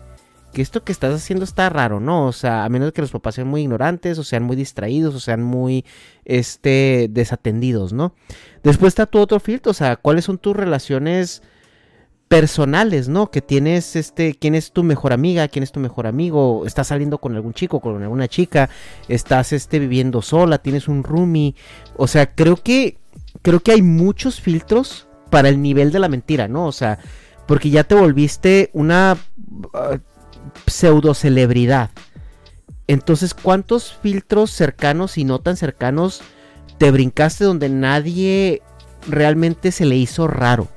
que 0.53 0.63
esto 0.63 0.85
que 0.85 0.93
estás 0.93 1.15
haciendo 1.15 1.45
está 1.45 1.69
raro, 1.69 2.01
¿no? 2.01 2.27
O 2.27 2.33
sea, 2.33 2.65
a 2.65 2.69
menos 2.69 2.93
que 2.93 3.01
los 3.01 3.11
papás 3.11 3.37
sean 3.37 3.49
muy 3.49 3.63
ignorantes, 3.63 4.19
o 4.19 4.25
sean 4.25 4.43
muy 4.43 4.57
distraídos, 4.57 5.15
o 5.15 5.21
sean 5.21 5.43
muy, 5.43 5.85
este, 6.25 7.09
desatendidos, 7.11 7.93
¿no? 7.93 8.15
Después 8.63 8.91
está 8.91 9.07
tu 9.07 9.19
otro 9.19 9.41
filtro, 9.41 9.71
o 9.71 9.75
sea, 9.75 9.97
¿cuáles 9.97 10.25
son 10.25 10.39
tus 10.39 10.57
relaciones 10.57 11.43
personales, 12.29 13.09
¿no? 13.09 13.31
Que 13.31 13.43
tienes, 13.43 13.97
este, 13.97 14.35
quién 14.35 14.55
es 14.55 14.73
tu 14.73 14.83
mejor 14.83 15.13
amiga, 15.13 15.49
quién 15.49 15.63
es 15.63 15.73
tu 15.73 15.81
mejor 15.81 16.07
amigo, 16.07 16.65
estás 16.67 16.89
saliendo 16.89 17.19
con 17.19 17.35
algún 17.35 17.55
chico, 17.55 17.81
con 17.81 18.03
alguna 18.03 18.29
chica, 18.29 18.71
estás, 19.09 19.53
este, 19.53 19.79
viviendo 19.79 20.23
sola, 20.23 20.59
tienes 20.59 20.89
un 20.89 21.03
roomie, 21.03 21.55
o 21.97 22.07
sea, 22.07 22.35
creo 22.35 22.57
que, 22.57 22.99
creo 23.43 23.61
que 23.61 23.73
hay 23.73 23.83
muchos 23.83 24.41
filtros 24.41 25.09
para 25.31 25.49
el 25.49 25.63
nivel 25.63 25.93
de 25.93 25.99
la 26.01 26.09
mentira, 26.09 26.49
¿no? 26.49 26.67
O 26.67 26.73
sea, 26.73 26.99
porque 27.47 27.71
ya 27.71 27.83
te 27.83 27.97
volviste 27.97 28.71
una 28.75 29.17
uh, 29.75 29.99
pseudo 30.67 31.15
celebridad. 31.15 31.91
Entonces, 32.87 33.35
¿cuántos 33.35 33.95
filtros 34.03 34.51
cercanos 34.51 35.17
y 35.17 35.25
no 35.25 35.39
tan 35.39 35.57
cercanos 35.57 36.23
te 36.79 36.91
brincaste 36.91 37.45
donde 37.45 37.69
nadie 37.69 38.63
realmente 39.09 39.71
se 39.73 39.85
le 39.85 39.97
hizo 39.97 40.27
raro? 40.27 40.69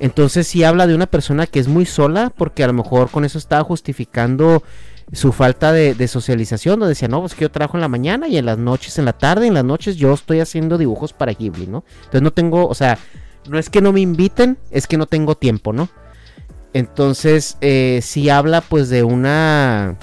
Entonces 0.00 0.46
sí 0.48 0.64
habla 0.64 0.86
de 0.86 0.94
una 0.94 1.06
persona 1.06 1.46
que 1.46 1.60
es 1.60 1.68
muy 1.68 1.84
sola 1.84 2.32
porque 2.34 2.64
a 2.64 2.66
lo 2.66 2.72
mejor 2.72 3.10
con 3.10 3.24
eso 3.24 3.36
estaba 3.36 3.62
justificando 3.62 4.62
su 5.12 5.32
falta 5.32 5.72
de, 5.72 5.94
de 5.94 6.08
socialización, 6.08 6.80
donde 6.80 6.90
decía, 6.90 7.08
no, 7.08 7.20
pues 7.20 7.34
que 7.34 7.42
yo 7.42 7.50
trabajo 7.50 7.76
en 7.76 7.82
la 7.82 7.88
mañana 7.88 8.26
y 8.26 8.38
en 8.38 8.46
las 8.46 8.58
noches, 8.58 8.98
en 8.98 9.04
la 9.04 9.12
tarde, 9.12 9.46
en 9.46 9.54
las 9.54 9.64
noches 9.64 9.96
yo 9.96 10.12
estoy 10.14 10.40
haciendo 10.40 10.78
dibujos 10.78 11.12
para 11.12 11.32
Ghibli, 11.32 11.66
¿no? 11.66 11.84
Entonces 11.96 12.22
no 12.22 12.32
tengo, 12.32 12.66
o 12.66 12.74
sea, 12.74 12.98
no 13.48 13.58
es 13.58 13.68
que 13.68 13.80
no 13.80 13.92
me 13.92 14.00
inviten, 14.00 14.58
es 14.70 14.86
que 14.86 14.96
no 14.96 15.06
tengo 15.06 15.36
tiempo, 15.36 15.72
¿no? 15.72 15.88
Entonces 16.72 17.56
eh, 17.60 18.00
sí 18.02 18.30
habla 18.30 18.60
pues 18.60 18.88
de 18.88 19.02
una 19.02 19.98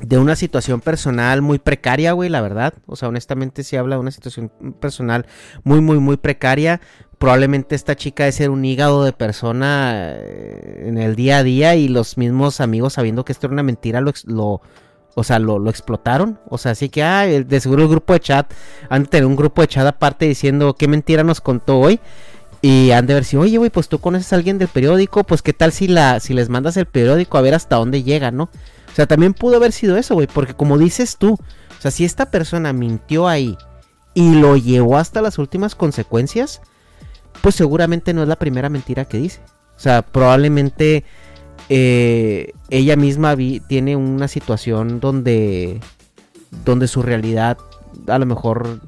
de 0.00 0.18
una 0.18 0.34
situación 0.34 0.80
personal 0.80 1.42
muy 1.42 1.58
precaria, 1.58 2.12
güey, 2.12 2.28
la 2.28 2.40
verdad. 2.40 2.74
O 2.86 2.96
sea, 2.96 3.08
honestamente 3.08 3.62
sí 3.62 3.76
habla 3.76 3.96
de 3.96 4.00
una 4.00 4.10
situación 4.10 4.50
personal 4.80 5.26
muy, 5.62 5.80
muy, 5.80 5.98
muy 5.98 6.16
precaria. 6.16 6.80
Probablemente 7.18 7.76
esta 7.76 7.94
chica 7.94 8.26
es 8.26 8.34
ser 8.34 8.50
un 8.50 8.64
hígado 8.64 9.04
de 9.04 9.12
persona 9.12 10.12
eh, 10.16 10.86
en 10.88 10.98
el 10.98 11.14
día 11.14 11.38
a 11.38 11.42
día 11.44 11.76
y 11.76 11.88
los 11.88 12.18
mismos 12.18 12.60
amigos 12.60 12.94
sabiendo 12.94 13.24
que 13.24 13.32
esto 13.32 13.46
era 13.46 13.52
una 13.52 13.62
mentira 13.62 14.00
lo, 14.00 14.12
lo 14.24 14.60
o 15.14 15.24
sea, 15.24 15.38
lo, 15.38 15.58
lo 15.58 15.70
explotaron. 15.70 16.40
O 16.48 16.58
sea, 16.58 16.72
así 16.72 16.88
que, 16.88 17.02
ah, 17.02 17.24
de 17.26 17.60
seguro 17.60 17.82
el 17.82 17.88
grupo 17.88 18.12
de 18.12 18.20
chat, 18.20 18.52
han 18.88 19.04
de 19.04 19.08
tener 19.08 19.26
un 19.26 19.36
grupo 19.36 19.62
de 19.62 19.68
chat 19.68 19.86
aparte 19.86 20.26
diciendo 20.26 20.74
qué 20.74 20.88
mentira 20.88 21.22
nos 21.22 21.40
contó 21.40 21.78
hoy. 21.78 22.00
Y 22.64 22.92
han 22.92 23.06
de 23.06 23.14
ver 23.14 23.24
si, 23.24 23.36
oye, 23.36 23.58
güey, 23.58 23.70
pues 23.70 23.88
tú 23.88 23.98
conoces 23.98 24.32
a 24.32 24.36
alguien 24.36 24.56
del 24.56 24.68
periódico, 24.68 25.24
pues 25.24 25.42
qué 25.42 25.52
tal 25.52 25.72
si 25.72 25.88
la, 25.88 26.20
si 26.20 26.32
les 26.32 26.48
mandas 26.48 26.76
el 26.76 26.86
periódico 26.86 27.36
a 27.36 27.40
ver 27.40 27.54
hasta 27.54 27.76
dónde 27.76 28.04
llega, 28.04 28.30
¿no? 28.30 28.44
O 28.44 28.94
sea, 28.94 29.06
también 29.06 29.34
pudo 29.34 29.56
haber 29.56 29.72
sido 29.72 29.96
eso, 29.96 30.14
güey, 30.14 30.28
porque 30.28 30.54
como 30.54 30.78
dices 30.78 31.16
tú, 31.16 31.32
o 31.34 31.80
sea, 31.82 31.90
si 31.90 32.04
esta 32.04 32.30
persona 32.30 32.72
mintió 32.72 33.26
ahí 33.26 33.58
y 34.14 34.34
lo 34.36 34.56
llevó 34.56 34.98
hasta 34.98 35.22
las 35.22 35.38
últimas 35.38 35.74
consecuencias, 35.74 36.60
pues 37.40 37.56
seguramente 37.56 38.14
no 38.14 38.22
es 38.22 38.28
la 38.28 38.36
primera 38.36 38.68
mentira 38.68 39.06
que 39.06 39.18
dice. 39.18 39.40
O 39.76 39.80
sea, 39.80 40.02
probablemente 40.02 41.04
eh, 41.68 42.52
ella 42.70 42.94
misma 42.96 43.36
tiene 43.66 43.96
una 43.96 44.28
situación 44.28 45.00
donde, 45.00 45.80
donde 46.64 46.86
su 46.86 47.02
realidad 47.02 47.58
a 48.06 48.18
lo 48.18 48.26
mejor 48.26 48.80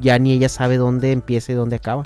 ya 0.00 0.18
ni 0.18 0.32
ella 0.32 0.48
sabe 0.48 0.76
dónde 0.76 1.12
empieza 1.12 1.52
y 1.52 1.56
dónde 1.56 1.76
acaba. 1.76 2.04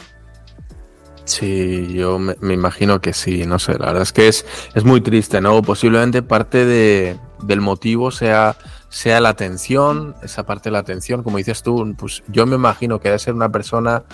Sí, 1.25 1.95
yo 1.95 2.19
me, 2.19 2.35
imagino 2.53 3.01
que 3.01 3.15
sí, 3.15 3.47
no 3.47 3.59
sé, 3.59 3.79
la 3.79 3.87
verdad 3.87 4.03
es 4.03 4.13
que 4.13 4.29
es, 4.29 4.45
es 4.75 4.85
muy 4.85 5.01
triste, 5.01 5.41
¿no? 5.41 5.63
Posiblemente 5.63 6.23
parte 6.23 6.67
de, 6.67 7.19
del 7.43 7.63
motivo 7.63 8.11
sea, 8.11 8.57
sea 8.91 9.21
la 9.21 9.31
atención, 9.31 10.15
esa 10.23 10.45
parte 10.45 10.69
de 10.69 10.73
la 10.73 10.81
atención, 10.81 11.23
como 11.23 11.39
dices 11.39 11.63
tú, 11.63 11.95
pues 11.97 12.23
yo 12.29 12.45
me 12.45 12.57
imagino 12.57 13.01
que 13.01 13.09
debe 13.09 13.19
ser 13.19 13.33
una 13.33 13.51
persona 13.51 14.05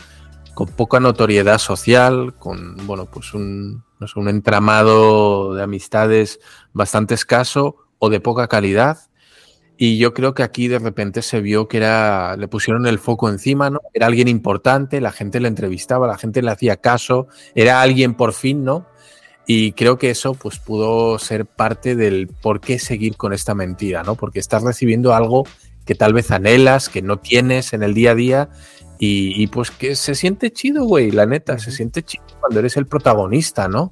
con 0.55 0.69
poca 0.69 1.01
notoriedad 1.01 1.59
social, 1.59 2.35
con, 2.39 2.77
bueno, 2.87 3.07
pues 3.07 3.35
un, 3.35 3.83
no 3.99 4.07
sé, 4.07 4.19
un 4.19 4.29
entramado 4.29 5.55
de 5.55 5.65
amistades 5.65 6.39
bastante 6.73 7.15
escaso 7.15 7.77
o 7.99 8.09
de 8.09 8.21
poca 8.21 8.47
calidad, 8.47 9.10
y 9.83 9.97
yo 9.97 10.13
creo 10.13 10.35
que 10.35 10.43
aquí 10.43 10.69
de 10.69 10.79
repente 10.79 11.23
se 11.23 11.41
vio 11.41 11.67
que 11.67 11.79
era, 11.79 12.37
le 12.37 12.49
pusieron 12.49 12.87
el 12.87 12.99
foco 12.99 13.31
encima, 13.31 13.71
¿no? 13.71 13.81
Era 13.95 14.09
alguien 14.09 14.29
importante, 14.29 15.01
la 15.01 15.11
gente 15.11 15.41
le 15.41 15.49
entrevistaba, 15.49 16.07
la 16.07 16.19
gente 16.19 16.43
le 16.43 16.51
hacía 16.51 16.77
caso, 16.77 17.29
era 17.55 17.81
alguien 17.81 18.13
por 18.13 18.35
fin, 18.35 18.63
¿no? 18.63 18.87
Y 19.47 19.73
creo 19.73 19.97
que 19.97 20.11
eso 20.11 20.35
pues 20.35 20.59
pudo 20.59 21.19
ser 21.19 21.47
parte 21.47 21.97
del 21.97 22.29
por 22.29 22.61
qué 22.61 22.79
seguir 22.79 23.17
con 23.17 23.33
esta 23.33 23.55
mentira, 23.55 24.03
¿no? 24.03 24.17
Porque 24.17 24.39
estás 24.39 24.65
recibiendo 24.65 25.15
algo 25.15 25.47
que 25.87 25.95
tal 25.95 26.13
vez 26.13 26.31
anhelas, 26.31 26.91
que 26.91 27.01
no 27.01 27.17
tienes 27.17 27.73
en 27.73 27.83
el 27.83 27.95
día 27.95 28.11
a 28.11 28.15
día 28.15 28.49
y, 28.99 29.47
pues 29.47 29.71
que 29.71 29.97
se 29.97 30.15
siente 30.15 30.53
chido, 30.53 30.85
güey, 30.85 31.11
la 31.11 31.25
neta, 31.25 31.59
se 31.59 31.73
siente 31.73 32.03
chido 32.03 32.25
cuando 32.39 32.59
eres 32.59 32.77
el 32.77 32.87
protagonista, 32.87 33.67
¿no? 33.67 33.89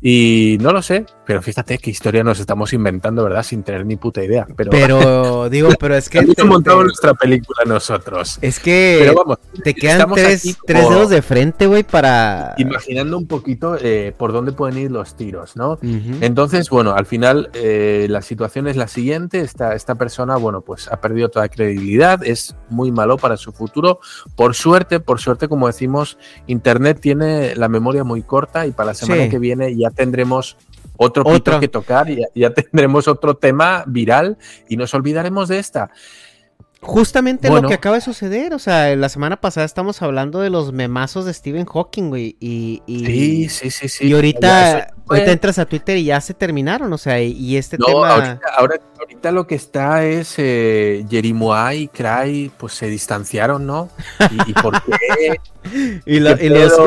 Y 0.00 0.58
no 0.60 0.72
lo 0.72 0.82
sé, 0.82 1.06
pero 1.24 1.42
fíjate 1.42 1.78
qué 1.78 1.90
historia 1.90 2.22
nos 2.22 2.38
estamos 2.38 2.72
inventando, 2.72 3.24
¿verdad? 3.24 3.42
Sin 3.42 3.62
tener 3.62 3.86
ni 3.86 3.96
puta 3.96 4.22
idea. 4.22 4.46
Pero, 4.56 4.70
pero 4.70 5.48
digo, 5.50 5.70
pero 5.78 5.96
es 5.96 6.08
que. 6.08 6.18
Hemos 6.18 6.44
montado 6.44 6.84
nuestra 6.84 7.14
película 7.14 7.64
nosotros. 7.66 8.38
Es 8.42 8.60
que. 8.60 8.98
Pero 9.00 9.14
vamos, 9.14 9.38
te 9.64 9.74
quedan 9.74 10.12
tres, 10.12 10.56
tres, 10.66 10.88
dedos 10.88 11.10
de 11.10 11.22
frente, 11.22 11.66
güey, 11.66 11.82
para. 11.82 12.54
Imaginando 12.58 13.18
un 13.18 13.26
poquito 13.26 13.76
eh, 13.80 14.14
por 14.16 14.32
dónde 14.32 14.52
pueden 14.52 14.78
ir 14.78 14.90
los 14.90 15.16
tiros, 15.16 15.56
¿no? 15.56 15.78
Entonces, 16.20 16.70
bueno, 16.70 16.92
al 16.94 17.06
final 17.06 17.50
eh, 17.54 18.06
la 18.08 18.22
situación 18.22 18.68
es 18.68 18.76
la 18.76 18.88
siguiente: 18.88 19.40
esta, 19.40 19.74
esta 19.74 19.94
persona, 19.94 20.36
bueno, 20.36 20.60
pues 20.60 20.88
ha 20.88 21.00
perdido 21.00 21.28
toda 21.28 21.48
credibilidad, 21.48 22.22
es 22.24 22.54
muy 22.68 22.92
malo 22.92 23.16
para 23.16 23.36
su 23.36 23.52
futuro. 23.52 24.00
Por 24.36 24.54
suerte, 24.54 25.00
por 25.00 25.20
suerte, 25.20 25.48
como 25.48 25.66
decimos, 25.66 26.18
Internet 26.46 27.00
tiene 27.00 27.56
la 27.56 27.68
memoria 27.68 28.04
muy 28.04 28.22
corta 28.22 28.66
y 28.66 28.72
para 28.72 28.88
la 28.88 28.94
semana 28.94 29.28
que 29.28 29.38
viene 29.38 29.74
ya 29.76 29.85
tendremos 29.90 30.56
otro 30.96 31.24
pito 31.24 31.60
que 31.60 31.68
tocar 31.68 32.08
y 32.10 32.24
ya, 32.34 32.50
tendremos 32.50 33.08
otro 33.08 33.36
tema 33.36 33.84
viral 33.86 34.38
y 34.68 34.76
nos 34.76 34.94
olvidaremos 34.94 35.48
de 35.48 35.58
esta. 35.58 35.90
Justamente 36.80 37.50
lo 37.50 37.62
que 37.62 37.74
acaba 37.74 37.96
de 37.96 38.00
suceder, 38.00 38.54
o 38.54 38.58
sea, 38.58 38.94
la 38.94 39.08
semana 39.08 39.40
pasada 39.40 39.64
estamos 39.64 40.02
hablando 40.02 40.40
de 40.40 40.50
los 40.50 40.72
memazos 40.72 41.24
de 41.24 41.32
Stephen 41.32 41.64
Hawking, 41.64 42.10
güey, 42.10 42.36
y, 42.38 42.82
sí, 42.86 43.48
sí, 43.48 43.70
sí, 43.70 43.88
sí. 43.88 44.06
Y 44.06 44.12
ahorita, 44.12 44.94
ahorita 45.08 45.32
entras 45.32 45.58
a 45.58 45.66
Twitter 45.66 45.96
y 45.96 46.04
ya 46.04 46.20
se 46.20 46.34
terminaron, 46.34 46.92
o 46.92 46.98
sea, 46.98 47.20
y, 47.20 47.56
este 47.56 47.78
tema... 47.78 48.12
Ahorita, 48.12 48.40
ahora, 48.56 48.76
ahorita 48.98 49.32
lo 49.32 49.46
que 49.46 49.54
está 49.54 50.04
es 50.04 50.34
eh, 50.38 51.04
y 51.10 51.88
Cry, 51.88 52.50
pues 52.56 52.72
se 52.74 52.86
distanciaron, 52.86 53.66
¿no? 53.66 53.88
¿Y, 54.46 54.52
por 54.54 54.80
qué? 54.84 55.40
y, 56.06 56.20
los, 56.20 56.38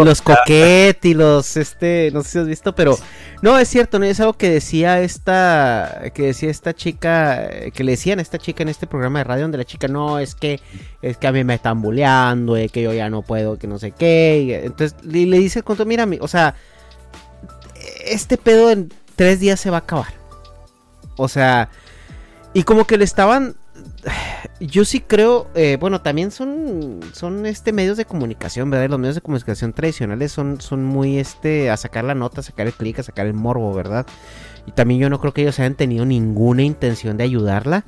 los 0.06 0.22
coquet 0.22 1.04
y 1.06 1.14
los, 1.14 1.58
este, 1.58 2.10
no 2.14 2.24
sé 2.24 2.30
si 2.30 2.40
has 2.40 2.48
visto, 2.48 2.76
pero... 2.76 2.98
No, 3.42 3.58
es 3.58 3.70
cierto, 3.70 4.00
no 4.00 4.06
es 4.06 4.20
algo 4.20 4.34
que 4.34 4.50
decía 4.50 5.00
esta, 5.02 6.12
que 6.14 6.24
decía 6.24 6.50
esta 6.50 6.74
chica, 6.74 7.50
que 7.74 7.84
le 7.86 7.92
decían 7.92 8.20
a 8.20 8.22
esta 8.22 8.38
chica 8.38 8.64
en 8.64 8.70
este 8.70 8.86
programa 8.86 9.20
de 9.20 9.24
radio 9.24 9.44
donde 9.44 9.58
la 9.58 9.64
chica 9.64 9.88
no, 9.88 10.20
es 10.20 10.36
que, 10.36 10.60
es 11.02 11.16
que 11.16 11.28
a 11.28 11.32
mí 11.32 11.46
me 11.46 11.56
están 11.56 11.82
bulleando, 11.82 12.58
es 12.58 12.70
que 12.70 12.82
yo 12.82 12.92
ya 12.92 13.10
no 13.10 13.22
puedo, 13.22 13.58
que 13.58 13.68
no 13.68 13.80
sé 13.80 13.92
qué. 13.92 14.64
entonces 14.66 14.98
le, 15.06 15.26
le 15.26 15.40
dice 15.40 15.64
el 15.66 15.86
mira, 15.86 16.06
o 16.20 16.28
sea, 16.28 16.56
este 18.06 18.38
pedo 18.38 18.72
en 18.72 18.92
tres 19.16 19.40
días 19.40 19.60
se 19.60 19.70
va 19.70 19.78
a 19.78 19.82
acabar. 19.82 20.14
O 21.16 21.28
sea, 21.28 21.70
y 22.54 22.64
como 22.64 22.86
que 22.86 22.98
le 22.98 23.04
estaban 23.04 23.56
yo 24.60 24.84
sí 24.86 25.00
creo, 25.00 25.48
eh, 25.56 25.78
bueno, 25.80 26.02
también 26.02 26.32
son, 26.32 27.00
son 27.14 27.46
este 27.46 27.72
medios 27.72 27.98
de 27.98 28.06
comunicación, 28.06 28.70
¿verdad? 28.70 28.90
Los 28.90 29.00
medios 29.00 29.16
de 29.16 29.22
comunicación 29.22 29.74
tradicionales 29.74 30.32
son, 30.32 30.60
son 30.60 30.84
muy 30.84 31.18
este, 31.18 31.70
a 31.70 31.78
sacar 31.78 32.04
la 32.04 32.16
nota, 32.16 32.42
a 32.42 32.44
sacar 32.44 32.68
el 32.68 32.74
clic, 32.74 33.00
a 33.00 33.04
sacar 33.04 33.26
el 33.26 33.34
morbo, 33.34 33.74
¿verdad? 33.74 34.06
Y 34.66 34.72
también 34.72 35.00
yo 35.00 35.10
no 35.10 35.20
creo 35.20 35.34
que 35.34 35.42
ellos 35.42 35.60
hayan 35.60 35.76
tenido 35.76 36.06
ninguna 36.06 36.64
intención 36.64 37.18
de 37.18 37.24
ayudarla. 37.24 37.86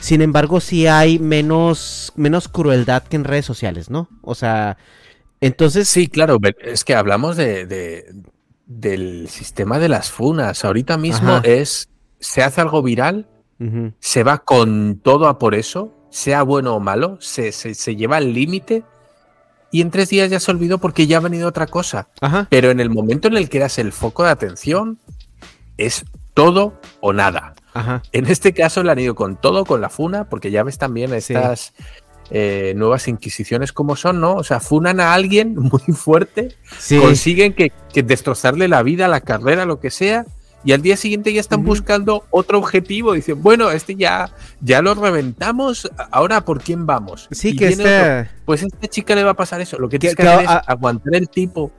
Sin 0.00 0.22
embargo, 0.22 0.60
sí 0.60 0.86
hay 0.86 1.18
menos, 1.18 2.12
menos 2.16 2.48
crueldad 2.48 3.02
que 3.02 3.16
en 3.16 3.24
redes 3.24 3.44
sociales, 3.44 3.90
¿no? 3.90 4.08
O 4.22 4.34
sea, 4.34 4.78
entonces... 5.40 5.88
Sí, 5.88 6.08
claro, 6.08 6.38
es 6.60 6.84
que 6.84 6.94
hablamos 6.94 7.36
de, 7.36 8.06
del 8.66 9.28
sistema 9.28 9.78
de 9.78 9.88
las 9.88 10.10
funas. 10.10 10.64
Ahorita 10.64 10.96
mismo 10.96 11.40
es, 11.44 11.90
se 12.18 12.42
hace 12.42 12.62
algo 12.62 12.82
viral 12.82 13.28
se 14.00 14.22
va 14.24 14.38
con 14.38 15.00
todo 15.02 15.28
a 15.28 15.38
por 15.38 15.54
eso, 15.54 15.92
sea 16.10 16.42
bueno 16.42 16.74
o 16.74 16.80
malo, 16.80 17.18
se, 17.20 17.52
se, 17.52 17.96
lleva 17.96 18.18
al 18.18 18.32
límite 18.32 18.84
y 19.70 19.80
en 19.80 19.90
tres 19.90 20.08
días 20.10 20.30
ya 20.30 20.38
se 20.38 20.50
olvidó 20.50 20.78
porque 20.78 21.06
ya 21.06 21.18
ha 21.18 21.20
venido 21.20 21.48
otra 21.48 21.66
cosa. 21.66 22.08
Pero 22.50 22.70
en 22.70 22.80
el 22.80 22.90
momento 22.90 23.28
en 23.28 23.36
el 23.36 23.48
que 23.48 23.58
eras 23.58 23.78
el 23.78 23.92
foco 23.92 24.24
de 24.24 24.30
atención, 24.30 24.98
es 25.76 26.04
todo 26.34 26.80
o 27.00 27.12
nada. 27.12 27.54
En 28.12 28.26
este 28.26 28.52
caso 28.52 28.82
le 28.82 28.92
han 28.92 28.98
ido 29.00 29.14
con 29.14 29.36
todo, 29.40 29.64
con 29.64 29.80
la 29.80 29.88
funa, 29.88 30.28
porque 30.28 30.52
ya 30.52 30.62
ves 30.62 30.78
también 30.78 31.12
estas 31.12 31.72
eh, 32.30 32.72
nuevas 32.76 33.08
inquisiciones 33.08 33.72
como 33.72 33.96
son, 33.96 34.20
¿no? 34.20 34.34
O 34.34 34.44
sea, 34.44 34.60
funan 34.60 35.00
a 35.00 35.12
alguien 35.14 35.54
muy 35.58 35.94
fuerte, 35.94 36.54
consiguen 37.00 37.54
que, 37.54 37.72
que 37.92 38.02
destrozarle 38.02 38.68
la 38.68 38.82
vida, 38.82 39.08
la 39.08 39.20
carrera, 39.20 39.64
lo 39.64 39.80
que 39.80 39.90
sea, 39.90 40.24
y 40.64 40.72
al 40.72 40.80
día 40.80 40.96
siguiente 40.96 41.32
ya 41.32 41.40
están 41.40 41.62
buscando 41.64 42.24
otro 42.30 42.58
objetivo. 42.58 43.12
Dicen, 43.12 43.42
bueno, 43.42 43.70
este 43.70 43.96
ya, 43.96 44.30
ya 44.60 44.80
lo 44.80 44.94
reventamos, 44.94 45.90
ahora 46.10 46.44
por 46.44 46.62
quién 46.62 46.86
vamos. 46.86 47.28
Sí, 47.30 47.54
que 47.54 47.68
este... 47.68 48.30
Pues 48.46 48.62
a 48.62 48.66
esta 48.66 48.88
chica 48.88 49.14
le 49.14 49.24
va 49.24 49.32
a 49.32 49.34
pasar 49.34 49.60
eso. 49.60 49.78
Lo 49.78 49.88
que 49.88 49.98
tienes 49.98 50.16
que, 50.16 50.26
hacer 50.26 50.44
es 50.44 50.50
aguantar 50.66 51.14
el 51.14 51.28
tipo. 51.28 51.70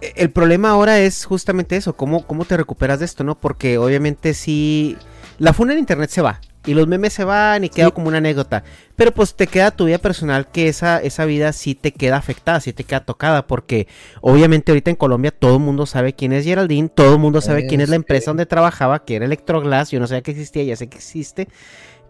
E, 0.00 0.12
el 0.16 0.30
problema 0.30 0.70
ahora 0.70 1.00
es 1.00 1.24
justamente 1.24 1.76
eso, 1.76 1.96
cómo, 1.96 2.24
cómo 2.26 2.44
te 2.44 2.56
recuperas 2.56 3.00
de 3.00 3.04
esto, 3.04 3.24
¿no? 3.24 3.38
Porque 3.38 3.78
obviamente 3.78 4.32
si 4.32 4.96
la 5.38 5.52
funa 5.52 5.72
en 5.72 5.80
internet 5.80 6.10
se 6.10 6.22
va, 6.22 6.40
y 6.66 6.74
los 6.74 6.86
memes 6.86 7.12
se 7.12 7.24
van 7.24 7.64
y 7.64 7.68
queda 7.68 7.90
como 7.90 8.08
una 8.08 8.18
anécdota. 8.18 8.64
Pero 8.96 9.12
pues 9.12 9.34
te 9.34 9.46
queda 9.46 9.70
tu 9.70 9.86
vida 9.86 9.98
personal 9.98 10.48
que 10.48 10.68
esa, 10.68 10.98
esa 10.98 11.24
vida 11.24 11.52
sí 11.52 11.74
te 11.74 11.92
queda 11.92 12.16
afectada, 12.16 12.60
sí 12.60 12.72
te 12.72 12.84
queda 12.84 13.04
tocada. 13.04 13.46
Porque 13.46 13.86
obviamente 14.20 14.72
ahorita 14.72 14.90
en 14.90 14.96
Colombia 14.96 15.30
todo 15.30 15.54
el 15.54 15.62
mundo 15.62 15.86
sabe 15.86 16.14
quién 16.14 16.32
es 16.32 16.44
Geraldine, 16.44 16.88
todo 16.88 17.14
el 17.14 17.18
mundo 17.20 17.40
sabe 17.40 17.66
quién 17.66 17.80
es 17.80 17.88
la 17.88 17.96
empresa 17.96 18.30
donde 18.30 18.46
trabajaba, 18.46 19.04
que 19.04 19.16
era 19.16 19.24
Electroglass. 19.24 19.90
Yo 19.90 20.00
no 20.00 20.06
sabía 20.06 20.22
que 20.22 20.32
existía, 20.32 20.64
ya 20.64 20.76
sé 20.76 20.88
que 20.88 20.98
existe. 20.98 21.48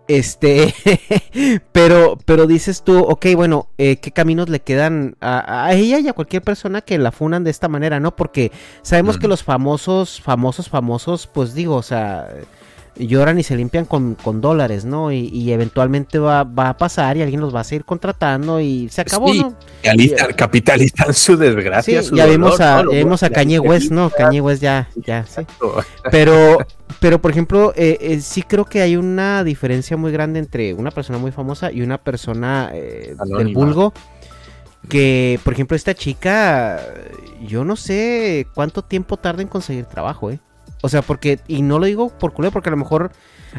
Este, 0.08 0.74
pero, 1.72 2.16
pero 2.24 2.46
dices 2.46 2.82
tú, 2.82 2.98
ok, 2.98 3.26
bueno, 3.36 3.68
eh, 3.76 3.98
¿qué 3.98 4.10
caminos 4.10 4.48
le 4.48 4.60
quedan 4.60 5.16
a, 5.20 5.70
ella 5.74 6.00
y 6.00 6.08
a 6.08 6.14
cualquier 6.14 6.42
persona 6.42 6.80
que 6.80 6.96
la 6.96 7.12
funan 7.12 7.44
de 7.44 7.50
esta 7.50 7.68
manera, 7.68 8.00
no? 8.00 8.16
Porque 8.16 8.50
sabemos 8.80 9.18
que 9.18 9.28
los 9.28 9.42
famosos, 9.44 10.22
famosos, 10.22 10.70
famosos, 10.70 11.26
pues 11.26 11.52
digo, 11.52 11.76
o 11.76 11.82
sea, 11.82 12.26
lloran 12.98 13.38
y 13.38 13.42
se 13.42 13.56
limpian 13.56 13.84
con, 13.84 14.16
dólares, 14.40 14.84
¿no? 14.84 15.12
Y, 15.12 15.52
eventualmente 15.52 16.18
va, 16.18 16.40
a 16.40 16.76
pasar 16.76 17.16
y 17.16 17.22
alguien 17.22 17.40
los 17.40 17.54
va 17.54 17.60
a 17.60 17.64
seguir 17.64 17.84
contratando 17.84 18.60
y 18.60 18.88
se 18.90 19.02
acabó, 19.02 19.32
¿no? 19.32 19.54
Capitalizan, 20.36 21.14
su 21.14 21.36
desgracia. 21.36 22.00
ya 22.00 22.26
vimos 22.26 22.60
a, 22.60 22.82
vimos 22.82 23.22
a 23.22 23.30
Kanye 23.30 23.58
West, 23.58 23.90
¿no? 23.90 24.10
Kanye 24.10 24.40
West 24.40 24.62
ya, 24.62 24.88
ya, 24.96 25.24
sí. 25.24 25.42
Pero, 26.10 26.58
pero 27.00 27.20
por 27.20 27.30
ejemplo, 27.30 27.72
eh, 27.76 27.98
eh, 28.00 28.20
sí 28.20 28.42
creo 28.42 28.64
que 28.64 28.80
hay 28.80 28.96
una 28.96 29.44
diferencia 29.44 29.96
muy 29.96 30.10
grande 30.10 30.38
entre 30.38 30.74
una 30.74 30.90
persona 30.90 31.18
muy 31.18 31.32
famosa 31.32 31.70
y 31.70 31.82
una 31.82 31.98
persona 31.98 32.70
eh, 32.72 33.14
del 33.36 33.54
vulgo. 33.54 33.92
Que, 34.88 35.38
por 35.44 35.52
ejemplo, 35.52 35.76
esta 35.76 35.92
chica, 35.92 36.80
yo 37.46 37.64
no 37.64 37.76
sé 37.76 38.46
cuánto 38.54 38.82
tiempo 38.82 39.16
tarda 39.18 39.42
en 39.42 39.48
conseguir 39.48 39.84
trabajo, 39.84 40.30
¿eh? 40.30 40.38
O 40.80 40.88
sea, 40.88 41.02
porque, 41.02 41.40
y 41.48 41.62
no 41.62 41.78
lo 41.78 41.86
digo 41.86 42.10
por 42.10 42.32
culé, 42.32 42.50
porque 42.50 42.68
a 42.68 42.72
lo 42.72 42.76
mejor, 42.76 43.10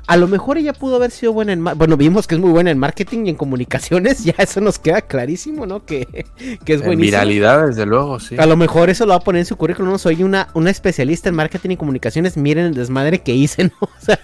a 0.07 0.17
lo 0.17 0.27
mejor 0.27 0.57
ella 0.57 0.73
pudo 0.73 0.95
haber 0.95 1.11
sido 1.11 1.33
buena 1.33 1.51
en, 1.51 1.63
bueno, 1.63 1.97
vimos 1.97 2.27
que 2.27 2.35
es 2.35 2.41
muy 2.41 2.51
buena 2.51 2.71
en 2.71 2.77
marketing 2.77 3.25
y 3.25 3.29
en 3.29 3.35
comunicaciones, 3.35 4.23
ya 4.23 4.35
eso 4.37 4.61
nos 4.61 4.79
queda 4.79 5.01
clarísimo, 5.01 5.65
¿no? 5.65 5.85
Que, 5.85 6.25
que 6.63 6.73
es 6.73 6.79
buenísimo. 6.79 6.91
En 6.91 6.99
viralidad, 6.99 7.67
desde 7.67 7.85
luego, 7.85 8.19
sí. 8.19 8.35
A 8.37 8.45
lo 8.45 8.55
mejor 8.55 8.89
eso 8.89 9.05
lo 9.05 9.11
va 9.11 9.17
a 9.17 9.21
poner 9.21 9.41
en 9.41 9.45
su 9.45 9.57
currículum, 9.57 9.91
no 9.91 9.97
soy 9.97 10.23
una, 10.23 10.47
una 10.53 10.69
especialista 10.69 11.29
en 11.29 11.35
marketing 11.35 11.71
y 11.71 11.77
comunicaciones, 11.77 12.37
miren 12.37 12.67
el 12.67 12.73
desmadre 12.73 13.19
que 13.19 13.33
hice, 13.33 13.63
¿no? 13.65 13.73
O 13.81 14.01
sea, 14.01 14.19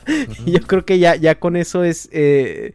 yo 0.46 0.62
creo 0.62 0.86
que 0.86 1.00
ya, 1.00 1.16
ya 1.16 1.36
con 1.36 1.58
eso 1.58 1.84
es, 1.84 2.08
eh, 2.14 2.74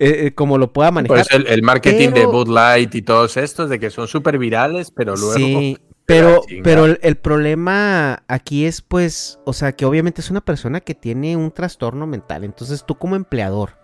eh, 0.00 0.26
eh, 0.26 0.32
como 0.34 0.58
lo 0.58 0.72
pueda 0.72 0.90
manejar. 0.90 1.18
Pues 1.18 1.30
el, 1.30 1.46
el 1.46 1.62
marketing 1.62 2.08
de 2.08 2.26
Bud 2.26 2.48
Light 2.48 2.94
y 2.94 3.02
todos 3.02 3.36
estos, 3.36 3.68
de 3.68 3.78
que 3.78 3.90
son 3.90 4.08
súper 4.08 4.38
virales, 4.38 4.90
pero 4.90 5.14
luego. 5.14 5.34
Sí, 5.34 5.76
pero, 6.10 6.42
pero 6.62 6.84
el, 6.86 6.98
el 7.02 7.16
problema 7.16 8.22
aquí 8.28 8.64
es 8.66 8.82
pues, 8.82 9.38
o 9.44 9.52
sea, 9.52 9.72
que 9.72 9.84
obviamente 9.84 10.20
es 10.20 10.30
una 10.30 10.40
persona 10.40 10.80
que 10.80 10.94
tiene 10.94 11.36
un 11.36 11.50
trastorno 11.50 12.06
mental. 12.06 12.44
Entonces 12.44 12.84
tú 12.84 12.96
como 12.96 13.16
empleador, 13.16 13.78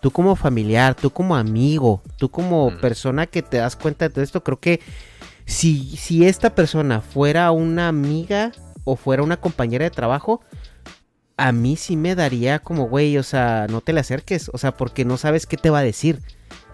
tú 0.00 0.10
como 0.10 0.36
familiar, 0.36 0.94
tú 0.94 1.10
como 1.10 1.36
amigo, 1.36 2.02
tú 2.16 2.30
como 2.30 2.70
Mm. 2.70 2.80
persona 2.80 3.26
que 3.26 3.42
te 3.42 3.58
das 3.58 3.76
cuenta 3.76 4.06
de 4.08 4.14
todo 4.14 4.24
esto, 4.24 4.42
creo 4.42 4.58
que 4.60 4.80
si, 5.44 5.96
si 5.96 6.26
esta 6.26 6.54
persona 6.54 7.00
fuera 7.00 7.50
una 7.50 7.88
amiga 7.88 8.52
o 8.84 8.96
fuera 8.96 9.22
una 9.22 9.36
compañera 9.36 9.84
de 9.84 9.90
trabajo, 9.90 10.40
a 11.36 11.50
mí 11.52 11.76
sí 11.76 11.96
me 11.96 12.14
daría 12.14 12.58
como, 12.60 12.88
güey, 12.88 13.16
o 13.18 13.22
sea, 13.22 13.66
no 13.68 13.80
te 13.80 13.92
le 13.92 14.00
acerques, 14.00 14.50
o 14.52 14.58
sea, 14.58 14.72
porque 14.76 15.04
no 15.04 15.16
sabes 15.16 15.46
qué 15.46 15.56
te 15.56 15.70
va 15.70 15.80
a 15.80 15.82
decir. 15.82 16.20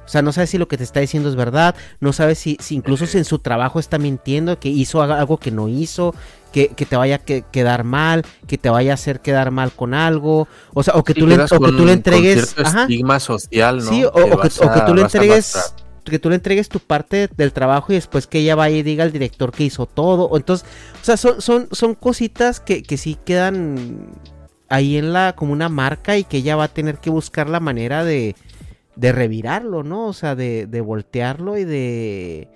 O 0.08 0.10
sea, 0.10 0.22
no 0.22 0.32
sabes 0.32 0.48
si 0.48 0.56
lo 0.56 0.68
que 0.68 0.78
te 0.78 0.84
está 0.84 1.00
diciendo 1.00 1.28
es 1.28 1.36
verdad, 1.36 1.74
no 2.00 2.14
sabes 2.14 2.38
si, 2.38 2.56
si 2.60 2.74
incluso 2.74 3.04
si 3.04 3.18
en 3.18 3.26
su 3.26 3.40
trabajo 3.40 3.78
está 3.78 3.98
mintiendo, 3.98 4.58
que 4.58 4.70
hizo 4.70 5.02
algo- 5.02 5.36
que 5.38 5.50
no 5.50 5.68
hizo, 5.68 6.14
que, 6.50 6.68
que 6.68 6.86
te 6.86 6.96
vaya 6.96 7.16
a 7.16 7.18
que- 7.18 7.44
quedar 7.52 7.84
mal, 7.84 8.24
que 8.46 8.56
te 8.56 8.70
vaya 8.70 8.92
a 8.92 8.94
hacer 8.94 9.20
quedar 9.20 9.50
mal 9.50 9.70
con 9.70 9.92
algo, 9.92 10.48
o 10.72 10.82
sea, 10.82 10.94
o 10.94 11.04
que 11.04 11.12
Sí, 11.12 11.20
tú 11.20 11.26
le, 11.26 11.34
o 11.36 11.46
que 11.46 11.72
tú 11.72 11.84
le 11.84 11.92
entregues, 11.92 12.54
ajá, 12.58 12.82
estigma 12.84 13.20
social, 13.20 13.84
¿no? 13.84 13.90
sí, 13.90 14.02
o, 14.02 14.08
o 14.08 14.12
que, 14.14 14.34
vas 14.34 14.58
o 14.58 14.62
que 14.62 14.78
a- 14.78 14.86
tú 14.86 14.94
le 14.94 15.02
a 15.02 15.04
entregues, 15.04 15.74
que 16.04 16.18
tú 16.18 16.30
le 16.30 16.36
entregues 16.36 16.70
tu 16.70 16.80
parte 16.80 17.28
del 17.36 17.52
trabajo 17.52 17.92
y 17.92 17.96
después 17.96 18.26
que 18.26 18.38
ella 18.38 18.54
vaya 18.54 18.76
y 18.78 18.82
diga 18.82 19.04
al 19.04 19.12
director 19.12 19.52
que 19.52 19.64
hizo 19.64 19.84
todo, 19.84 20.24
o 20.24 20.38
entonces, 20.38 20.66
o 21.02 21.04
sea, 21.04 21.18
son, 21.18 21.42
son, 21.42 21.68
son 21.70 21.94
cositas 21.94 22.60
que, 22.60 22.82
que 22.82 22.96
sí 22.96 23.18
quedan 23.26 24.08
ahí 24.70 24.96
en 24.96 25.12
la, 25.12 25.34
como 25.34 25.52
una 25.52 25.68
marca 25.68 26.16
y 26.16 26.24
que 26.24 26.38
ella 26.38 26.56
va 26.56 26.64
a 26.64 26.68
tener 26.68 26.96
que 26.98 27.10
buscar 27.10 27.48
la 27.48 27.60
manera 27.60 28.04
de, 28.04 28.36
de 28.98 29.12
revirarlo, 29.12 29.82
¿no? 29.82 30.08
O 30.08 30.12
sea, 30.12 30.34
de, 30.34 30.66
de 30.66 30.80
voltearlo 30.80 31.56
y 31.56 31.64
de... 31.64 32.48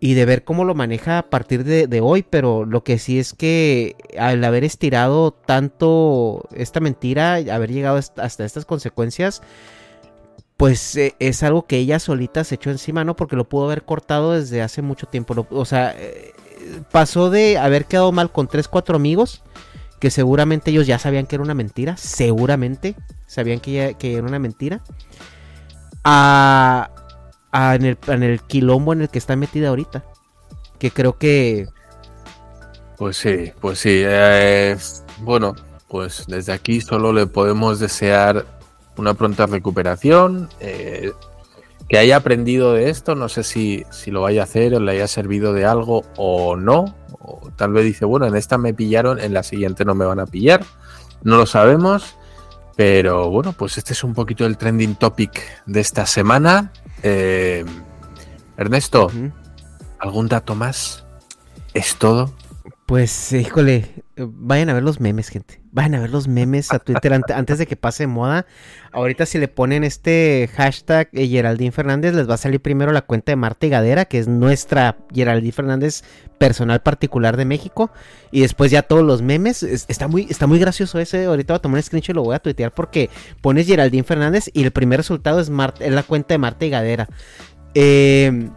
Y 0.00 0.14
de 0.14 0.24
ver 0.24 0.42
cómo 0.42 0.64
lo 0.64 0.74
maneja 0.74 1.18
a 1.18 1.30
partir 1.30 1.62
de, 1.62 1.86
de 1.86 2.00
hoy, 2.00 2.24
pero 2.28 2.64
lo 2.64 2.82
que 2.82 2.98
sí 2.98 3.20
es 3.20 3.34
que 3.34 3.94
al 4.18 4.42
haber 4.42 4.64
estirado 4.64 5.30
tanto 5.30 6.48
esta 6.52 6.80
mentira, 6.80 7.34
haber 7.34 7.70
llegado 7.70 7.98
hasta 7.98 8.44
estas 8.44 8.64
consecuencias, 8.64 9.42
pues 10.56 10.96
eh, 10.96 11.14
es 11.20 11.44
algo 11.44 11.66
que 11.66 11.76
ella 11.76 12.00
solita 12.00 12.42
se 12.42 12.56
echó 12.56 12.70
encima, 12.70 13.04
¿no? 13.04 13.14
Porque 13.14 13.36
lo 13.36 13.48
pudo 13.48 13.66
haber 13.66 13.84
cortado 13.84 14.32
desde 14.32 14.60
hace 14.60 14.82
mucho 14.82 15.06
tiempo. 15.06 15.46
O 15.50 15.64
sea, 15.64 15.94
eh, 15.96 16.32
pasó 16.90 17.30
de 17.30 17.58
haber 17.58 17.84
quedado 17.84 18.10
mal 18.10 18.32
con 18.32 18.48
tres, 18.48 18.66
cuatro 18.66 18.96
amigos, 18.96 19.44
que 20.02 20.10
seguramente 20.10 20.72
ellos 20.72 20.88
ya 20.88 20.98
sabían 20.98 21.26
que 21.28 21.36
era 21.36 21.44
una 21.44 21.54
mentira, 21.54 21.96
seguramente 21.96 22.96
sabían 23.28 23.60
que, 23.60 23.72
ya- 23.72 23.96
era 24.18 24.26
una 24.26 24.40
mentira, 24.40 24.82
a, 26.02 26.90
a 27.52 27.74
en, 27.76 27.84
el, 27.84 27.98
en 28.08 28.24
el 28.24 28.40
quilombo 28.40 28.92
en 28.94 29.02
el 29.02 29.08
que 29.08 29.18
está 29.18 29.36
metida 29.36 29.68
ahorita. 29.68 30.04
Que 30.80 30.90
creo 30.90 31.18
que... 31.18 31.68
Pues 32.98 33.16
sí, 33.16 33.52
pues 33.60 33.78
sí. 33.78 34.02
eh, 34.04 34.76
bueno, 35.20 35.54
pues 35.86 36.24
desde 36.26 36.52
aquí 36.52 36.80
solo 36.80 37.12
le 37.12 37.28
podemos 37.28 37.78
desear 37.78 38.44
una 38.96 39.14
pronta 39.14 39.46
recuperación. 39.46 40.48
eh, 40.58 41.12
que 41.92 41.98
haya 41.98 42.16
aprendido 42.16 42.72
de 42.72 42.88
esto, 42.88 43.14
no 43.14 43.28
sé 43.28 43.42
si, 43.42 43.84
si 43.90 44.10
lo 44.10 44.22
vaya 44.22 44.40
a 44.40 44.44
hacer 44.44 44.74
o 44.74 44.80
le 44.80 44.92
haya 44.92 45.06
servido 45.06 45.52
de 45.52 45.66
algo 45.66 46.06
o 46.16 46.56
no. 46.56 46.96
O 47.20 47.50
tal 47.54 47.74
vez 47.74 47.84
dice, 47.84 48.06
bueno, 48.06 48.26
en 48.26 48.34
esta 48.34 48.56
me 48.56 48.72
pillaron, 48.72 49.20
en 49.20 49.34
la 49.34 49.42
siguiente 49.42 49.84
no 49.84 49.94
me 49.94 50.06
van 50.06 50.18
a 50.18 50.24
pillar. 50.24 50.64
No 51.22 51.36
lo 51.36 51.44
sabemos. 51.44 52.16
Pero 52.76 53.28
bueno, 53.28 53.52
pues 53.52 53.76
este 53.76 53.92
es 53.92 54.04
un 54.04 54.14
poquito 54.14 54.46
el 54.46 54.56
trending 54.56 54.94
topic 54.94 55.38
de 55.66 55.80
esta 55.80 56.06
semana. 56.06 56.72
Eh, 57.02 57.62
Ernesto. 58.56 59.10
¿algún 59.98 60.28
dato 60.28 60.54
más? 60.54 61.04
¿Es 61.74 61.96
todo? 61.96 62.32
Pues, 62.86 63.34
híjole, 63.34 64.02
vayan 64.16 64.70
a 64.70 64.72
ver 64.72 64.82
los 64.82 64.98
memes, 64.98 65.28
gente. 65.28 65.61
Vayan 65.74 65.94
a 65.94 66.00
ver 66.00 66.10
los 66.10 66.28
memes 66.28 66.70
a 66.70 66.78
Twitter 66.78 67.14
ante- 67.14 67.32
antes 67.32 67.56
de 67.58 67.66
que 67.66 67.76
pase 67.76 68.02
de 68.02 68.06
moda. 68.08 68.44
Ahorita 68.92 69.24
si 69.24 69.38
le 69.38 69.48
ponen 69.48 69.84
este 69.84 70.50
hashtag 70.54 71.08
eh, 71.12 71.26
Geraldine 71.26 71.72
Fernández, 71.72 72.12
les 72.14 72.28
va 72.28 72.34
a 72.34 72.36
salir 72.36 72.60
primero 72.60 72.92
la 72.92 73.00
cuenta 73.00 73.32
de 73.32 73.36
Marta 73.36 73.64
y 73.66 73.70
Gadera, 73.70 74.04
que 74.04 74.18
es 74.18 74.28
nuestra 74.28 74.98
Geraldine 75.14 75.52
Fernández 75.52 76.02
personal 76.36 76.82
particular 76.82 77.38
de 77.38 77.46
México. 77.46 77.90
Y 78.30 78.42
después 78.42 78.70
ya 78.70 78.82
todos 78.82 79.02
los 79.02 79.22
memes. 79.22 79.62
Es- 79.62 79.86
está, 79.88 80.08
muy, 80.08 80.26
está 80.28 80.46
muy 80.46 80.58
gracioso 80.58 80.98
ese. 80.98 81.24
Ahorita 81.24 81.54
voy 81.54 81.58
a 81.58 81.62
tomar 81.62 81.78
un 81.78 81.82
screenshot 81.82 82.10
y 82.14 82.16
lo 82.16 82.22
voy 82.24 82.34
a 82.34 82.38
tuitear 82.40 82.72
porque 82.74 83.08
pones 83.40 83.66
Geraldine 83.66 84.04
Fernández 84.04 84.50
y 84.52 84.64
el 84.64 84.72
primer 84.72 84.98
resultado 84.98 85.40
es, 85.40 85.50
es 85.80 85.92
la 85.92 86.02
cuenta 86.02 86.34
de 86.34 86.38
Marta 86.38 86.66
y 86.66 86.70
Gadera. 86.70 87.08
Eh, 87.74 88.50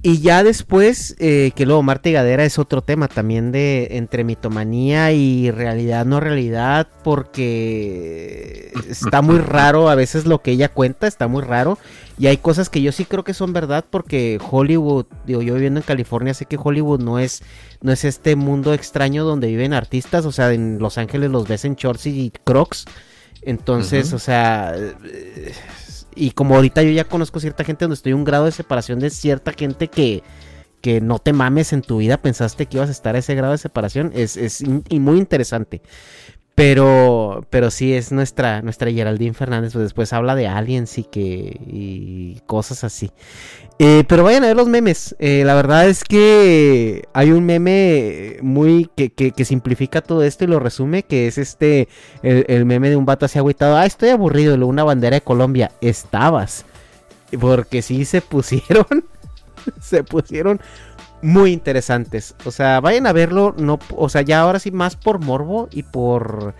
y 0.00 0.20
ya 0.20 0.44
después, 0.44 1.16
eh, 1.18 1.50
que 1.56 1.66
luego 1.66 1.82
Marta 1.82 2.08
y 2.08 2.12
Gadera 2.12 2.44
es 2.44 2.60
otro 2.60 2.82
tema 2.82 3.08
también 3.08 3.50
de 3.50 3.88
entre 3.92 4.22
mitomanía 4.22 5.10
y 5.10 5.50
realidad, 5.50 6.06
no 6.06 6.20
realidad, 6.20 6.86
porque 7.02 8.70
está 8.88 9.22
muy 9.22 9.38
raro 9.38 9.88
a 9.88 9.96
veces 9.96 10.24
lo 10.24 10.40
que 10.40 10.52
ella 10.52 10.68
cuenta, 10.68 11.08
está 11.08 11.26
muy 11.26 11.42
raro. 11.42 11.78
Y 12.16 12.28
hay 12.28 12.36
cosas 12.36 12.70
que 12.70 12.80
yo 12.80 12.92
sí 12.92 13.06
creo 13.06 13.24
que 13.24 13.34
son 13.34 13.52
verdad, 13.52 13.84
porque 13.90 14.38
Hollywood, 14.48 15.06
digo, 15.26 15.42
yo 15.42 15.54
viviendo 15.54 15.80
en 15.80 15.86
California, 15.86 16.32
sé 16.32 16.46
que 16.46 16.58
Hollywood 16.62 17.00
no 17.00 17.18
es, 17.18 17.42
no 17.80 17.90
es 17.90 18.04
este 18.04 18.36
mundo 18.36 18.74
extraño 18.74 19.24
donde 19.24 19.48
viven 19.48 19.72
artistas, 19.72 20.24
o 20.26 20.32
sea, 20.32 20.52
en 20.52 20.78
Los 20.78 20.96
Ángeles 20.96 21.30
los 21.30 21.48
ves 21.48 21.64
en 21.64 21.74
shorts 21.74 22.06
y 22.06 22.32
crocs. 22.44 22.84
Entonces, 23.42 24.12
o 24.12 24.18
sea, 24.18 24.74
eh, 24.76 25.52
y 26.18 26.32
como 26.32 26.56
ahorita 26.56 26.82
yo 26.82 26.90
ya 26.90 27.04
conozco 27.04 27.40
cierta 27.40 27.64
gente 27.64 27.84
donde 27.84 27.94
estoy 27.94 28.12
un 28.12 28.24
grado 28.24 28.46
de 28.46 28.52
separación 28.52 28.98
de 28.98 29.10
cierta 29.10 29.52
gente 29.52 29.88
que, 29.88 30.22
que 30.80 31.00
no 31.00 31.18
te 31.18 31.32
mames 31.32 31.72
en 31.72 31.82
tu 31.82 31.98
vida, 31.98 32.20
pensaste 32.20 32.66
que 32.66 32.76
ibas 32.78 32.88
a 32.88 32.92
estar 32.92 33.14
a 33.14 33.18
ese 33.18 33.34
grado 33.34 33.52
de 33.52 33.58
separación, 33.58 34.12
es, 34.14 34.36
es 34.36 34.60
y 34.60 35.00
muy 35.00 35.18
interesante. 35.18 35.80
Pero, 36.58 37.46
pero 37.50 37.70
sí 37.70 37.94
es 37.94 38.10
nuestra, 38.10 38.62
nuestra 38.62 38.90
Geraldine 38.90 39.32
Fernández, 39.32 39.74
pues 39.74 39.84
después 39.84 40.12
habla 40.12 40.34
de 40.34 40.48
aliens 40.48 40.98
y 40.98 41.04
que, 41.04 41.56
y 41.68 42.40
cosas 42.46 42.82
así. 42.82 43.12
Eh, 43.78 44.02
pero 44.08 44.24
vayan 44.24 44.42
a 44.42 44.48
ver 44.48 44.56
los 44.56 44.66
memes. 44.66 45.14
Eh, 45.20 45.44
la 45.44 45.54
verdad 45.54 45.88
es 45.88 46.02
que 46.02 47.04
hay 47.12 47.30
un 47.30 47.46
meme 47.46 48.38
muy 48.42 48.90
que, 48.96 49.10
que- 49.12 49.44
simplifica 49.44 50.00
todo 50.00 50.24
esto 50.24 50.42
y 50.42 50.48
lo 50.48 50.58
resume, 50.58 51.04
que 51.04 51.28
es 51.28 51.38
este, 51.38 51.86
el, 52.24 52.44
el 52.48 52.64
meme 52.64 52.90
de 52.90 52.96
un 52.96 53.06
vato 53.06 53.26
así 53.26 53.38
agüitado. 53.38 53.76
Ah, 53.76 53.86
estoy 53.86 54.08
aburrido, 54.08 54.56
una 54.66 54.82
bandera 54.82 55.14
de 55.14 55.20
Colombia. 55.20 55.70
Estabas. 55.80 56.64
Porque 57.38 57.82
sí 57.82 58.04
se 58.04 58.20
pusieron, 58.20 59.04
se 59.80 60.02
pusieron 60.02 60.60
muy 61.22 61.52
interesantes. 61.52 62.34
O 62.44 62.50
sea, 62.50 62.80
vayan 62.80 63.06
a 63.06 63.12
verlo, 63.12 63.54
no, 63.58 63.78
o 63.96 64.08
sea, 64.08 64.22
ya 64.22 64.40
ahora 64.40 64.58
sí 64.58 64.70
más 64.70 64.96
por 64.96 65.18
morbo 65.18 65.68
y 65.72 65.82
por 65.82 66.54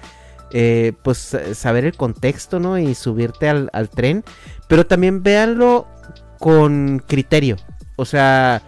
eh, 0.53 0.93
pues 1.03 1.37
saber 1.55 1.85
el 1.85 1.97
contexto, 1.97 2.59
¿no? 2.61 2.79
Y 2.79 2.95
subirte 2.95 3.49
al, 3.49 3.71
al 3.73 3.89
tren. 3.89 4.25
Pero 4.69 4.87
también 4.87 5.23
véanlo 5.23 5.87
con 6.39 7.03
criterio. 7.07 7.57
O 7.97 8.05
sea, 8.05 8.63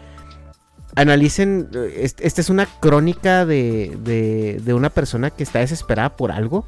analicen. 0.97 1.69
eh, 1.75 2.01
est- 2.03 2.21
Esta 2.21 2.41
es 2.41 2.51
una 2.51 2.67
crónica 2.67 3.45
de, 3.47 3.97
de, 4.03 4.61
de 4.63 4.75
una 4.75 4.91
persona 4.91 5.31
que 5.31 5.43
está 5.43 5.61
desesperada 5.61 6.17
por 6.17 6.33
algo. 6.33 6.65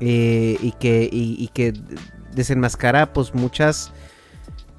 eh, 0.00 0.58
y 0.60 0.72
que, 0.72 1.08
y, 1.10 1.36
y 1.38 1.48
que 1.48 1.72
desenmascara 2.34 3.12
pues 3.12 3.34
muchas 3.34 3.92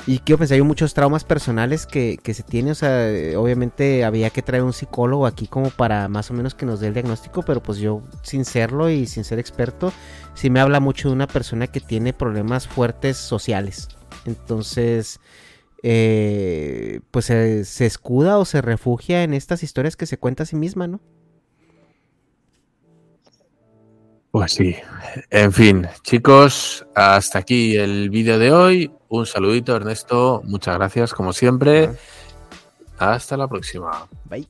y 0.07 0.19
quiero 0.19 0.39
pensar, 0.39 0.55
hay 0.55 0.61
muchos 0.61 0.93
traumas 0.93 1.25
personales 1.25 1.85
que, 1.85 2.17
que 2.23 2.33
se 2.33 2.41
tiene, 2.41 2.71
o 2.71 2.75
sea, 2.75 3.09
obviamente 3.37 4.05
había 4.05 4.29
que 4.29 4.41
traer 4.41 4.63
un 4.63 4.71
psicólogo 4.71 5.27
aquí 5.27 5.47
como 5.47 5.69
para 5.69 6.07
más 6.07 6.31
o 6.31 6.33
menos 6.33 6.55
que 6.55 6.65
nos 6.65 6.79
dé 6.79 6.87
el 6.87 6.93
diagnóstico, 6.93 7.43
pero 7.43 7.61
pues 7.61 7.77
yo 7.77 8.01
sin 8.21 8.45
serlo 8.45 8.89
y 8.89 9.05
sin 9.05 9.25
ser 9.25 9.37
experto, 9.37 9.91
sí 10.33 10.49
me 10.49 10.61
habla 10.61 10.79
mucho 10.79 11.09
de 11.09 11.13
una 11.13 11.27
persona 11.27 11.67
que 11.67 11.81
tiene 11.81 12.13
problemas 12.13 12.69
fuertes 12.69 13.17
sociales. 13.17 13.89
Entonces, 14.25 15.19
eh, 15.83 17.01
pues 17.11 17.25
se, 17.25 17.65
se 17.65 17.85
escuda 17.85 18.37
o 18.37 18.45
se 18.45 18.61
refugia 18.61 19.23
en 19.23 19.33
estas 19.33 19.61
historias 19.61 19.97
que 19.97 20.05
se 20.05 20.17
cuenta 20.17 20.43
a 20.43 20.45
sí 20.45 20.55
misma, 20.55 20.87
¿no? 20.87 21.01
Pues 24.31 24.53
sí. 24.53 24.73
En 25.31 25.51
fin, 25.51 25.85
chicos, 26.03 26.85
hasta 26.95 27.39
aquí 27.39 27.75
el 27.75 28.09
vídeo 28.09 28.39
de 28.39 28.51
hoy. 28.53 28.91
Un 29.09 29.25
saludito, 29.25 29.75
Ernesto. 29.75 30.41
Muchas 30.45 30.75
gracias, 30.75 31.13
como 31.13 31.33
siempre. 31.33 31.91
Hasta 32.97 33.37
la 33.37 33.47
próxima. 33.47 34.07
Bye. 34.25 34.47